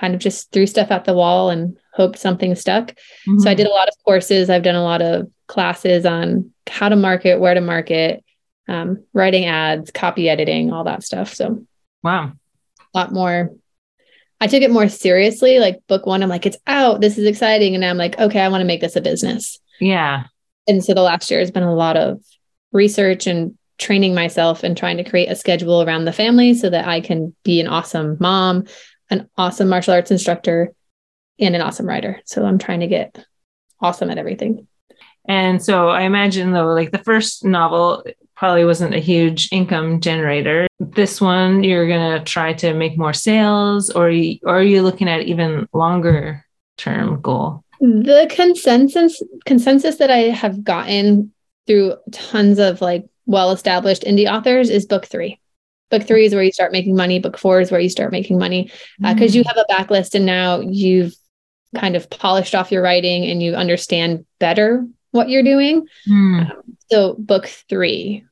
kind 0.00 0.12
of 0.12 0.20
just 0.20 0.50
threw 0.50 0.66
stuff 0.66 0.90
at 0.90 1.04
the 1.04 1.14
wall 1.14 1.50
and 1.50 1.78
hoped 1.92 2.18
something 2.18 2.56
stuck. 2.56 2.88
Mm-hmm. 3.28 3.38
So 3.38 3.50
I 3.50 3.54
did 3.54 3.68
a 3.68 3.70
lot 3.70 3.86
of 3.86 3.94
courses. 4.04 4.50
I've 4.50 4.64
done 4.64 4.74
a 4.74 4.82
lot 4.82 5.02
of 5.02 5.30
classes 5.46 6.04
on 6.04 6.50
how 6.68 6.88
to 6.88 6.96
market, 6.96 7.40
where 7.40 7.54
to 7.54 7.60
market, 7.60 8.23
um, 8.68 9.04
writing 9.12 9.46
ads, 9.46 9.90
copy 9.90 10.28
editing, 10.28 10.72
all 10.72 10.84
that 10.84 11.02
stuff. 11.02 11.34
So, 11.34 11.66
wow, 12.02 12.32
a 12.94 12.98
lot 12.98 13.12
more. 13.12 13.50
I 14.40 14.46
took 14.46 14.62
it 14.62 14.70
more 14.70 14.88
seriously. 14.88 15.58
Like 15.58 15.80
book 15.86 16.06
one, 16.06 16.22
I'm 16.22 16.28
like, 16.28 16.46
it's 16.46 16.56
out. 16.66 17.00
This 17.00 17.18
is 17.18 17.26
exciting. 17.26 17.74
And 17.74 17.84
I'm 17.84 17.96
like, 17.96 18.18
okay, 18.18 18.40
I 18.40 18.48
want 18.48 18.60
to 18.60 18.66
make 18.66 18.80
this 18.80 18.96
a 18.96 19.00
business. 19.00 19.58
Yeah. 19.80 20.24
And 20.66 20.84
so 20.84 20.94
the 20.94 21.02
last 21.02 21.30
year 21.30 21.40
has 21.40 21.50
been 21.50 21.62
a 21.62 21.74
lot 21.74 21.96
of 21.96 22.22
research 22.72 23.26
and 23.26 23.56
training 23.78 24.14
myself 24.14 24.62
and 24.62 24.76
trying 24.76 24.96
to 24.98 25.08
create 25.08 25.30
a 25.30 25.36
schedule 25.36 25.82
around 25.82 26.04
the 26.04 26.12
family 26.12 26.54
so 26.54 26.70
that 26.70 26.86
I 26.86 27.00
can 27.00 27.34
be 27.42 27.60
an 27.60 27.68
awesome 27.68 28.16
mom, 28.20 28.64
an 29.10 29.28
awesome 29.36 29.68
martial 29.68 29.94
arts 29.94 30.10
instructor, 30.10 30.72
and 31.38 31.54
an 31.54 31.62
awesome 31.62 31.86
writer. 31.86 32.20
So 32.24 32.44
I'm 32.44 32.58
trying 32.58 32.80
to 32.80 32.86
get 32.86 33.24
awesome 33.80 34.10
at 34.10 34.18
everything. 34.18 34.66
And 35.26 35.62
so 35.62 35.88
I 35.88 36.02
imagine 36.02 36.52
though, 36.52 36.72
like 36.72 36.92
the 36.92 36.98
first 36.98 37.44
novel 37.44 38.04
probably 38.44 38.66
wasn't 38.66 38.94
a 38.94 38.98
huge 38.98 39.48
income 39.52 40.00
generator. 40.00 40.66
This 40.78 41.18
one, 41.18 41.64
you're 41.64 41.88
gonna 41.88 42.22
try 42.24 42.52
to 42.52 42.74
make 42.74 42.98
more 42.98 43.14
sales, 43.14 43.88
or 43.88 44.10
you, 44.10 44.38
or 44.42 44.58
are 44.58 44.62
you 44.62 44.82
looking 44.82 45.08
at 45.08 45.22
even 45.22 45.66
longer 45.72 46.44
term 46.76 47.22
goal? 47.22 47.64
The 47.80 48.26
consensus 48.30 49.22
consensus 49.46 49.96
that 49.96 50.10
I 50.10 50.28
have 50.28 50.62
gotten 50.62 51.32
through 51.66 51.96
tons 52.12 52.58
of 52.58 52.82
like 52.82 53.06
well-established 53.24 54.02
indie 54.02 54.30
authors 54.30 54.68
is 54.68 54.84
book 54.84 55.06
three. 55.06 55.40
Book 55.90 56.02
three 56.02 56.26
is 56.26 56.34
where 56.34 56.44
you 56.44 56.52
start 56.52 56.70
making 56.70 56.96
money. 56.96 57.20
Book 57.20 57.38
four 57.38 57.62
is 57.62 57.70
where 57.70 57.80
you 57.80 57.88
start 57.88 58.12
making 58.12 58.38
money 58.38 58.70
because 59.00 59.30
uh, 59.30 59.32
mm. 59.32 59.36
you 59.36 59.44
have 59.46 59.56
a 59.56 59.72
backlist 59.72 60.14
and 60.14 60.26
now 60.26 60.60
you've 60.60 61.14
kind 61.74 61.96
of 61.96 62.10
polished 62.10 62.54
off 62.54 62.70
your 62.70 62.82
writing 62.82 63.24
and 63.24 63.42
you 63.42 63.54
understand 63.54 64.26
better 64.38 64.86
what 65.12 65.30
you're 65.30 65.42
doing. 65.42 65.86
Mm. 66.06 66.50
Um, 66.50 66.62
So 66.90 67.14
book 67.18 67.46
three 67.70 68.26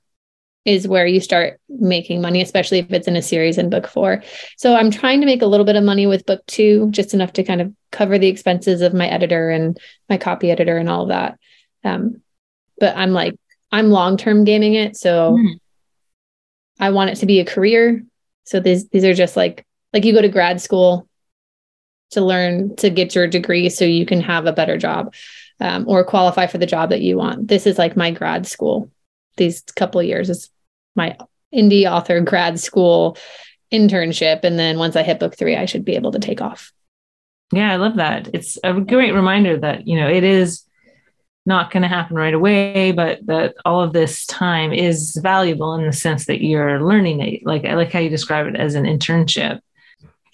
is 0.64 0.87
where 0.87 1.07
you 1.07 1.20
start 1.20 1.61
making 1.68 2.20
money, 2.20 2.40
especially 2.40 2.79
if 2.79 2.92
it's 2.92 3.09
in 3.09 3.16
a 3.16 3.22
series 3.22 3.59
in 3.59 3.70
book 3.70 3.88
four. 3.88 4.22
So 4.57 4.77
I'm 4.77 4.90
trying 4.90 5.20
to 5.20 5.27
make 5.27 5.42
a 5.42 5.46
little 5.46 5.66
bit 5.66 5.77
of 5.77 5.83
money 5.83 6.07
with 6.07 6.27
book 6.27 6.44
two, 6.46 6.88
just 6.90 7.14
enough 7.14 7.33
to 7.35 7.44
kind 7.44 7.61
of 7.61 7.75
cover 7.90 8.18
the 8.18 8.29
expenses 8.29 8.81
of 8.81 8.94
my 8.94 9.09
editor 9.09 9.51
and 9.51 9.79
my 10.09 10.16
copy 10.16 10.51
editor 10.51 10.77
and 10.77 10.88
all 10.88 11.03
of 11.03 11.09
that. 11.09 11.38
Um, 11.85 12.22
but 12.79 12.96
I'm 12.96 13.12
like, 13.12 13.35
I'm 13.72 13.90
long 13.90 14.16
term 14.16 14.44
gaming 14.44 14.75
it. 14.75 14.96
So 14.96 15.37
mm. 15.37 15.55
I 16.79 16.90
want 16.90 17.11
it 17.11 17.16
to 17.16 17.27
be 17.27 17.40
a 17.40 17.44
career. 17.44 18.05
So 18.44 18.61
these 18.61 18.88
these 18.88 19.05
are 19.05 19.14
just 19.14 19.37
like 19.37 19.66
like 19.92 20.05
you 20.05 20.12
go 20.12 20.22
to 20.22 20.29
grad 20.29 20.61
school 20.61 21.09
to 22.11 22.20
learn 22.20 22.77
to 22.77 22.90
get 22.90 23.14
your 23.14 23.27
degree 23.27 23.68
so 23.68 23.85
you 23.85 24.07
can 24.07 24.20
have 24.20 24.46
a 24.46 24.53
better 24.53 24.77
job 24.77 25.14
um, 25.61 25.87
or 25.88 26.05
qualify 26.05 26.46
for 26.46 26.59
the 26.59 26.66
job 26.66 26.90
that 26.90 27.01
you 27.01 27.16
want. 27.16 27.48
This 27.48 27.66
is 27.66 27.79
like 27.79 27.96
my 27.96 28.11
grad 28.11 28.46
school. 28.46 28.90
These 29.37 29.62
couple 29.77 30.01
of 30.01 30.07
years 30.07 30.31
is 30.31 30.51
my 30.95 31.16
indie 31.55 31.90
author 31.90 32.21
grad 32.21 32.59
school 32.61 33.16
internship. 33.73 34.45
And 34.45 34.59
then 34.59 34.79
once 34.79 34.97
I 34.97 35.03
hit 35.03 35.21
book 35.21 35.37
three, 35.37 35.57
I 35.57 35.64
should 35.64 35.85
be 35.85 35.97
able 35.97 36.12
to 36.12 36.18
take 36.18 36.40
off. 36.40 36.73
Yeah, 37.53 37.73
I 37.73 37.77
love 37.77 37.97
that. 37.97 38.31
It's 38.33 38.59
a 38.64 38.81
great 38.81 39.12
reminder 39.12 39.59
that, 39.59 39.87
you 39.87 39.97
know, 39.97 40.09
it 40.09 40.25
is 40.25 40.64
not 41.45 41.71
going 41.71 41.83
to 41.83 41.88
happen 41.88 42.16
right 42.16 42.35
away, 42.35 42.92
but 42.92 43.25
that 43.27 43.55
all 43.64 43.83
of 43.83 43.92
this 43.92 44.25
time 44.27 44.73
is 44.73 45.18
valuable 45.23 45.75
in 45.75 45.85
the 45.85 45.92
sense 45.92 46.27
that 46.27 46.42
you're 46.42 46.81
learning 46.83 47.21
it. 47.21 47.45
Like 47.45 47.64
I 47.64 47.75
like 47.75 47.92
how 47.92 47.99
you 47.99 48.09
describe 48.09 48.47
it 48.47 48.57
as 48.57 48.75
an 48.75 48.85
internship. 48.85 49.61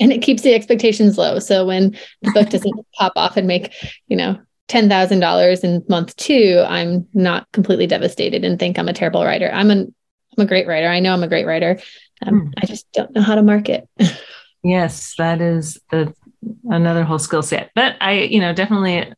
And 0.00 0.12
it 0.12 0.22
keeps 0.22 0.42
the 0.42 0.54
expectations 0.54 1.18
low. 1.18 1.40
So 1.40 1.66
when 1.66 1.96
the 2.22 2.30
book 2.30 2.50
doesn't 2.50 2.86
pop 2.94 3.12
off 3.16 3.36
and 3.36 3.48
make, 3.48 3.72
you 4.06 4.16
know, 4.16 4.38
ten 4.68 4.88
thousand 4.88 5.20
dollars 5.20 5.64
in 5.64 5.84
month 5.88 6.14
two, 6.16 6.64
I'm 6.66 7.06
not 7.14 7.50
completely 7.52 7.86
devastated 7.86 8.44
and 8.44 8.58
think 8.58 8.78
I'm 8.78 8.88
a 8.88 8.92
terrible 8.92 9.24
writer. 9.24 9.50
I'm 9.52 9.70
an 9.70 9.94
I'm 10.36 10.44
a 10.44 10.48
great 10.48 10.66
writer. 10.66 10.88
I 10.88 11.00
know 11.00 11.12
I'm 11.12 11.24
a 11.24 11.28
great 11.28 11.46
writer. 11.46 11.80
Um, 12.24 12.40
hmm. 12.40 12.50
I 12.58 12.66
just 12.66 12.90
don't 12.92 13.12
know 13.14 13.22
how 13.22 13.34
to 13.34 13.42
market. 13.42 13.88
yes, 14.62 15.14
that 15.18 15.40
is 15.40 15.80
the, 15.90 16.14
another 16.64 17.04
whole 17.04 17.18
skill 17.18 17.42
set. 17.42 17.70
But 17.74 17.96
I, 18.00 18.20
you 18.20 18.40
know, 18.40 18.52
definitely 18.52 19.12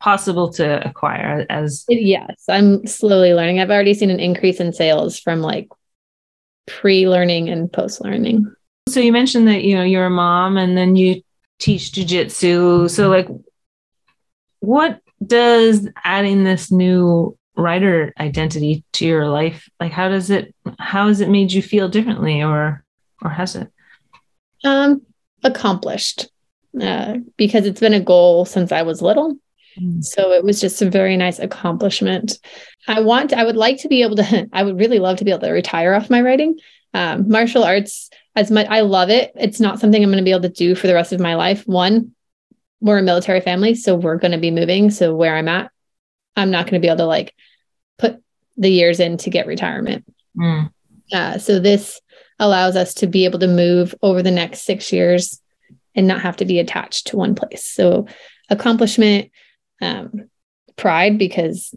possible 0.00 0.52
to 0.52 0.86
acquire 0.86 1.46
as 1.48 1.84
yes 1.88 2.44
i'm 2.50 2.86
slowly 2.86 3.32
learning 3.32 3.60
i've 3.60 3.70
already 3.70 3.94
seen 3.94 4.10
an 4.10 4.20
increase 4.20 4.60
in 4.60 4.70
sales 4.72 5.18
from 5.18 5.40
like 5.40 5.68
pre-learning 6.66 7.48
and 7.48 7.72
post-learning 7.72 8.44
so 8.88 9.00
you 9.00 9.10
mentioned 9.10 9.48
that 9.48 9.64
you 9.64 9.74
know 9.74 9.82
you're 9.82 10.06
a 10.06 10.10
mom 10.10 10.58
and 10.58 10.76
then 10.76 10.96
you 10.96 11.22
teach 11.58 11.92
jujitsu 11.92 12.90
so 12.90 13.08
like 13.08 13.26
what 14.60 15.00
does 15.24 15.88
adding 16.04 16.44
this 16.44 16.70
new 16.70 17.36
writer 17.56 18.12
identity 18.20 18.84
to 18.92 19.06
your 19.06 19.28
life 19.28 19.68
like 19.80 19.92
how 19.92 20.08
does 20.08 20.28
it 20.28 20.54
how 20.78 21.08
has 21.08 21.20
it 21.20 21.30
made 21.30 21.50
you 21.50 21.62
feel 21.62 21.88
differently 21.88 22.42
or 22.42 22.84
or 23.22 23.30
has 23.30 23.56
it 23.56 23.68
um 24.64 25.00
accomplished 25.42 26.28
uh, 26.82 27.16
because 27.38 27.64
it's 27.64 27.80
been 27.80 27.94
a 27.94 28.00
goal 28.00 28.44
since 28.44 28.72
i 28.72 28.82
was 28.82 29.00
little 29.00 29.38
Mm. 29.80 30.02
So 30.02 30.32
it 30.32 30.44
was 30.44 30.60
just 30.60 30.80
a 30.82 30.90
very 30.90 31.16
nice 31.16 31.38
accomplishment. 31.38 32.38
I 32.88 33.00
want, 33.00 33.32
I 33.32 33.44
would 33.44 33.56
like 33.56 33.78
to 33.82 33.88
be 33.88 34.02
able 34.02 34.16
to, 34.16 34.48
I 34.52 34.62
would 34.62 34.78
really 34.78 34.98
love 34.98 35.18
to 35.18 35.24
be 35.24 35.30
able 35.30 35.40
to 35.40 35.50
retire 35.50 35.94
off 35.94 36.10
my 36.10 36.22
writing. 36.22 36.58
Um, 36.94 37.28
martial 37.28 37.64
arts, 37.64 38.10
as 38.34 38.50
much, 38.50 38.66
I 38.68 38.80
love 38.80 39.10
it. 39.10 39.32
It's 39.34 39.60
not 39.60 39.80
something 39.80 40.02
I'm 40.02 40.10
going 40.10 40.18
to 40.18 40.24
be 40.24 40.30
able 40.30 40.42
to 40.42 40.48
do 40.48 40.74
for 40.74 40.86
the 40.86 40.94
rest 40.94 41.12
of 41.12 41.20
my 41.20 41.34
life. 41.34 41.66
One, 41.66 42.14
we're 42.80 42.98
a 42.98 43.02
military 43.02 43.40
family, 43.40 43.74
so 43.74 43.94
we're 43.94 44.16
going 44.16 44.32
to 44.32 44.38
be 44.38 44.50
moving. 44.50 44.90
So 44.90 45.14
where 45.14 45.36
I'm 45.36 45.48
at, 45.48 45.70
I'm 46.36 46.50
not 46.50 46.66
going 46.66 46.80
to 46.80 46.84
be 46.84 46.88
able 46.88 46.98
to 46.98 47.06
like 47.06 47.34
put 47.98 48.22
the 48.56 48.70
years 48.70 49.00
in 49.00 49.16
to 49.18 49.30
get 49.30 49.46
retirement. 49.46 50.04
Mm. 50.36 50.70
Uh, 51.12 51.38
so 51.38 51.58
this 51.58 52.00
allows 52.38 52.76
us 52.76 52.94
to 52.94 53.06
be 53.06 53.24
able 53.24 53.38
to 53.38 53.46
move 53.46 53.94
over 54.02 54.22
the 54.22 54.30
next 54.30 54.62
six 54.62 54.92
years 54.92 55.40
and 55.94 56.06
not 56.06 56.20
have 56.20 56.36
to 56.36 56.44
be 56.44 56.58
attached 56.58 57.08
to 57.08 57.16
one 57.16 57.34
place. 57.34 57.64
So 57.64 58.06
accomplishment, 58.50 59.30
um, 59.80 60.28
pride 60.76 61.18
because 61.18 61.74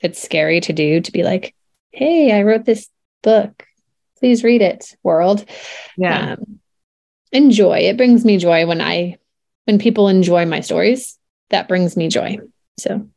it's 0.00 0.22
scary 0.22 0.60
to 0.60 0.72
do 0.72 1.00
to 1.00 1.12
be 1.12 1.22
like, 1.22 1.54
hey, 1.90 2.32
I 2.32 2.42
wrote 2.42 2.64
this 2.64 2.88
book. 3.22 3.64
Please 4.18 4.44
read 4.44 4.62
it, 4.62 4.96
world. 5.02 5.44
Yeah. 5.96 6.32
Um, 6.32 6.60
enjoy. 7.32 7.78
It 7.78 7.96
brings 7.96 8.24
me 8.24 8.36
joy 8.36 8.66
when 8.66 8.80
I 8.80 9.16
when 9.64 9.78
people 9.78 10.08
enjoy 10.08 10.46
my 10.46 10.60
stories. 10.60 11.18
That 11.50 11.68
brings 11.68 11.96
me 11.96 12.08
joy. 12.08 12.38
So 12.78 13.08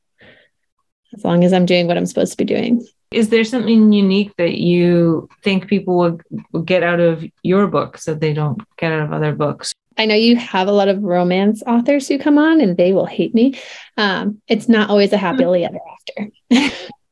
as 1.15 1.23
long 1.23 1.43
as 1.43 1.53
I'm 1.53 1.65
doing 1.65 1.87
what 1.87 1.97
I'm 1.97 2.05
supposed 2.05 2.31
to 2.31 2.37
be 2.37 2.45
doing. 2.45 2.85
Is 3.11 3.29
there 3.29 3.43
something 3.43 3.93
unique 3.93 4.33
that 4.37 4.55
you 4.55 5.29
think 5.43 5.67
people 5.67 5.97
will, 5.97 6.19
will 6.51 6.61
get 6.61 6.83
out 6.83 6.99
of 6.99 7.23
your 7.43 7.67
book 7.67 7.97
so 7.97 8.13
they 8.13 8.33
don't 8.33 8.61
get 8.77 8.91
out 8.91 9.03
of 9.03 9.13
other 9.13 9.33
books? 9.33 9.73
I 9.97 10.05
know 10.05 10.15
you 10.15 10.35
have 10.35 10.67
a 10.67 10.73
lot 10.73 10.89
of 10.89 11.01
romance 11.01 11.63
authors 11.65 12.07
who 12.07 12.19
come 12.19 12.37
on 12.37 12.59
and 12.59 12.75
they 12.75 12.91
will 12.91 13.05
hate 13.05 13.33
me. 13.33 13.57
Um, 13.95 14.41
it's 14.47 14.67
not 14.67 14.89
always 14.89 15.13
a 15.13 15.17
happily 15.17 15.63
ever 15.65 15.79
after. 15.93 16.31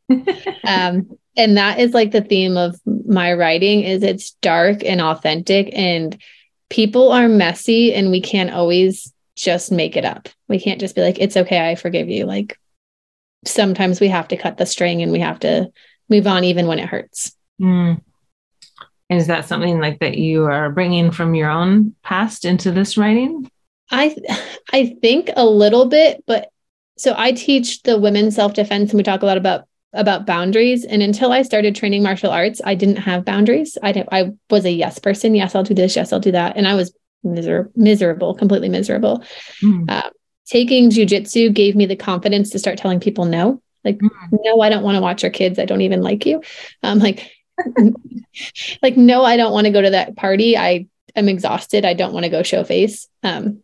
um, 0.67 1.17
and 1.37 1.57
that 1.57 1.79
is 1.79 1.93
like 1.93 2.11
the 2.11 2.21
theme 2.21 2.57
of 2.57 2.79
my 2.85 3.33
writing 3.33 3.81
is 3.83 4.03
it's 4.03 4.31
dark 4.41 4.83
and 4.83 5.01
authentic 5.01 5.69
and 5.73 6.21
people 6.69 7.11
are 7.11 7.29
messy 7.29 7.93
and 7.93 8.11
we 8.11 8.19
can't 8.19 8.51
always 8.51 9.13
just 9.35 9.71
make 9.71 9.95
it 9.95 10.05
up. 10.05 10.29
We 10.47 10.59
can't 10.59 10.79
just 10.79 10.95
be 10.95 11.01
like, 11.01 11.19
it's 11.19 11.37
okay, 11.37 11.69
I 11.69 11.75
forgive 11.75 12.09
you. 12.09 12.25
Like 12.25 12.57
sometimes 13.45 13.99
we 13.99 14.07
have 14.07 14.27
to 14.29 14.37
cut 14.37 14.57
the 14.57 14.65
string 14.65 15.01
and 15.01 15.11
we 15.11 15.19
have 15.19 15.39
to 15.41 15.71
move 16.09 16.27
on 16.27 16.43
even 16.43 16.67
when 16.67 16.79
it 16.79 16.89
hurts. 16.89 17.35
Mm 17.61 18.01
is 19.09 19.27
that 19.27 19.45
something 19.45 19.79
like 19.79 19.99
that 19.99 20.17
you 20.17 20.45
are 20.45 20.69
bringing 20.69 21.11
from 21.11 21.35
your 21.35 21.49
own 21.49 21.95
past 22.03 22.45
into 22.45 22.71
this 22.71 22.97
writing? 22.97 23.49
I 23.91 24.15
I 24.71 24.97
think 25.01 25.29
a 25.35 25.45
little 25.45 25.85
bit, 25.85 26.23
but 26.25 26.49
so 26.97 27.13
I 27.17 27.31
teach 27.31 27.83
the 27.83 27.97
women 27.97 28.31
self-defense 28.31 28.91
and 28.91 28.97
we 28.97 29.03
talk 29.03 29.21
a 29.21 29.25
lot 29.25 29.37
about 29.37 29.65
about 29.95 30.25
boundaries 30.25 30.85
and 30.85 31.03
until 31.03 31.31
I 31.31 31.43
started 31.43 31.75
training 31.75 32.01
martial 32.01 32.31
arts, 32.31 32.61
I 32.65 32.73
didn't 32.73 32.97
have 32.97 33.25
boundaries. 33.25 33.77
I 33.83 34.05
I 34.11 34.31
was 34.49 34.65
a 34.65 34.71
yes 34.71 34.99
person. 34.99 35.35
Yes, 35.35 35.53
I'll 35.53 35.63
do 35.63 35.73
this. 35.73 35.95
Yes, 35.95 36.11
I'll 36.11 36.19
do 36.19 36.31
that. 36.31 36.57
And 36.57 36.67
I 36.67 36.75
was 36.75 36.93
miser- 37.23 37.71
miserable, 37.75 38.33
completely 38.33 38.69
miserable. 38.69 39.23
Mm. 39.61 39.89
Uh, 39.89 40.09
taking 40.45 40.89
jujitsu 40.89 41.53
gave 41.53 41.75
me 41.75 41.85
the 41.85 41.95
confidence 41.95 42.49
to 42.51 42.59
start 42.59 42.77
telling 42.77 42.99
people 42.99 43.25
no. 43.25 43.61
Like, 43.83 43.97
mm. 43.97 44.09
no, 44.31 44.61
I 44.61 44.69
don't 44.69 44.83
want 44.83 44.95
to 44.95 45.01
watch 45.01 45.23
your 45.23 45.31
kids. 45.31 45.59
I 45.59 45.65
don't 45.65 45.81
even 45.81 46.01
like 46.01 46.25
you. 46.25 46.41
Um, 46.83 46.99
like 46.99 47.31
like, 48.81 48.97
no, 48.97 49.23
I 49.23 49.37
don't 49.37 49.53
want 49.53 49.65
to 49.65 49.71
go 49.71 49.81
to 49.81 49.91
that 49.91 50.15
party. 50.15 50.57
I 50.57 50.87
am 51.15 51.29
exhausted. 51.29 51.85
I 51.85 51.93
don't 51.93 52.13
want 52.13 52.23
to 52.23 52.29
go 52.29 52.43
show 52.43 52.63
face. 52.63 53.07
Um, 53.21 53.61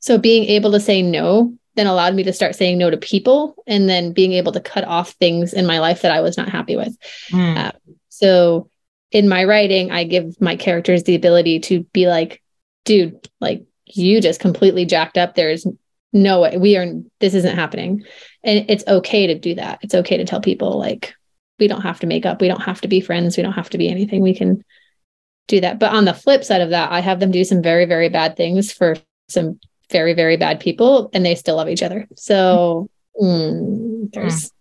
so 0.00 0.18
being 0.18 0.44
able 0.44 0.72
to 0.72 0.80
say 0.80 1.02
no 1.02 1.56
then 1.76 1.86
allowed 1.86 2.14
me 2.14 2.24
to 2.24 2.32
start 2.32 2.56
saying 2.56 2.78
no 2.78 2.90
to 2.90 2.96
people 2.96 3.54
and 3.66 3.88
then 3.88 4.12
being 4.12 4.32
able 4.32 4.52
to 4.52 4.60
cut 4.60 4.84
off 4.84 5.10
things 5.12 5.52
in 5.52 5.66
my 5.66 5.78
life 5.78 6.02
that 6.02 6.10
I 6.10 6.22
was 6.22 6.36
not 6.36 6.48
happy 6.48 6.74
with. 6.74 6.96
Mm. 7.30 7.56
Uh, 7.56 7.72
so 8.08 8.70
in 9.12 9.28
my 9.28 9.44
writing, 9.44 9.90
I 9.90 10.04
give 10.04 10.40
my 10.40 10.56
characters 10.56 11.04
the 11.04 11.14
ability 11.14 11.60
to 11.60 11.84
be 11.92 12.08
like, 12.08 12.42
dude, 12.86 13.28
like 13.40 13.66
you 13.84 14.22
just 14.22 14.40
completely 14.40 14.86
jacked 14.86 15.18
up. 15.18 15.34
There's 15.34 15.66
no 16.14 16.40
way 16.40 16.56
we 16.56 16.76
are, 16.78 16.86
this 17.20 17.34
isn't 17.34 17.56
happening. 17.56 18.02
And 18.42 18.64
it's 18.70 18.86
okay 18.86 19.26
to 19.26 19.38
do 19.38 19.54
that. 19.56 19.80
It's 19.82 19.94
okay 19.94 20.16
to 20.16 20.24
tell 20.24 20.40
people, 20.40 20.78
like, 20.78 21.14
we 21.58 21.68
don't 21.68 21.82
have 21.82 22.00
to 22.00 22.06
make 22.06 22.24
up. 22.24 22.40
We 22.40 22.48
don't 22.48 22.62
have 22.62 22.80
to 22.82 22.88
be 22.88 23.00
friends. 23.00 23.36
We 23.36 23.42
don't 23.42 23.52
have 23.52 23.70
to 23.70 23.78
be 23.78 23.88
anything. 23.88 24.22
We 24.22 24.34
can 24.34 24.64
do 25.48 25.60
that. 25.60 25.78
But 25.78 25.92
on 25.94 26.04
the 26.04 26.14
flip 26.14 26.44
side 26.44 26.60
of 26.60 26.70
that, 26.70 26.92
I 26.92 27.00
have 27.00 27.20
them 27.20 27.30
do 27.30 27.44
some 27.44 27.62
very, 27.62 27.84
very 27.84 28.08
bad 28.08 28.36
things 28.36 28.72
for 28.72 28.96
some 29.28 29.58
very, 29.90 30.14
very 30.14 30.36
bad 30.36 30.60
people, 30.60 31.10
and 31.12 31.24
they 31.24 31.34
still 31.34 31.56
love 31.56 31.68
each 31.68 31.82
other. 31.82 32.06
So 32.16 32.90
mm, 33.20 34.12
there's. 34.12 34.52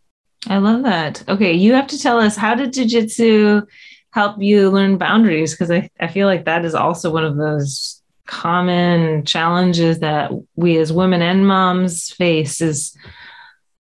I 0.48 0.58
love 0.58 0.84
that. 0.84 1.24
Okay, 1.28 1.54
you 1.54 1.74
have 1.74 1.88
to 1.88 2.00
tell 2.00 2.20
us 2.20 2.38
how 2.38 2.56
did 2.56 2.74
jujitsu 2.74 3.64
help 4.12 4.42
you 4.42 4.70
learn 4.70 4.98
boundaries? 4.98 5.52
Because 5.52 5.72
I, 5.72 5.90
I 6.00 6.08
feel 6.08 6.28
like 6.28 6.46
that 6.46 6.64
is 6.64 6.76
also 6.76 7.12
one 7.12 7.26
of 7.26 7.36
those 7.36 7.95
common 8.26 9.24
challenges 9.26 10.00
that 10.00 10.32
we 10.56 10.78
as 10.78 10.92
women 10.92 11.22
and 11.22 11.48
moms 11.48 12.12
face 12.12 12.62
is 12.62 12.98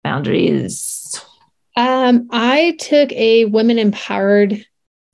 boundaries 0.03 0.99
um, 1.79 2.27
I 2.31 2.75
took 2.77 3.09
a 3.13 3.45
women 3.45 3.79
empowered 3.79 4.65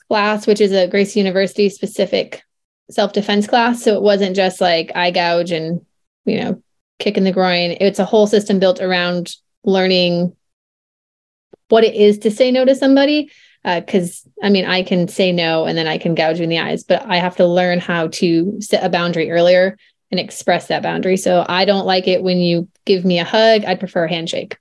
class, 0.10 0.48
which 0.48 0.60
is 0.60 0.72
a 0.72 0.88
Gracie 0.88 1.20
University 1.20 1.70
specific 1.70 2.44
self 2.90 3.14
defense 3.14 3.46
class. 3.46 3.84
So 3.84 3.96
it 3.96 4.02
wasn't 4.02 4.36
just 4.36 4.60
like 4.60 4.92
eye 4.96 5.12
gouge 5.12 5.52
and, 5.52 5.86
you 6.26 6.40
know, 6.40 6.64
kick 6.98 7.18
in 7.18 7.24
the 7.24 7.32
groin. 7.32 7.78
It's 7.80 8.00
a 8.00 8.06
whole 8.06 8.26
system 8.26 8.58
built 8.58 8.82
around 8.82 9.36
learning 9.64 10.36
what 11.70 11.84
it 11.84 11.94
is 11.94 12.18
to 12.20 12.32
say 12.32 12.52
no 12.52 12.66
to 12.66 12.74
somebody. 12.74 13.30
Because 13.66 14.24
uh, 14.42 14.46
I 14.46 14.50
mean, 14.50 14.66
I 14.66 14.84
can 14.84 15.08
say 15.08 15.32
no 15.32 15.66
and 15.66 15.78
then 15.78 15.88
I 15.88 15.98
can 15.98 16.14
gouge 16.14 16.38
you 16.38 16.44
in 16.44 16.50
the 16.50 16.60
eyes, 16.60 16.84
but 16.84 17.04
I 17.08 17.18
have 17.18 17.36
to 17.38 17.48
learn 17.48 17.80
how 17.80 18.08
to 18.10 18.58
set 18.62 18.84
a 18.84 18.90
boundary 18.90 19.32
earlier 19.32 19.78
and 20.12 20.20
express 20.20 20.68
that 20.68 20.84
boundary. 20.84 21.18
So 21.18 21.46
I 21.50 21.66
don't 21.66 21.86
like 21.86 22.08
it 22.08 22.22
when 22.22 22.38
you 22.38 22.70
give 22.86 23.04
me 23.06 23.20
a 23.20 23.24
hug. 23.24 23.66
I'd 23.66 23.80
prefer 23.80 24.06
a 24.06 24.10
handshake. 24.10 24.58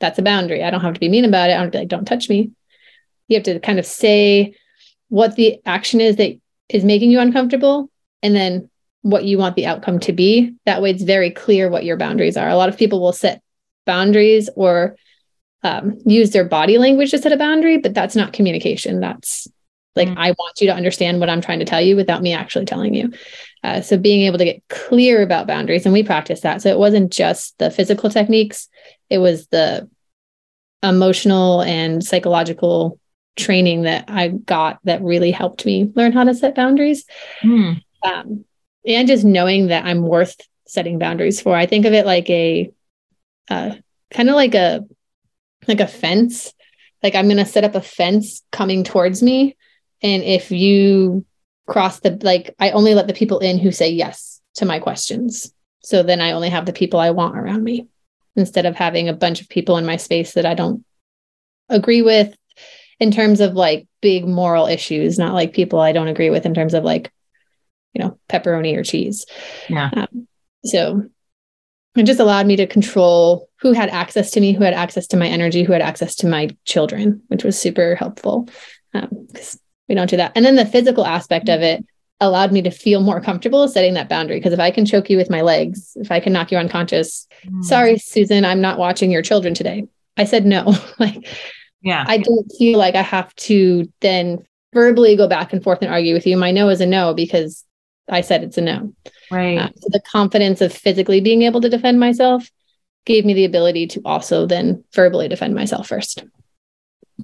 that's 0.00 0.18
a 0.18 0.22
boundary. 0.22 0.62
I 0.62 0.70
don't 0.70 0.82
have 0.82 0.94
to 0.94 1.00
be 1.00 1.08
mean 1.08 1.24
about 1.24 1.50
it. 1.50 1.54
I 1.54 1.60
don't 1.60 1.72
be 1.72 1.78
like, 1.78 1.88
don't 1.88 2.04
touch 2.04 2.28
me. 2.28 2.52
You 3.28 3.36
have 3.36 3.44
to 3.44 3.58
kind 3.58 3.78
of 3.78 3.86
say 3.86 4.54
what 5.08 5.34
the 5.36 5.60
action 5.64 6.00
is 6.00 6.16
that 6.16 6.38
is 6.68 6.84
making 6.84 7.10
you 7.10 7.20
uncomfortable 7.20 7.90
and 8.22 8.34
then 8.34 8.70
what 9.02 9.24
you 9.24 9.36
want 9.36 9.56
the 9.56 9.66
outcome 9.66 9.98
to 10.00 10.12
be. 10.12 10.54
That 10.64 10.80
way 10.80 10.90
it's 10.90 11.02
very 11.02 11.30
clear 11.30 11.68
what 11.68 11.84
your 11.84 11.96
boundaries 11.96 12.36
are. 12.36 12.48
A 12.48 12.56
lot 12.56 12.68
of 12.68 12.78
people 12.78 13.00
will 13.00 13.12
set 13.12 13.42
boundaries 13.84 14.48
or 14.56 14.96
um, 15.64 15.98
use 16.04 16.30
their 16.30 16.44
body 16.44 16.78
language 16.78 17.10
to 17.10 17.18
set 17.18 17.32
a 17.32 17.36
boundary, 17.36 17.78
but 17.78 17.94
that's 17.94 18.14
not 18.14 18.32
communication. 18.32 19.00
That's 19.00 19.48
like, 19.96 20.08
mm-hmm. 20.08 20.18
I 20.18 20.30
want 20.32 20.60
you 20.60 20.66
to 20.68 20.74
understand 20.74 21.20
what 21.20 21.30
I'm 21.30 21.40
trying 21.40 21.60
to 21.60 21.64
tell 21.64 21.80
you 21.80 21.96
without 21.96 22.22
me 22.22 22.34
actually 22.34 22.66
telling 22.66 22.94
you. 22.94 23.12
Uh, 23.62 23.80
so 23.80 23.96
being 23.96 24.22
able 24.22 24.38
to 24.38 24.44
get 24.44 24.62
clear 24.68 25.22
about 25.22 25.46
boundaries, 25.46 25.86
and 25.86 25.92
we 25.92 26.02
practice 26.02 26.40
that. 26.40 26.60
So 26.60 26.68
it 26.68 26.78
wasn't 26.78 27.10
just 27.12 27.56
the 27.58 27.70
physical 27.70 28.10
techniques, 28.10 28.68
it 29.08 29.18
was 29.18 29.46
the 29.48 29.88
emotional 30.82 31.62
and 31.62 32.04
psychological 32.04 33.00
training 33.36 33.82
that 33.82 34.04
I 34.08 34.28
got 34.28 34.80
that 34.84 35.02
really 35.02 35.30
helped 35.30 35.64
me 35.64 35.90
learn 35.94 36.12
how 36.12 36.24
to 36.24 36.34
set 36.34 36.54
boundaries. 36.54 37.04
Mm. 37.42 37.80
Um, 38.02 38.44
and 38.86 39.08
just 39.08 39.24
knowing 39.24 39.68
that 39.68 39.86
I'm 39.86 40.02
worth 40.02 40.36
setting 40.66 40.98
boundaries 40.98 41.40
for. 41.40 41.56
I 41.56 41.66
think 41.66 41.86
of 41.86 41.94
it 41.94 42.04
like 42.04 42.28
a 42.28 42.70
uh, 43.48 43.76
kind 44.10 44.28
of 44.28 44.34
like 44.34 44.54
a 44.54 44.84
like 45.68 45.80
a 45.80 45.86
fence. 45.86 46.52
Like 47.02 47.14
I'm 47.14 47.26
going 47.26 47.38
to 47.38 47.44
set 47.44 47.64
up 47.64 47.74
a 47.74 47.80
fence 47.80 48.42
coming 48.50 48.84
towards 48.84 49.22
me 49.22 49.56
and 50.02 50.22
if 50.22 50.50
you 50.50 51.24
cross 51.66 52.00
the 52.00 52.18
like 52.22 52.54
I 52.58 52.70
only 52.70 52.94
let 52.94 53.06
the 53.06 53.14
people 53.14 53.38
in 53.38 53.58
who 53.58 53.72
say 53.72 53.90
yes 53.90 54.40
to 54.56 54.66
my 54.66 54.78
questions. 54.78 55.52
So 55.82 56.02
then 56.02 56.20
I 56.20 56.32
only 56.32 56.50
have 56.50 56.66
the 56.66 56.72
people 56.72 57.00
I 57.00 57.10
want 57.10 57.36
around 57.36 57.64
me 57.64 57.88
instead 58.36 58.66
of 58.66 58.76
having 58.76 59.08
a 59.08 59.14
bunch 59.14 59.40
of 59.40 59.48
people 59.48 59.76
in 59.76 59.86
my 59.86 59.96
space 59.96 60.34
that 60.34 60.46
I 60.46 60.54
don't 60.54 60.84
agree 61.68 62.02
with 62.02 62.36
in 63.00 63.10
terms 63.10 63.40
of 63.40 63.54
like 63.54 63.86
big 64.00 64.26
moral 64.26 64.66
issues, 64.66 65.18
not 65.18 65.34
like 65.34 65.52
people 65.52 65.80
I 65.80 65.92
don't 65.92 66.08
agree 66.08 66.30
with 66.30 66.46
in 66.46 66.54
terms 66.54 66.74
of 66.74 66.84
like, 66.84 67.12
you 67.92 68.02
know, 68.02 68.18
pepperoni 68.28 68.76
or 68.76 68.84
cheese. 68.84 69.26
Yeah. 69.68 69.90
Um, 69.94 70.28
so 70.64 71.04
it 71.96 72.04
just 72.04 72.20
allowed 72.20 72.46
me 72.46 72.56
to 72.56 72.66
control 72.66 73.48
who 73.64 73.72
had 73.72 73.88
access 73.88 74.30
to 74.30 74.40
me, 74.40 74.52
who 74.52 74.62
had 74.62 74.74
access 74.74 75.06
to 75.06 75.16
my 75.16 75.26
energy, 75.26 75.62
who 75.62 75.72
had 75.72 75.80
access 75.80 76.14
to 76.16 76.26
my 76.26 76.54
children, 76.66 77.22
which 77.28 77.44
was 77.44 77.58
super 77.58 77.94
helpful. 77.94 78.46
Because 78.92 79.54
um, 79.54 79.60
we 79.88 79.94
don't 79.94 80.10
do 80.10 80.18
that. 80.18 80.32
And 80.34 80.44
then 80.44 80.56
the 80.56 80.66
physical 80.66 81.06
aspect 81.06 81.48
of 81.48 81.62
it 81.62 81.82
allowed 82.20 82.52
me 82.52 82.60
to 82.60 82.70
feel 82.70 83.00
more 83.00 83.22
comfortable 83.22 83.66
setting 83.66 83.94
that 83.94 84.10
boundary. 84.10 84.36
Because 84.36 84.52
if 84.52 84.60
I 84.60 84.70
can 84.70 84.84
choke 84.84 85.08
you 85.08 85.16
with 85.16 85.30
my 85.30 85.40
legs, 85.40 85.96
if 85.96 86.12
I 86.12 86.20
can 86.20 86.34
knock 86.34 86.52
you 86.52 86.58
unconscious, 86.58 87.26
mm. 87.46 87.64
sorry, 87.64 87.96
Susan, 87.96 88.44
I'm 88.44 88.60
not 88.60 88.78
watching 88.78 89.10
your 89.10 89.22
children 89.22 89.54
today. 89.54 89.88
I 90.18 90.24
said 90.24 90.44
no. 90.44 90.76
like, 90.98 91.26
yeah, 91.80 92.04
I 92.06 92.18
don't 92.18 92.52
feel 92.58 92.78
like 92.78 92.96
I 92.96 93.02
have 93.02 93.34
to 93.36 93.90
then 94.00 94.44
verbally 94.74 95.16
go 95.16 95.26
back 95.26 95.54
and 95.54 95.64
forth 95.64 95.78
and 95.80 95.90
argue 95.90 96.12
with 96.12 96.26
you. 96.26 96.36
My 96.36 96.50
no 96.50 96.68
is 96.68 96.82
a 96.82 96.86
no 96.86 97.14
because 97.14 97.64
I 98.10 98.20
said 98.20 98.44
it's 98.44 98.58
a 98.58 98.60
no. 98.60 98.92
Right. 99.30 99.58
Uh, 99.58 99.68
so 99.74 99.88
the 99.90 100.02
confidence 100.02 100.60
of 100.60 100.70
physically 100.70 101.22
being 101.22 101.40
able 101.40 101.62
to 101.62 101.70
defend 101.70 101.98
myself 101.98 102.46
gave 103.04 103.24
me 103.24 103.34
the 103.34 103.44
ability 103.44 103.86
to 103.88 104.00
also 104.04 104.46
then 104.46 104.84
verbally 104.94 105.28
defend 105.28 105.54
myself 105.54 105.88
first. 105.88 106.24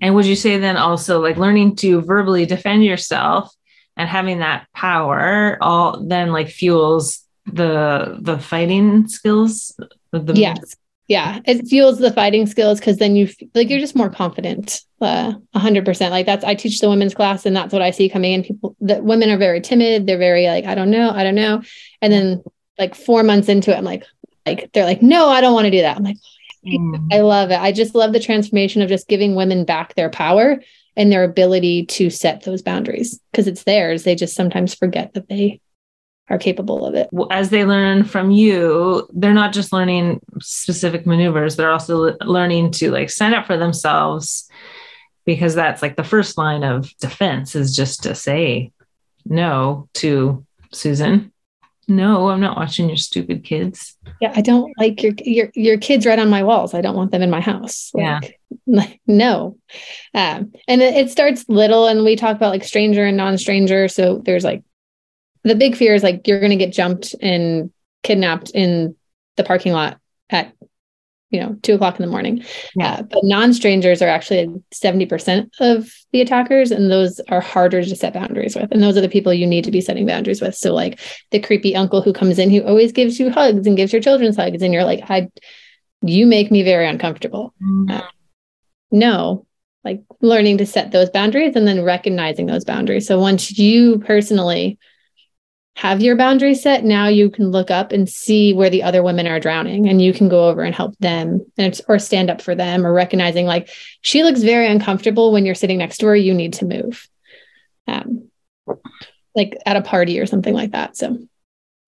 And 0.01 0.15
would 0.15 0.27
you 0.27 0.37
say 0.37 0.59
then 0.59 0.77
also 0.77 1.21
like 1.21 1.37
learning 1.37 1.77
to 1.77 2.01
verbally 2.03 2.47
defend 2.47 2.85
yourself 2.85 3.55
and 3.97 4.09
having 4.09 4.39
that 4.39 4.67
power 4.75 5.59
all 5.61 6.01
then 6.01 6.33
like 6.33 6.49
fuels 6.49 7.25
the 7.47 8.19
the 8.21 8.39
fighting 8.39 9.09
skills? 9.09 9.79
The 10.13 10.35
yes. 10.35 10.77
Yeah, 11.09 11.41
it 11.45 11.67
fuels 11.67 11.99
the 11.99 12.13
fighting 12.13 12.47
skills 12.47 12.79
because 12.79 12.99
then 12.99 13.17
you 13.17 13.29
like 13.55 13.69
you're 13.69 13.81
just 13.81 13.97
more 13.97 14.11
confident. 14.11 14.83
Uh, 15.01 15.33
a 15.55 15.59
hundred 15.59 15.85
percent. 15.85 16.13
Like 16.13 16.25
that's 16.25 16.45
I 16.45 16.55
teach 16.55 16.79
the 16.79 16.89
women's 16.89 17.15
class, 17.15 17.45
and 17.45 17.57
that's 17.57 17.73
what 17.73 17.83
I 17.83 17.91
see 17.91 18.09
coming 18.09 18.33
in. 18.33 18.45
People 18.45 18.77
that 18.83 19.03
women 19.03 19.29
are 19.29 19.37
very 19.37 19.61
timid. 19.61 20.07
They're 20.07 20.19
very 20.19 20.47
like 20.47 20.67
I 20.67 20.77
don't 20.77 20.91
know, 20.91 21.11
I 21.11 21.25
don't 21.25 21.35
know. 21.35 21.63
And 22.01 22.13
then 22.13 22.45
like 22.79 22.95
four 22.95 23.25
months 23.25 23.49
into 23.49 23.73
it, 23.73 23.77
I'm 23.77 23.85
like, 23.85 24.05
like 24.47 24.71
they're 24.73 24.85
like, 24.85 25.03
no, 25.03 25.29
I 25.29 25.41
don't 25.41 25.55
want 25.55 25.67
to 25.67 25.71
do 25.71 25.83
that. 25.83 25.97
I'm 25.97 26.05
like, 26.05 26.17
Mm. 26.65 27.13
I 27.13 27.21
love 27.21 27.51
it. 27.51 27.59
I 27.59 27.73
just 27.73 27.95
love 27.95 28.13
the 28.13 28.21
transformation 28.21 28.83
of 28.83 28.89
just 28.89 29.09
giving 29.09 29.35
women 29.35 29.65
back 29.65 29.95
their 29.95 30.11
power 30.11 30.63
and 30.97 31.11
their 31.11 31.25
ability 31.25 31.87
to 31.87 32.11
set 32.11 32.43
those 32.43 32.63
boundaries 32.63 33.19
because 33.31 33.47
it's 33.47 33.65
theirs. 33.65 34.05
They 34.05 34.15
just 34.15 34.35
sometimes 34.35 34.75
forget 34.75 35.15
that 35.15 35.29
they 35.29 35.61
are 36.29 36.39
capable 36.39 36.85
of 36.85 36.95
it. 36.95 37.09
As 37.31 37.51
they 37.51 37.65
learn 37.65 38.05
from 38.05 38.31
you, 38.31 39.09
they're 39.13 39.33
not 39.35 39.53
just 39.53 39.73
learning 39.73 40.21
specific 40.41 41.07
maneuvers, 41.07 41.57
they're 41.57 41.73
also 41.73 42.17
learning 42.21 42.73
to 42.73 42.91
like 42.91 43.11
stand 43.11 43.35
up 43.35 43.47
for 43.47 43.57
themselves 43.57 44.49
because 45.25 45.55
that's 45.55 45.83
like 45.83 45.97
the 45.97 46.05
first 46.05 46.39
line 46.39 46.63
of 46.63 46.95
defense 46.99 47.57
is 47.57 47.75
just 47.75 48.03
to 48.03 48.15
say 48.15 48.71
no 49.25 49.89
to 49.95 50.45
Susan 50.73 51.33
no, 51.91 52.31
I'm 52.31 52.41
not 52.41 52.57
watching 52.57 52.89
your 52.89 52.97
stupid 52.97 53.43
kids. 53.43 53.97
Yeah, 54.21 54.33
I 54.35 54.41
don't 54.41 54.73
like 54.79 55.03
your 55.03 55.13
your 55.19 55.51
your 55.55 55.77
kids 55.77 56.07
right 56.07 56.19
on 56.19 56.31
my 56.31 56.45
walls. 56.45 56.73
I 56.73 56.81
don't 56.81 56.95
want 56.95 57.11
them 57.11 57.21
in 57.21 57.31
my 57.31 57.41
house. 57.41 57.91
Like, 57.93 58.03
yeah. 58.03 58.21
Like, 58.67 59.01
no. 59.07 59.59
Um, 60.15 60.53
and 60.69 60.81
it, 60.81 60.95
it 60.95 61.11
starts 61.11 61.45
little 61.49 61.87
and 61.87 62.05
we 62.05 62.15
talk 62.15 62.37
about 62.37 62.51
like 62.51 62.63
stranger 62.63 63.05
and 63.05 63.17
non-stranger. 63.17 63.89
So 63.89 64.19
there's 64.19 64.45
like 64.45 64.63
the 65.43 65.57
big 65.57 65.77
fear 65.77 65.95
is 65.95 66.05
like 66.05 66.27
you're 66.29 66.41
gonna 66.41 66.57
get 66.57 66.73
jumped 66.73 67.15
and 67.21 67.73
kidnapped 68.05 68.51
in 68.51 68.95
the 69.37 69.45
parking 69.45 69.73
lot 69.73 69.99
at 70.29 70.53
you 71.31 71.41
know, 71.41 71.57
two 71.63 71.75
o'clock 71.75 71.99
in 71.99 72.05
the 72.05 72.11
morning. 72.11 72.45
Yeah. 72.75 72.95
Uh, 72.95 73.03
but 73.03 73.21
non 73.23 73.55
strangers 73.55 74.03
are 74.03 74.09
actually 74.09 74.49
70% 74.73 75.51
of 75.61 75.91
the 76.13 76.21
attackers, 76.21 76.71
and 76.71 76.91
those 76.91 77.21
are 77.29 77.41
harder 77.41 77.83
to 77.83 77.97
set 77.97 78.15
boundaries 78.15 78.57
with. 78.57 78.71
And 78.73 78.83
those 78.83 78.97
are 78.97 79.01
the 79.01 79.09
people 79.09 79.33
you 79.33 79.47
need 79.47 79.65
to 79.65 79.71
be 79.71 79.81
setting 79.81 80.07
boundaries 80.07 80.41
with. 80.41 80.57
So, 80.57 80.75
like 80.75 80.99
the 81.31 81.41
creepy 81.41 81.77
uncle 81.77 82.03
who 82.03 82.13
comes 82.13 82.39
in 82.39 82.51
who 82.51 82.63
always 82.63 82.93
gives 82.93 83.21
you 83.21 83.31
hugs 83.31 83.67
and 83.67 83.77
gives 83.77 83.93
your 83.93 84.03
children's 84.03 84.37
hugs, 84.37 84.63
and 84.63 84.75
you're 84.75 84.85
like, 84.85 85.09
I, 85.09 85.29
you 86.03 86.27
make 86.27 86.51
me 86.51 86.63
very 86.63 86.89
uncomfortable. 86.89 87.55
Mm-hmm. 87.63 87.91
Uh, 87.91 88.09
no, 88.91 89.47
like 89.85 90.03
learning 90.21 90.59
to 90.59 90.67
set 90.67 90.91
those 90.91 91.11
boundaries 91.11 91.55
and 91.55 91.67
then 91.67 91.85
recognizing 91.85 92.47
those 92.47 92.65
boundaries. 92.65 93.07
So, 93.07 93.21
once 93.21 93.57
you 93.57 94.01
personally 94.01 94.79
have 95.77 96.03
your 96.03 96.17
boundary 96.17 96.55
set, 96.55 96.85
now 96.85 97.09
you 97.09 97.31
can 97.31 97.51
look 97.51 97.71
up 97.71 97.93
and 97.93 98.09
see 98.09 98.53
where 98.53 98.71
the 98.71 98.83
other 98.83 99.03
women 99.03 99.27
are 99.27 99.41
drowning 99.41 99.89
and 99.89 100.03
you 100.03 100.13
can 100.13 100.29
go 100.29 100.49
over 100.49 100.63
and 100.63 100.75
help 100.75 100.97
them 100.99 101.47
and 101.57 101.81
or 101.89 101.99
stand 101.99 102.29
up 102.29 102.43
for 102.43 102.55
them 102.55 102.87
or 102.87 102.93
recognizing 102.93 103.47
like 103.47 103.71
she 104.03 104.23
looks 104.23 104.43
very 104.43 104.67
uncomfortable 104.67 105.33
when 105.33 105.47
you're 105.47 105.55
sitting 105.55 105.79
next 105.79 105.99
to 105.99 106.07
her, 106.07 106.17
you 106.17 106.35
need 106.35 106.53
to 106.55 106.67
move. 106.67 107.09
Um, 107.87 108.29
like 109.35 109.57
at 109.65 109.77
a 109.77 109.83
party 109.83 110.19
or 110.21 110.27
something 110.27 110.55
like 110.55 110.73
that. 110.73 110.97
So 110.97 111.19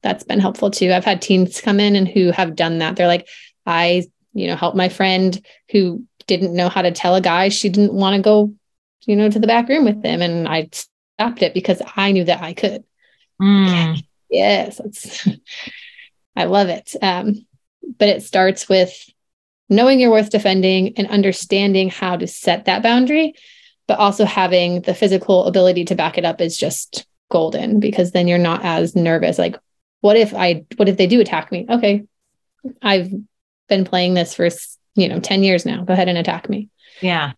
that's 0.02 0.24
been 0.24 0.40
helpful 0.40 0.70
too. 0.70 0.92
I've 0.92 1.04
had 1.04 1.20
teens 1.20 1.60
come 1.60 1.80
in 1.80 1.96
and 1.96 2.08
who 2.08 2.30
have 2.30 2.56
done 2.56 2.78
that. 2.78 2.96
They're 2.96 3.06
like, 3.06 3.28
I, 3.66 4.04
you 4.32 4.46
know, 4.46 4.56
help 4.56 4.74
my 4.74 4.88
friend 4.88 5.44
who 5.70 6.04
didn't 6.26 6.54
know 6.54 6.68
how 6.68 6.82
to 6.82 6.92
tell 6.92 7.14
a 7.14 7.20
guy 7.20 7.48
she 7.48 7.68
didn't 7.68 7.92
want 7.92 8.16
to 8.16 8.22
go, 8.22 8.54
you 9.06 9.16
know, 9.16 9.28
to 9.28 9.38
the 9.38 9.46
back 9.46 9.68
room 9.68 9.84
with 9.84 10.02
them. 10.02 10.22
And 10.22 10.48
I 10.48 10.70
stopped 10.72 11.42
it 11.42 11.54
because 11.54 11.82
I 11.96 12.12
knew 12.12 12.24
that 12.24 12.42
I 12.42 12.54
could. 12.54 12.84
Mm. 13.40 14.02
Yes, 14.30 15.28
I 16.36 16.44
love 16.44 16.68
it. 16.68 16.94
Um, 17.02 17.46
but 17.98 18.08
it 18.08 18.22
starts 18.22 18.68
with 18.68 18.92
knowing 19.68 20.00
you're 20.00 20.10
worth 20.10 20.30
defending 20.30 20.96
and 20.96 21.06
understanding 21.08 21.90
how 21.90 22.16
to 22.16 22.26
set 22.26 22.64
that 22.64 22.82
boundary, 22.82 23.34
but 23.86 23.98
also 23.98 24.24
having 24.24 24.82
the 24.82 24.94
physical 24.94 25.46
ability 25.46 25.84
to 25.86 25.94
back 25.94 26.18
it 26.18 26.24
up 26.24 26.40
is 26.40 26.56
just 26.56 27.06
golden 27.30 27.80
because 27.80 28.12
then 28.12 28.28
you're 28.28 28.38
not 28.38 28.64
as 28.64 28.94
nervous. 28.94 29.38
Like, 29.38 29.56
what 30.00 30.16
if 30.16 30.34
I, 30.34 30.64
what 30.76 30.88
if 30.88 30.96
they 30.96 31.06
do 31.06 31.20
attack 31.20 31.50
me? 31.52 31.66
Okay, 31.68 32.04
I've 32.80 33.10
been 33.68 33.84
playing 33.84 34.14
this 34.14 34.34
for, 34.34 34.48
you 34.94 35.08
know, 35.08 35.20
10 35.20 35.42
years 35.42 35.64
now. 35.64 35.84
Go 35.84 35.92
ahead 35.92 36.08
and 36.08 36.18
attack 36.18 36.48
me. 36.48 36.68
Yeah. 37.00 37.32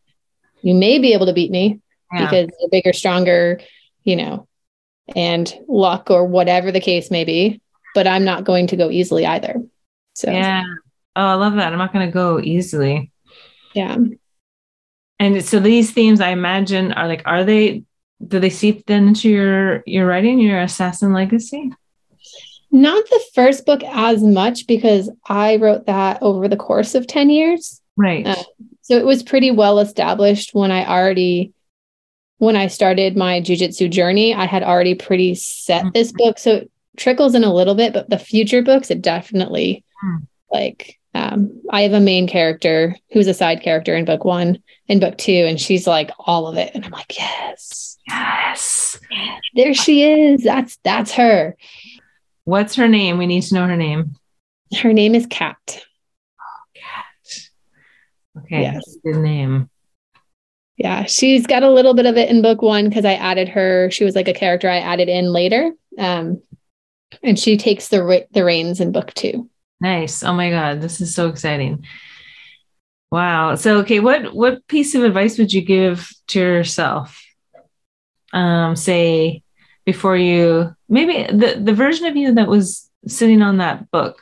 You 0.62 0.74
may 0.74 0.98
be 0.98 1.12
able 1.12 1.26
to 1.26 1.33
beat 1.33 1.50
me 1.50 1.80
yeah. 2.12 2.24
because 2.24 2.50
you're 2.61 2.70
bigger, 2.70 2.92
stronger, 2.92 3.61
you 4.02 4.16
know, 4.16 4.48
and 5.14 5.53
luck 5.69 6.11
or 6.11 6.25
whatever 6.25 6.73
the 6.73 6.81
case 6.81 7.11
may 7.11 7.25
be, 7.25 7.61
but 7.95 8.07
I'm 8.07 8.25
not 8.25 8.45
going 8.45 8.67
to 8.69 8.77
go 8.77 8.90
easily 8.90 9.27
either. 9.27 9.62
So, 10.14 10.31
yeah. 10.31 10.62
Oh, 11.17 11.27
I 11.27 11.35
love 11.35 11.55
that. 11.55 11.73
I'm 11.73 11.79
not 11.79 11.93
going 11.93 12.07
to 12.07 12.12
go 12.12 12.40
easily. 12.40 13.12
Yeah. 13.75 13.97
And 15.19 15.45
so 15.45 15.61
these 15.61 15.93
themes, 15.93 16.21
I 16.21 16.31
imagine, 16.31 16.93
are 16.93 17.07
like, 17.07 17.23
are 17.25 17.45
they, 17.45 17.85
do 18.27 18.40
they 18.40 18.51
seep 18.51 18.87
then 18.87 19.09
into 19.09 19.29
your, 19.29 19.83
your 19.87 20.07
writing, 20.07 20.38
your 20.40 20.61
assassin 20.61 21.12
legacy? 21.12 21.71
Not 22.71 23.05
the 23.09 23.23
first 23.35 23.67
book 23.67 23.83
as 23.85 24.23
much 24.23 24.67
because 24.67 25.09
I 25.29 25.57
wrote 25.57 25.87
that 25.87 26.21
over 26.21 26.49
the 26.49 26.57
course 26.57 26.97
of 26.97 27.07
10 27.07 27.31
years. 27.31 27.81
Right. 27.97 28.27
Uh, 28.27 28.43
so 28.83 28.97
it 28.97 29.07
was 29.07 29.23
pretty 29.23 29.53
well 29.53 29.79
established 29.79 30.55
when 30.55 30.73
I 30.73 30.85
already 30.85 31.53
when 32.44 32.57
I 32.57 32.68
started 32.68 33.16
my 33.16 33.40
jujitsu 33.40 33.90
journey, 33.90 34.35
I 34.35 34.44
had 34.46 34.62
already 34.62 34.94
pretty 34.94 35.35
set 35.35 35.83
mm-hmm. 35.83 35.90
this 35.94 36.12
book. 36.12 36.38
So 36.38 36.57
it 36.57 36.70
trickles 36.96 37.35
in 37.35 37.44
a 37.44 37.52
little 37.52 37.74
bit, 37.74 37.92
but 37.92 38.09
the 38.11 38.18
future 38.18 38.62
books, 38.62 38.90
it 38.90 39.02
definitely 39.02 39.85
mm. 40.04 40.26
like, 40.50 40.98
um, 41.14 41.61
I 41.70 41.83
have 41.83 41.92
a 41.92 42.00
main 42.00 42.26
character 42.26 42.96
who's 43.12 43.26
a 43.26 43.35
side 43.35 43.62
character 43.62 43.94
in 43.94 44.04
book 44.04 44.24
one 44.24 44.62
and 44.88 45.00
book 45.00 45.16
two, 45.16 45.33
and 45.33 45.61
she's 45.61 45.87
like 45.87 46.11
all 46.18 46.46
of 46.46 46.57
it. 46.57 46.72
And 46.74 46.85
I'm 46.85 46.90
like, 46.90 47.16
yes, 47.16 47.98
yes, 48.09 48.98
there 49.54 49.74
she 49.74 50.02
is. 50.02 50.42
That's 50.42 50.76
that's 50.83 51.12
her. 51.12 51.57
What's 52.44 52.74
her 52.74 52.88
name? 52.88 53.18
We 53.18 53.26
need 53.26 53.42
to 53.42 53.54
know 53.54 53.66
her 53.66 53.76
name. 53.76 54.16
Her 54.76 54.92
name 54.92 55.14
is 55.14 55.26
Kat. 55.26 55.57
Kat. 56.74 57.38
Okay, 58.38 58.62
Yes. 58.62 58.96
good 59.04 59.16
name. 59.16 59.70
Yeah, 60.76 61.04
she's 61.04 61.46
got 61.46 61.62
a 61.62 61.70
little 61.70 61.94
bit 61.94 62.06
of 62.06 62.16
it 62.16 62.28
in 62.30 62.42
book 62.42 62.60
one 62.62 62.88
because 62.88 63.04
I 63.04 63.14
added 63.14 63.48
her. 63.50 63.90
She 63.90 64.04
was 64.04 64.16
like 64.16 64.28
a 64.28 64.34
character 64.34 64.68
I 64.68 64.78
added 64.78 65.08
in 65.08 65.26
later, 65.32 65.72
um, 65.98 66.42
and 67.22 67.38
she 67.38 67.56
takes 67.56 67.88
the 67.88 68.02
re- 68.02 68.26
the 68.32 68.44
reins 68.44 68.80
in 68.80 68.90
book 68.90 69.14
two. 69.14 69.48
Nice. 69.80 70.22
Oh 70.24 70.32
my 70.32 70.50
god, 70.50 70.80
this 70.80 71.00
is 71.00 71.14
so 71.14 71.28
exciting. 71.28 71.84
Wow. 73.10 73.54
So 73.54 73.78
okay, 73.78 74.00
what 74.00 74.34
what 74.34 74.66
piece 74.66 74.94
of 74.94 75.04
advice 75.04 75.38
would 75.38 75.52
you 75.52 75.62
give 75.62 76.08
to 76.28 76.40
yourself? 76.40 77.22
Um, 78.32 78.74
say 78.74 79.42
before 79.84 80.16
you 80.16 80.74
maybe 80.88 81.24
the 81.30 81.60
the 81.62 81.74
version 81.74 82.06
of 82.06 82.16
you 82.16 82.34
that 82.34 82.48
was 82.48 82.90
sitting 83.06 83.42
on 83.42 83.58
that 83.58 83.90
book 83.90 84.20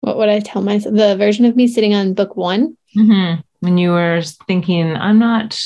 What 0.00 0.18
would 0.18 0.28
I 0.28 0.40
tell 0.40 0.60
myself? 0.62 0.94
The 0.96 1.16
version 1.16 1.44
of 1.46 1.54
me 1.56 1.68
sitting 1.68 1.94
on 1.94 2.12
book 2.12 2.36
one. 2.36 2.76
Mhm. 2.96 3.43
When 3.64 3.78
you 3.78 3.90
were 3.90 4.22
thinking, 4.46 4.94
I'm 4.94 5.18
not, 5.18 5.58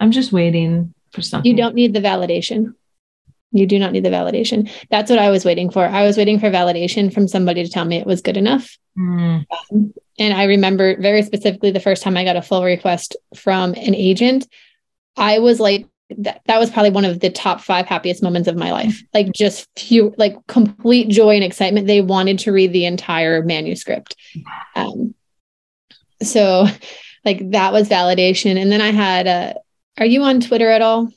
I'm 0.00 0.10
just 0.10 0.32
waiting 0.32 0.92
for 1.12 1.22
something. 1.22 1.50
You 1.50 1.56
don't 1.56 1.74
need 1.74 1.94
the 1.94 2.00
validation. 2.00 2.74
You 3.52 3.66
do 3.66 3.78
not 3.78 3.92
need 3.92 4.04
the 4.04 4.10
validation. 4.10 4.68
That's 4.90 5.08
what 5.08 5.20
I 5.20 5.30
was 5.30 5.44
waiting 5.44 5.70
for. 5.70 5.86
I 5.86 6.02
was 6.02 6.16
waiting 6.16 6.40
for 6.40 6.50
validation 6.50 7.14
from 7.14 7.28
somebody 7.28 7.62
to 7.62 7.70
tell 7.70 7.84
me 7.84 7.96
it 7.96 8.06
was 8.06 8.20
good 8.20 8.36
enough. 8.36 8.76
Mm, 8.98 9.46
And 10.18 10.34
I 10.34 10.44
remember 10.44 11.00
very 11.00 11.22
specifically 11.22 11.70
the 11.70 11.80
first 11.80 12.02
time 12.02 12.16
I 12.16 12.24
got 12.24 12.36
a 12.36 12.42
full 12.42 12.64
request 12.64 13.16
from 13.36 13.74
an 13.74 13.94
agent, 13.94 14.48
I 15.16 15.38
was 15.38 15.60
like, 15.60 15.86
that, 16.18 16.42
that 16.46 16.58
was 16.58 16.70
probably 16.70 16.90
one 16.90 17.04
of 17.04 17.20
the 17.20 17.30
top 17.30 17.60
five 17.60 17.86
happiest 17.86 18.22
moments 18.22 18.48
of 18.48 18.56
my 18.56 18.72
life. 18.72 19.02
Like 19.14 19.32
just 19.32 19.68
few, 19.78 20.12
like 20.18 20.36
complete 20.48 21.08
joy 21.08 21.36
and 21.36 21.44
excitement. 21.44 21.86
They 21.86 22.00
wanted 22.00 22.40
to 22.40 22.52
read 22.52 22.72
the 22.72 22.86
entire 22.86 23.42
manuscript. 23.42 24.16
Um, 24.74 25.14
so 26.26 26.66
like 27.24 27.50
that 27.50 27.72
was 27.72 27.88
validation. 27.88 28.60
And 28.60 28.70
then 28.70 28.80
I 28.80 28.90
had, 28.90 29.26
uh, 29.26 29.54
are 29.98 30.06
you 30.06 30.22
on 30.22 30.40
Twitter 30.40 30.70
at 30.70 30.82
all? 30.82 31.10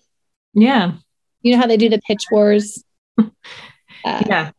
yeah. 0.54 0.94
You 1.42 1.54
know 1.54 1.60
how 1.60 1.68
they 1.68 1.78
do 1.78 1.90
the 1.90 2.02
pitch 2.08 2.24
wars? 2.32 2.84
Uh, 4.06 4.24
Yeah. 4.28 4.52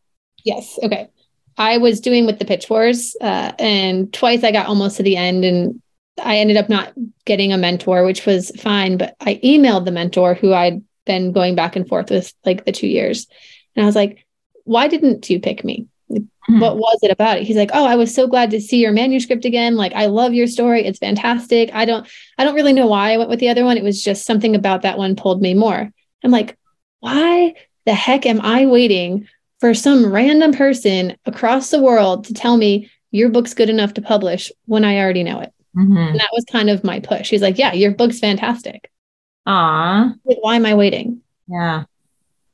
Yes. 0.45 0.79
Okay. 0.83 1.09
I 1.57 1.79
was 1.79 2.01
doing 2.01 2.27
with 2.27 2.39
the 2.39 2.45
pitch 2.45 2.69
wars, 2.71 3.17
uh, 3.21 3.53
and 3.59 4.13
twice 4.13 4.45
I 4.45 4.53
got 4.53 4.67
almost 4.67 4.97
to 4.97 5.03
the 5.03 5.17
end, 5.17 5.45
and 5.45 5.83
I 6.23 6.39
ended 6.39 6.57
up 6.57 6.69
not 6.69 6.93
getting 7.25 7.53
a 7.53 7.59
mentor, 7.59 8.05
which 8.05 8.27
was 8.27 8.51
fine. 8.61 8.97
But 8.97 9.17
I 9.21 9.41
emailed 9.45 9.85
the 9.85 9.91
mentor 9.91 10.35
who 10.35 10.53
I'd 10.55 10.83
been 11.05 11.33
going 11.33 11.55
back 11.55 11.77
and 11.77 11.89
forth 11.89 12.11
with 12.11 12.33
like 12.45 12.65
the 12.65 12.73
two 12.73 12.87
years, 12.87 13.27
and 13.75 13.85
I 13.85 13.87
was 13.87 13.97
like, 13.97 14.25
"Why 14.65 14.87
didn't 14.87 15.29
you 15.29 15.41
pick 15.41 15.65
me? 15.65 15.87
Mhm. 16.49 16.61
What 16.61 16.79
was 16.79 16.99
it 17.03 17.11
about 17.11 17.39
it?" 17.39 17.45
He's 17.45 17.57
like, 17.57 17.71
"Oh, 17.75 17.85
I 17.85 17.97
was 17.97 18.15
so 18.15 18.27
glad 18.27 18.51
to 18.53 18.61
see 18.61 18.81
your 18.81 18.93
manuscript 18.93 19.45
again. 19.45 19.77
Like, 19.77 19.93
I 19.95 20.07
love 20.07 20.35
your 20.35 20.47
story. 20.47 20.85
It's 20.85 20.99
fantastic. 20.99 21.71
I 21.75 21.85
don't, 21.85 22.07
I 22.39 22.45
don't 22.45 22.55
really 22.55 22.73
know 22.73 22.87
why 22.87 23.13
I 23.13 23.17
went 23.19 23.31
with 23.31 23.41
the 23.41 23.49
other 23.51 23.65
one. 23.65 23.77
It 23.77 23.85
was 23.85 24.03
just 24.03 24.25
something 24.25 24.55
about 24.55 24.83
that 24.83 24.99
one 24.99 25.17
pulled 25.17 25.43
me 25.43 25.55
more." 25.55 25.91
I'm 26.25 26.31
like, 26.31 26.57
"Why 27.01 27.55
the 27.87 27.95
heck 27.95 28.27
am 28.27 28.41
I 28.41 28.67
waiting?" 28.67 29.29
for 29.61 29.75
some 29.75 30.13
random 30.13 30.53
person 30.53 31.17
across 31.27 31.71
the 31.71 31.83
world 31.83 32.25
to 32.25 32.33
tell 32.33 32.57
me 32.57 32.89
your 33.11 33.29
book's 33.29 33.55
good 33.55 33.69
enough 33.69 33.93
to 33.95 34.01
publish 34.01 34.53
when 34.67 34.85
I 34.85 34.99
already 35.01 35.25
know 35.25 35.41
it. 35.41 35.53
Mhm. 35.77 36.11
And 36.11 36.21
that 36.21 36.31
was 36.33 36.45
kind 36.45 36.71
of 36.71 36.85
my 36.85 37.01
push. 37.01 37.31
He's 37.31 37.43
like, 37.43 37.59
Yeah, 37.59 37.73
your 37.73 37.91
book's 37.91 38.21
fantastic. 38.21 38.89
Aw. 39.47 40.15
Like, 40.25 40.39
why 40.43 40.55
am 40.55 40.65
I 40.65 40.75
waiting? 40.77 41.23
Yeah. 41.49 41.83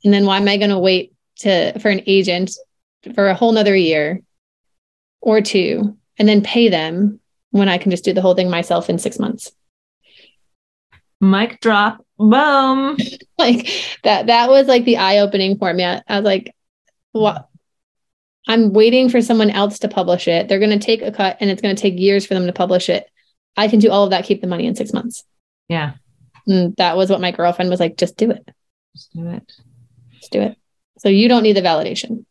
And 0.02 0.14
then 0.14 0.24
why 0.24 0.38
am 0.38 0.48
I 0.48 0.56
going 0.56 0.70
to 0.70 0.78
wait 0.78 1.12
to 1.40 1.78
for 1.78 1.90
an 1.90 2.00
agent 2.06 2.52
for 3.14 3.28
a 3.28 3.34
whole 3.34 3.52
nother 3.52 3.76
year 3.76 4.20
or 5.20 5.40
two 5.40 5.96
and 6.18 6.28
then 6.28 6.42
pay 6.42 6.68
them 6.68 7.20
when 7.50 7.68
I 7.68 7.78
can 7.78 7.90
just 7.90 8.04
do 8.04 8.12
the 8.12 8.22
whole 8.22 8.34
thing 8.34 8.50
myself 8.50 8.88
in 8.88 8.98
six 8.98 9.18
months? 9.18 9.52
Mic 11.20 11.60
drop. 11.60 12.04
Boom. 12.18 12.96
Like 13.36 13.68
that, 14.04 14.28
that 14.28 14.48
was 14.48 14.68
like 14.68 14.84
the 14.84 14.96
eye 14.96 15.18
opening 15.18 15.58
for 15.58 15.74
me. 15.74 15.84
I, 15.84 16.00
I 16.06 16.16
was 16.16 16.24
like, 16.24 16.54
what? 17.10 17.48
I'm 18.46 18.72
waiting 18.72 19.08
for 19.08 19.20
someone 19.20 19.50
else 19.50 19.80
to 19.80 19.88
publish 19.88 20.28
it. 20.28 20.46
They're 20.46 20.60
going 20.60 20.78
to 20.78 20.84
take 20.84 21.02
a 21.02 21.10
cut 21.10 21.38
and 21.40 21.50
it's 21.50 21.60
going 21.60 21.74
to 21.74 21.82
take 21.82 21.98
years 21.98 22.24
for 22.24 22.34
them 22.34 22.46
to 22.46 22.52
publish 22.52 22.88
it. 22.88 23.10
I 23.56 23.68
can 23.68 23.80
do 23.80 23.90
all 23.90 24.04
of 24.04 24.10
that, 24.10 24.24
keep 24.24 24.40
the 24.40 24.46
money 24.46 24.66
in 24.66 24.76
six 24.76 24.92
months. 24.92 25.24
Yeah. 25.68 25.94
And 26.46 26.76
that 26.76 26.96
was 26.96 27.10
what 27.10 27.20
my 27.20 27.32
girlfriend 27.32 27.70
was 27.70 27.80
like, 27.80 27.96
just 27.96 28.16
do 28.16 28.30
it. 28.30 28.48
Just 28.94 29.12
do 29.12 29.28
it. 29.28 29.52
Just 30.12 30.32
do 30.32 30.40
it. 30.40 30.56
So 30.98 31.08
you 31.08 31.28
don't 31.28 31.42
need 31.42 31.56
the 31.56 31.62
validation. 31.62 32.24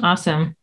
Awesome. 0.00 0.56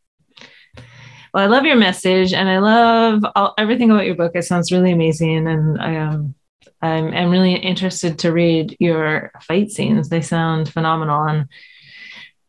Well, 1.34 1.44
I 1.44 1.48
love 1.48 1.66
your 1.66 1.78
message 1.78 2.34
and 2.34 2.50
I 2.50 2.60
love 2.60 3.24
all, 3.36 3.54
everything 3.58 3.90
about 3.90 4.06
your 4.06 4.16
book. 4.16 4.34
It 4.36 4.44
sounds 4.44 4.72
really 4.72 4.92
amazing. 4.92 5.48
And 5.48 5.80
I 5.80 5.96
um, 5.96 6.36
I'm, 6.82 7.14
I'm 7.14 7.30
really 7.30 7.54
interested 7.54 8.20
to 8.20 8.32
read 8.32 8.76
your 8.80 9.32
fight 9.42 9.72
scenes. 9.72 10.10
They 10.10 10.22
sound 10.22 10.70
phenomenal. 10.70 11.24
And 11.24 11.48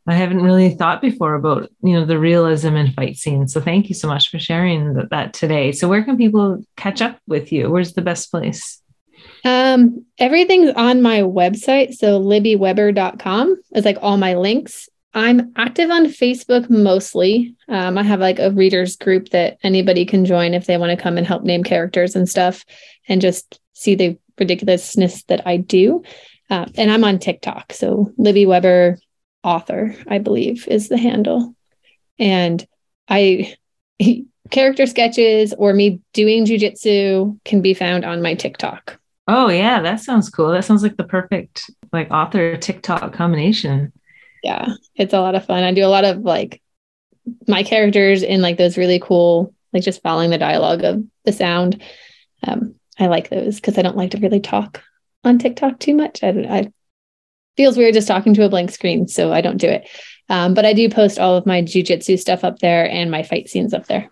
I 0.07 0.15
haven't 0.15 0.43
really 0.43 0.71
thought 0.75 1.01
before 1.01 1.35
about, 1.35 1.71
you 1.83 1.93
know, 1.93 2.05
the 2.05 2.19
realism 2.19 2.75
in 2.75 2.93
fight 2.93 3.17
scenes. 3.17 3.53
So 3.53 3.61
thank 3.61 3.89
you 3.89 3.95
so 3.95 4.09
much 4.09 4.31
for 4.31 4.39
sharing 4.39 4.95
that, 4.95 5.11
that 5.11 5.35
today. 5.35 5.71
So 5.73 5.89
where 5.89 6.03
can 6.03 6.17
people 6.17 6.65
catch 6.77 7.03
up 7.03 7.19
with 7.27 7.53
you? 7.53 7.71
Where's 7.71 7.93
the 7.93 8.03
best 8.03 8.31
place? 8.31 8.81
Um, 9.45 10.05
everything's 10.19 10.73
on 10.75 11.03
my 11.03 11.21
website. 11.21 11.95
So 11.95 12.21
libbyweber.com 12.21 13.61
is 13.75 13.85
like 13.85 13.99
all 14.01 14.17
my 14.17 14.35
links. 14.35 14.89
I'm 15.15 15.53
active 15.57 15.91
on 15.91 16.07
Facebook 16.07 16.71
mostly. 16.71 17.55
Um, 17.69 17.99
I 17.99 18.03
have 18.03 18.21
like 18.21 18.39
a 18.39 18.51
readers 18.51 18.97
group 18.97 19.29
that 19.31 19.59
anybody 19.63 20.07
can 20.07 20.25
join 20.25 20.55
if 20.55 20.67
they 20.67 20.79
want 20.79 20.97
to 20.97 21.03
come 21.03 21.19
and 21.19 21.27
help 21.27 21.43
name 21.43 21.65
characters 21.65 22.17
and 22.17 22.29
stuff 22.29 22.65
and 23.09 23.21
just 23.21 23.61
see 23.75 23.95
the 23.95 24.19
ridiculousness 24.39 25.25
that 25.25 25.47
I 25.47 25.59
do. 25.59 26.03
Uh, 26.49 26.67
and 26.77 26.91
I'm 26.91 27.05
on 27.05 27.19
TikTok. 27.19 27.73
So 27.73 28.13
Libby 28.17 28.47
Weber 28.47 28.99
author, 29.45 29.95
I 30.07 30.19
believe, 30.19 30.67
is 30.69 30.89
the 30.89 30.99
handle. 30.99 31.55
And 32.19 32.67
I 33.09 33.55
character 34.51 34.87
sketches 34.87 35.53
or 35.55 35.75
me 35.75 36.01
doing 36.13 36.45
jujitsu 36.47 37.39
can 37.45 37.61
be 37.61 37.75
found 37.75 38.05
on 38.05 38.23
my 38.23 38.35
TikTok. 38.35 38.99
Oh 39.29 39.49
yeah, 39.49 39.81
that 39.83 40.01
sounds 40.01 40.29
cool. 40.31 40.51
That 40.51 40.65
sounds 40.65 40.83
like 40.83 40.97
the 40.97 41.05
perfect 41.05 41.71
like 41.93 42.11
author 42.11 42.57
TikTok 42.57 43.13
combination. 43.13 43.93
Yeah 44.43 44.69
it's 44.97 45.13
a 45.15 45.21
lot 45.21 45.35
of 45.35 45.45
fun 45.45 45.63
i 45.63 45.73
do 45.73 45.85
a 45.85 45.87
lot 45.89 46.05
of 46.05 46.19
like 46.19 46.61
my 47.47 47.63
characters 47.63 48.23
in 48.23 48.43
like 48.43 48.59
those 48.59 48.77
really 48.77 48.99
cool 48.99 49.55
like 49.73 49.83
just 49.83 50.03
following 50.03 50.31
the 50.31 50.39
dialogue 50.39 50.83
of 50.85 51.03
the 51.25 51.33
sound 51.33 51.83
um 52.47 52.75
i 52.99 53.07
like 53.07 53.31
those 53.31 53.57
because 53.57 53.79
i 53.79 53.83
don't 53.83 53.97
like 53.97 54.11
to 54.11 54.19
really 54.19 54.41
talk 54.41 54.83
on 55.25 55.39
tiktok 55.39 55.79
too 55.79 55.95
much 55.95 56.23
i 56.23 56.33
don't 56.33 56.47
i 56.47 56.71
feels 57.57 57.77
weird 57.77 57.95
just 57.95 58.09
talking 58.09 58.35
to 58.35 58.45
a 58.45 58.49
blank 58.49 58.71
screen 58.71 59.07
so 59.07 59.33
i 59.33 59.41
don't 59.41 59.59
do 59.59 59.69
it 59.69 59.89
um, 60.29 60.55
but 60.55 60.65
i 60.65 60.73
do 60.73 60.89
post 60.89 61.19
all 61.19 61.37
of 61.37 61.47
my 61.47 61.63
jujitsu 61.63 62.19
stuff 62.19 62.45
up 62.45 62.59
there 62.59 62.89
and 62.91 63.11
my 63.11 63.23
fight 63.23 63.49
scenes 63.49 63.75
up 63.75 63.87
there 63.87 64.09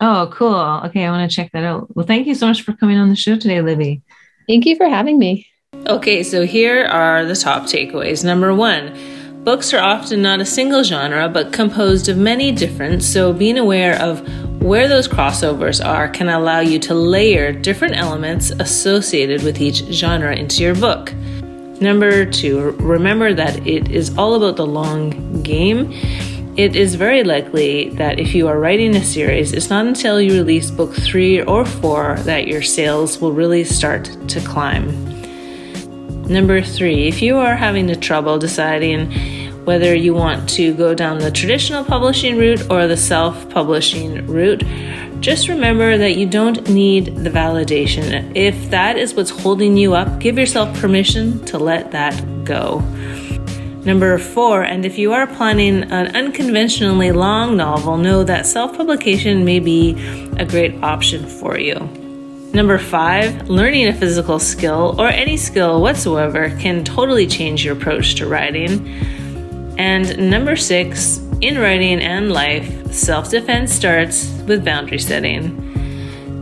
Oh, 0.00 0.30
cool. 0.32 0.54
Okay, 0.54 1.04
I 1.04 1.10
want 1.10 1.28
to 1.28 1.34
check 1.34 1.50
that 1.50 1.64
out. 1.64 1.92
Well, 1.96 2.06
thank 2.06 2.28
you 2.28 2.36
so 2.36 2.46
much 2.46 2.62
for 2.62 2.72
coming 2.72 2.98
on 2.98 3.08
the 3.08 3.16
show 3.16 3.36
today, 3.36 3.60
Libby. 3.62 4.00
thank 4.48 4.64
you 4.64 4.76
for 4.76 4.88
having 4.88 5.18
me 5.18 5.48
Okay, 5.88 6.22
so 6.22 6.46
here 6.46 6.84
are 6.84 7.24
the 7.24 7.34
top 7.34 7.64
takeaways. 7.64 8.24
Number 8.24 8.54
one, 8.54 8.94
books 9.44 9.72
are 9.72 9.80
often 9.80 10.22
not 10.22 10.40
a 10.40 10.44
single 10.44 10.82
genre, 10.82 11.28
but 11.28 11.52
composed 11.52 12.08
of 12.08 12.16
many 12.16 12.52
different, 12.52 13.02
so 13.02 13.32
being 13.32 13.58
aware 13.58 14.00
of 14.00 14.26
where 14.60 14.88
those 14.88 15.06
crossovers 15.06 15.84
are 15.84 16.08
can 16.08 16.28
allow 16.28 16.60
you 16.60 16.78
to 16.80 16.94
layer 16.94 17.52
different 17.52 17.96
elements 17.96 18.50
associated 18.50 19.42
with 19.42 19.60
each 19.60 19.76
genre 19.90 20.34
into 20.34 20.62
your 20.62 20.74
book. 20.74 21.14
Number 21.80 22.26
two, 22.26 22.72
remember 22.72 23.32
that 23.34 23.64
it 23.66 23.88
is 23.90 24.16
all 24.18 24.34
about 24.34 24.56
the 24.56 24.66
long 24.66 25.42
game. 25.42 25.92
It 26.56 26.74
is 26.74 26.96
very 26.96 27.22
likely 27.22 27.90
that 27.90 28.18
if 28.18 28.34
you 28.34 28.48
are 28.48 28.58
writing 28.58 28.96
a 28.96 29.04
series, 29.04 29.52
it's 29.52 29.70
not 29.70 29.86
until 29.86 30.20
you 30.20 30.32
release 30.32 30.72
book 30.72 30.92
three 30.92 31.40
or 31.40 31.64
four 31.64 32.16
that 32.20 32.48
your 32.48 32.62
sales 32.62 33.20
will 33.20 33.32
really 33.32 33.62
start 33.62 34.10
to 34.28 34.40
climb. 34.40 35.17
Number 36.28 36.60
three, 36.60 37.08
if 37.08 37.22
you 37.22 37.38
are 37.38 37.54
having 37.54 37.86
the 37.86 37.96
trouble 37.96 38.38
deciding 38.38 39.10
whether 39.64 39.94
you 39.94 40.12
want 40.12 40.48
to 40.50 40.74
go 40.74 40.94
down 40.94 41.18
the 41.18 41.30
traditional 41.30 41.84
publishing 41.84 42.36
route 42.36 42.70
or 42.70 42.86
the 42.86 42.96
self 42.98 43.48
publishing 43.48 44.26
route, 44.26 44.62
just 45.20 45.48
remember 45.48 45.96
that 45.96 46.16
you 46.16 46.28
don't 46.28 46.68
need 46.68 47.16
the 47.16 47.30
validation. 47.30 48.32
If 48.36 48.70
that 48.70 48.98
is 48.98 49.14
what's 49.14 49.30
holding 49.30 49.76
you 49.76 49.94
up, 49.94 50.20
give 50.20 50.38
yourself 50.38 50.78
permission 50.78 51.44
to 51.46 51.58
let 51.58 51.92
that 51.92 52.44
go. 52.44 52.80
Number 53.84 54.18
four, 54.18 54.62
and 54.64 54.84
if 54.84 54.98
you 54.98 55.12
are 55.12 55.26
planning 55.26 55.84
an 55.84 56.14
unconventionally 56.14 57.10
long 57.10 57.56
novel, 57.56 57.96
know 57.96 58.22
that 58.24 58.44
self 58.44 58.76
publication 58.76 59.46
may 59.46 59.60
be 59.60 59.92
a 60.36 60.44
great 60.44 60.74
option 60.82 61.26
for 61.26 61.58
you. 61.58 62.07
Number 62.52 62.78
five, 62.78 63.48
learning 63.50 63.88
a 63.88 63.92
physical 63.92 64.38
skill 64.38 64.96
or 64.98 65.08
any 65.08 65.36
skill 65.36 65.82
whatsoever 65.82 66.48
can 66.58 66.82
totally 66.82 67.26
change 67.26 67.64
your 67.64 67.76
approach 67.76 68.14
to 68.16 68.26
writing. 68.26 68.88
And 69.78 70.30
number 70.30 70.56
six, 70.56 71.18
in 71.40 71.58
writing 71.58 72.00
and 72.00 72.32
life, 72.32 72.92
self 72.92 73.30
defense 73.30 73.72
starts 73.72 74.28
with 74.46 74.64
boundary 74.64 74.98
setting. 74.98 75.68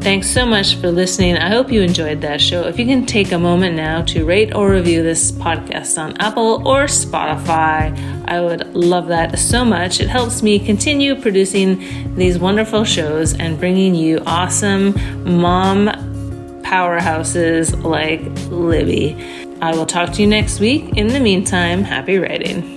Thanks 0.07 0.31
so 0.31 0.47
much 0.47 0.77
for 0.77 0.93
listening. 0.93 1.37
I 1.37 1.49
hope 1.49 1.73
you 1.73 1.83
enjoyed 1.83 2.21
that 2.21 2.41
show. 2.41 2.63
If 2.69 2.79
you 2.79 2.87
can 2.87 3.07
take 3.07 3.33
a 3.33 3.39
moment 3.41 3.75
now 3.75 4.03
to 4.03 4.25
rate 4.25 4.55
or 4.55 4.71
review 4.71 5.03
this 5.03 5.33
podcast 5.33 6.01
on 6.01 6.17
Apple 6.19 6.63
or 6.65 6.85
Spotify, 6.85 7.93
I 8.29 8.41
would 8.41 8.73
love 8.73 9.09
that 9.09 9.37
so 9.37 9.65
much. 9.65 9.99
It 9.99 10.09
helps 10.09 10.45
me 10.45 10.61
continue 10.61 11.21
producing 11.21 12.15
these 12.15 12.39
wonderful 12.39 12.85
shows 12.85 13.35
and 13.35 13.59
bringing 13.59 13.97
you 13.97 14.21
awesome 14.27 14.95
mom 15.41 15.89
powerhouses 16.63 17.83
like 17.83 18.23
Libby. 18.49 19.17
I 19.61 19.75
will 19.75 19.87
talk 19.87 20.13
to 20.13 20.23
you 20.23 20.29
next 20.29 20.61
week. 20.61 20.97
In 20.97 21.09
the 21.09 21.19
meantime, 21.19 21.83
happy 21.83 22.19
writing. 22.19 22.76